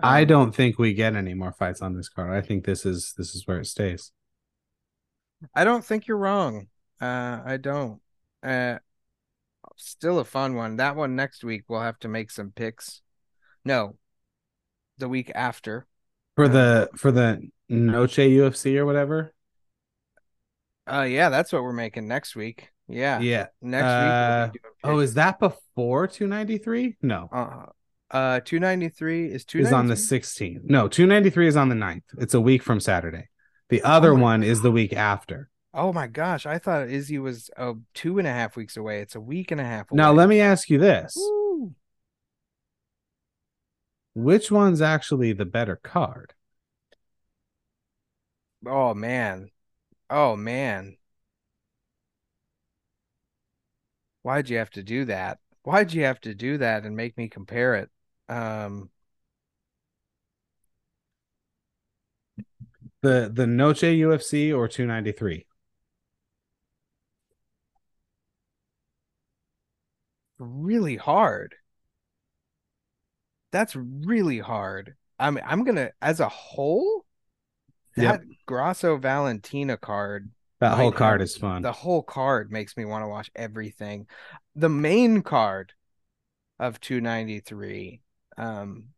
I 0.03 0.23
Um, 0.23 0.29
don't 0.29 0.55
think 0.55 0.79
we 0.79 0.95
get 0.95 1.15
any 1.17 1.35
more 1.35 1.53
fights 1.53 1.83
on 1.83 1.95
this 1.95 2.09
card. 2.09 2.31
I 2.33 2.41
think 2.47 2.65
this 2.65 2.85
is 2.85 3.15
this 3.17 3.35
is 3.35 3.47
where 3.47 3.61
it 3.61 3.67
stays. 3.67 4.13
I 5.55 5.65
don't 5.65 5.85
think 5.85 6.07
you're 6.07 6.17
wrong. 6.17 6.69
Uh 7.01 7.41
I 7.45 7.57
don't. 7.57 8.01
Uh 8.43 8.79
still 9.77 10.19
a 10.19 10.25
fun 10.25 10.55
one. 10.55 10.77
That 10.77 10.97
one 10.97 11.17
next 11.17 11.45
week 11.45 11.65
we'll 11.69 11.81
have 11.81 11.99
to 12.01 12.09
make 12.09 12.31
some 12.31 12.51
picks. 12.51 13.03
No. 13.65 13.97
The 14.99 15.09
week 15.09 15.31
after. 15.35 15.87
For 16.37 16.49
the 16.49 16.89
for 16.97 17.11
the 17.11 17.49
Noche 17.69 18.19
UFC 18.19 18.77
or 18.77 18.87
whatever. 18.87 19.35
Uh 20.91 21.03
yeah, 21.03 21.29
that's 21.29 21.53
what 21.53 21.63
we're 21.63 21.73
making 21.73 22.09
next 22.09 22.37
week. 22.37 22.71
Yeah. 22.89 23.21
Yeah. 23.21 23.47
Next 23.61 23.85
Uh, 23.85 24.51
week 24.53 24.63
we'll 24.85 24.95
Oh, 24.95 24.99
is 25.01 25.15
that 25.15 25.39
before 25.41 26.07
293? 26.07 26.97
No. 27.03 27.29
uh 27.33 27.67
uh 28.11 28.41
293 28.41 29.27
is 29.27 29.45
two 29.45 29.59
Is 29.59 29.73
on 29.73 29.89
the 29.89 29.97
16th. 29.97 30.61
No, 30.65 30.87
293 30.87 31.49
is 31.49 31.57
on 31.57 31.69
the 31.69 31.75
9th. 31.75 32.05
It's 32.19 32.35
a 32.35 32.41
week 32.41 32.63
from 32.63 32.79
Saturday. 32.79 33.29
The 33.69 33.83
other 33.83 34.15
my 34.15 34.21
one 34.21 34.43
is 34.43 34.63
the 34.63 34.71
week 34.71 34.93
after. 34.93 35.49
Oh 35.75 35.93
my 35.93 36.07
gosh, 36.07 36.47
I 36.47 36.59
thought 36.59 36.89
Izzy 36.89 37.19
was 37.19 37.51
uh, 37.57 37.75
two 37.93 38.19
and 38.19 38.27
a 38.27 38.33
half 38.33 38.57
weeks 38.57 38.77
away. 38.77 39.01
It's 39.01 39.15
a 39.15 39.21
week 39.21 39.51
and 39.51 39.61
a 39.61 39.65
half 39.65 39.91
away. 39.91 39.99
Now 39.99 40.13
let 40.13 40.29
me 40.29 40.41
ask 40.41 40.71
you 40.71 40.79
this. 40.79 41.15
Woo. 41.17 41.75
Which 44.15 44.51
one's 44.51 44.81
actually 44.81 45.35
the 45.35 45.45
better 45.45 45.77
card? 45.77 46.33
Oh 48.67 48.95
man. 48.95 49.51
Oh 50.09 50.37
man. 50.37 50.97
Why'd 54.23 54.49
you 54.49 54.57
have 54.59 54.71
to 54.71 54.83
do 54.83 55.05
that? 55.05 55.39
Why'd 55.63 55.93
you 55.93 56.05
have 56.05 56.21
to 56.23 56.35
do 56.35 56.59
that 56.59 56.85
and 56.85 56.97
make 56.97 57.17
me 57.19 57.29
compare 57.29 57.75
it? 57.75 57.91
Um 58.29 58.91
The 63.07 63.31
the 63.33 63.47
Noche 63.47 63.83
UFC 63.85 64.53
or 64.53 64.67
293? 64.67 65.47
really 70.41 70.97
hard. 70.97 71.55
That's 73.53 73.77
really 73.77 74.41
hard. 74.41 74.95
I'm 75.21 75.39
I'm 75.45 75.63
gonna 75.63 75.93
as 76.03 76.19
a 76.19 76.29
whole, 76.29 77.07
Yep. 77.97 78.21
that 78.21 78.27
Grasso 78.45 78.97
Valentina 78.99 79.77
card 79.77 80.31
That 80.59 80.77
whole 80.77 80.91
card 80.93 81.21
have- 81.21 81.27
is 81.27 81.37
fun. 81.37 81.63
the 81.63 81.73
whole 81.73 82.03
card 82.03 82.51
makes 82.51 82.77
me 82.77 82.85
want 82.85 83.05
to 83.05 83.09
watch 83.09 83.31
everything. 83.37 84.09
The 84.57 84.69
main 84.69 85.23
card 85.23 85.73
of 86.59 86.81
293 86.81 88.03
um 88.37 88.89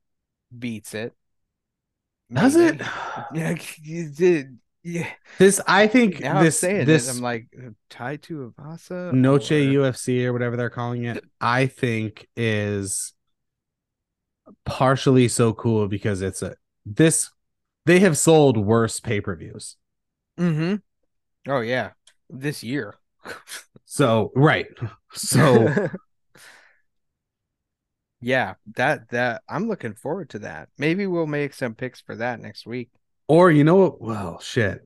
beats 0.59 0.95
it. 0.95 1.15
Does 2.33 2.57
it? 2.57 2.81
Yeah, 3.35 3.57
you 3.83 4.09
did. 4.11 4.59
Yeah. 4.83 5.09
This 5.39 5.61
I 5.67 5.87
think 5.87 6.21
Now 6.21 6.43
this 6.43 6.63
I'm 6.63 6.71
saying 6.71 6.87
this 6.87 7.09
it, 7.09 7.17
I'm 7.17 7.23
like 7.23 7.49
tied 7.91 8.23
to 8.25 8.55
Avasa. 8.59 9.13
Noche 9.13 9.53
or- 9.53 9.55
UFC 9.89 10.25
or 10.25 10.33
whatever 10.33 10.57
they're 10.57 10.71
calling 10.71 11.05
it, 11.05 11.25
I 11.41 11.67
think 11.67 12.27
is 12.37 13.13
partially 14.65 15.29
so 15.29 15.53
cool 15.53 15.89
because 15.89 16.23
it's 16.23 16.43
a 16.43 16.55
this 16.87 17.31
they 17.87 18.01
have 18.01 18.17
sold 18.17 18.57
worse 18.57 19.01
pay-per-views. 19.01 19.77
Mhm. 20.39 20.83
Oh 21.49 21.61
yeah, 21.61 21.91
this 22.31 22.63
year. 22.63 22.95
So 23.85 24.33
right. 24.35 24.67
So 25.13 25.89
yeah, 28.21 28.55
that 28.77 29.11
that 29.11 29.43
I'm 29.49 29.69
looking 29.69 29.95
forward 29.95 30.31
to 30.31 30.41
that. 30.41 30.69
Maybe 30.79 31.07
we'll 31.07 31.27
make 31.27 31.55
some 31.55 31.75
picks 31.75 32.01
for 32.01 32.17
that 32.17 32.41
next 32.41 32.67
week. 32.67 32.91
or 33.29 33.51
you 33.51 33.65
know 33.65 33.77
what? 33.77 34.01
Well, 34.01 34.41
shit. 34.41 34.83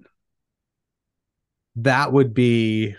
That 1.77 2.13
would 2.13 2.35
be 2.35 2.97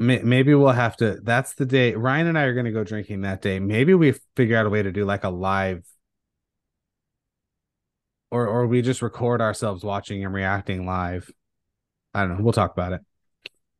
Maybe 0.00 0.54
we'll 0.54 0.70
have 0.70 0.96
to. 0.98 1.18
That's 1.24 1.54
the 1.54 1.66
day. 1.66 1.94
Ryan 1.94 2.28
and 2.28 2.38
I 2.38 2.42
are 2.42 2.54
going 2.54 2.66
to 2.66 2.72
go 2.72 2.84
drinking 2.84 3.22
that 3.22 3.42
day. 3.42 3.58
Maybe 3.58 3.94
we 3.94 4.14
figure 4.36 4.56
out 4.56 4.64
a 4.64 4.70
way 4.70 4.80
to 4.80 4.92
do 4.92 5.04
like 5.04 5.24
a 5.24 5.28
live, 5.28 5.84
or 8.30 8.46
or 8.46 8.68
we 8.68 8.80
just 8.80 9.02
record 9.02 9.40
ourselves 9.40 9.82
watching 9.82 10.24
and 10.24 10.32
reacting 10.32 10.86
live. 10.86 11.28
I 12.14 12.20
don't 12.20 12.38
know. 12.38 12.44
We'll 12.44 12.52
talk 12.52 12.72
about 12.72 12.92
it. 12.92 13.00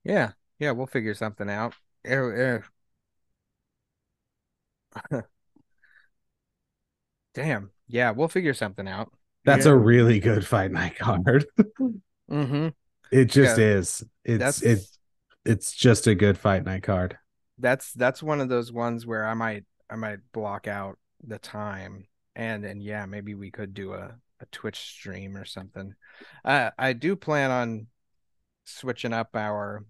Yeah, 0.03 0.33
yeah, 0.59 0.73
we'll 0.73 0.89
figure 0.89 1.15
something 1.15 1.49
out. 1.49 1.75
Damn. 7.35 7.71
Yeah, 7.87 8.11
we'll 8.11 8.29
figure 8.29 8.55
something 8.55 8.89
out. 8.89 9.13
That's 9.45 9.67
Yeah. 9.67 9.73
a 9.73 9.77
really 9.77 10.21
good 10.21 10.47
fight 10.47 10.71
night 10.73 10.99
card. 10.99 11.47
Mm-hmm. 12.31 12.69
it 13.11 13.25
just 13.27 13.59
Yeah. 13.59 13.65
is. 13.65 14.05
It's 14.25 14.39
That's 14.39 14.63
it. 14.63 14.81
It's 15.45 15.73
just 15.73 16.07
a 16.07 16.15
good 16.15 16.37
fight 16.37 16.65
night 16.65 16.83
card. 16.83 17.19
that's 17.59 17.93
that's 17.95 18.23
one 18.23 18.41
of 18.41 18.49
those 18.49 18.71
ones 18.71 19.07
where 19.07 19.27
I 19.27 19.35
might 19.35 19.65
I 19.91 19.97
might 19.97 20.19
block 20.33 20.69
out 20.69 20.99
the 21.27 21.39
time 21.39 22.07
and 22.37 22.65
and 22.65 22.83
yeah, 22.83 23.07
maybe 23.07 23.35
we 23.35 23.51
could 23.51 23.75
do 23.75 23.95
a, 23.95 24.15
a 24.41 24.47
Twitch 24.53 24.79
stream 24.79 25.37
or 25.37 25.45
something. 25.45 25.95
Uh, 26.45 26.71
I 26.79 26.93
do 26.93 27.17
plan 27.17 27.51
on 27.51 27.87
switching 28.67 29.13
up 29.15 29.31
our 29.35 29.85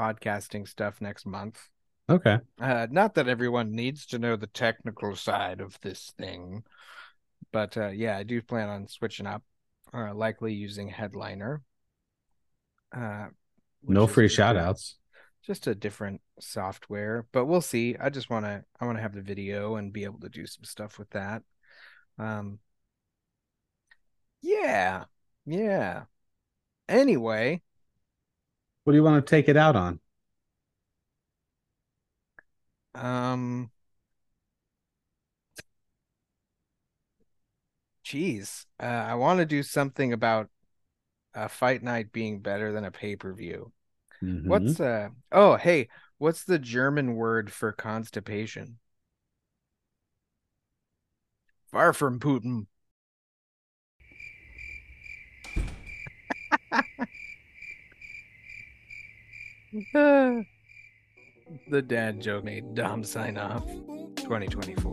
podcasting 0.00 0.66
stuff 0.66 1.00
next 1.00 1.26
month. 1.26 1.68
Okay. 2.08 2.38
Uh, 2.58 2.86
not 2.90 3.14
that 3.14 3.28
everyone 3.28 3.72
needs 3.72 4.06
to 4.06 4.18
know 4.18 4.34
the 4.34 4.46
technical 4.46 5.14
side 5.14 5.60
of 5.60 5.78
this 5.82 6.12
thing, 6.18 6.64
but 7.52 7.76
uh, 7.76 7.88
yeah, 7.88 8.16
I 8.16 8.22
do 8.22 8.40
plan 8.40 8.68
on 8.68 8.88
switching 8.88 9.26
up, 9.26 9.42
uh, 9.92 10.14
likely 10.14 10.54
using 10.54 10.88
Headliner. 10.88 11.62
Uh, 12.96 13.26
No 13.86 14.06
free 14.06 14.28
shout 14.28 14.56
outs. 14.56 14.96
Just 15.46 15.66
a 15.66 15.74
different 15.74 16.20
software, 16.40 17.26
but 17.32 17.46
we'll 17.46 17.60
see. 17.60 17.96
I 18.00 18.10
just 18.10 18.30
want 18.30 18.44
to, 18.46 18.64
I 18.80 18.86
want 18.86 18.98
to 18.98 19.02
have 19.02 19.14
the 19.14 19.22
video 19.22 19.76
and 19.76 19.92
be 19.92 20.04
able 20.04 20.20
to 20.20 20.28
do 20.28 20.46
some 20.46 20.64
stuff 20.64 20.98
with 20.98 21.10
that. 21.10 21.42
Um, 22.18 22.58
yeah, 24.42 25.04
yeah. 25.46 26.04
Anyway, 26.88 27.62
What 28.84 28.92
do 28.92 28.96
you 28.98 29.02
want 29.02 29.24
to 29.24 29.30
take 29.30 29.48
it 29.48 29.56
out 29.56 29.74
on? 29.74 30.00
Um, 32.94 33.70
geez, 38.02 38.66
uh, 38.80 38.84
I 38.86 39.14
want 39.14 39.38
to 39.40 39.46
do 39.46 39.62
something 39.62 40.12
about 40.12 40.48
a 41.34 41.48
fight 41.48 41.82
night 41.82 42.12
being 42.12 42.40
better 42.40 42.72
than 42.72 42.84
a 42.84 42.90
pay-per-view. 42.90 43.72
Mhm. 44.22 44.46
What's 44.48 44.80
uh? 44.80 45.10
Oh, 45.32 45.56
hey, 45.56 45.88
what's 46.18 46.44
the 46.44 46.58
German 46.58 47.14
word 47.16 47.52
for 47.52 47.72
constipation? 47.72 48.78
Far 51.72 51.92
from 51.92 52.20
Putin. 52.20 52.66
the 59.72 60.46
dad 61.86 62.20
joke 62.20 62.42
made 62.44 62.74
Dom 62.74 63.04
sign 63.04 63.38
off. 63.38 63.64
2024. 64.16 64.90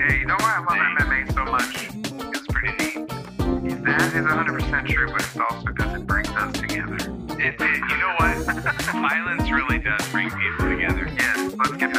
Hey, 0.00 0.18
you 0.18 0.26
know 0.26 0.36
why 0.40 0.56
I 0.56 0.64
love 0.66 0.78
MMA 0.98 1.32
so 1.34 1.44
much? 1.44 1.88
It's 2.34 2.46
pretty 2.46 2.72
neat. 2.78 3.06
That 3.84 4.14
is 4.14 4.24
100% 4.24 4.88
true, 4.88 5.08
but 5.08 5.20
it's 5.20 5.36
also 5.36 5.66
because 5.66 5.94
it 5.94 6.06
brings 6.06 6.28
us 6.30 6.52
together. 6.54 6.96
It, 7.38 7.60
it, 7.60 7.76
you 7.90 7.96
know 7.98 8.14
what? 8.18 8.36
Violence 8.92 9.50
really 9.50 9.78
does 9.78 10.08
bring 10.08 10.30
people 10.30 10.70
together. 10.70 11.08
Yes, 11.14 11.54
let's 11.58 11.76
get 11.76 11.91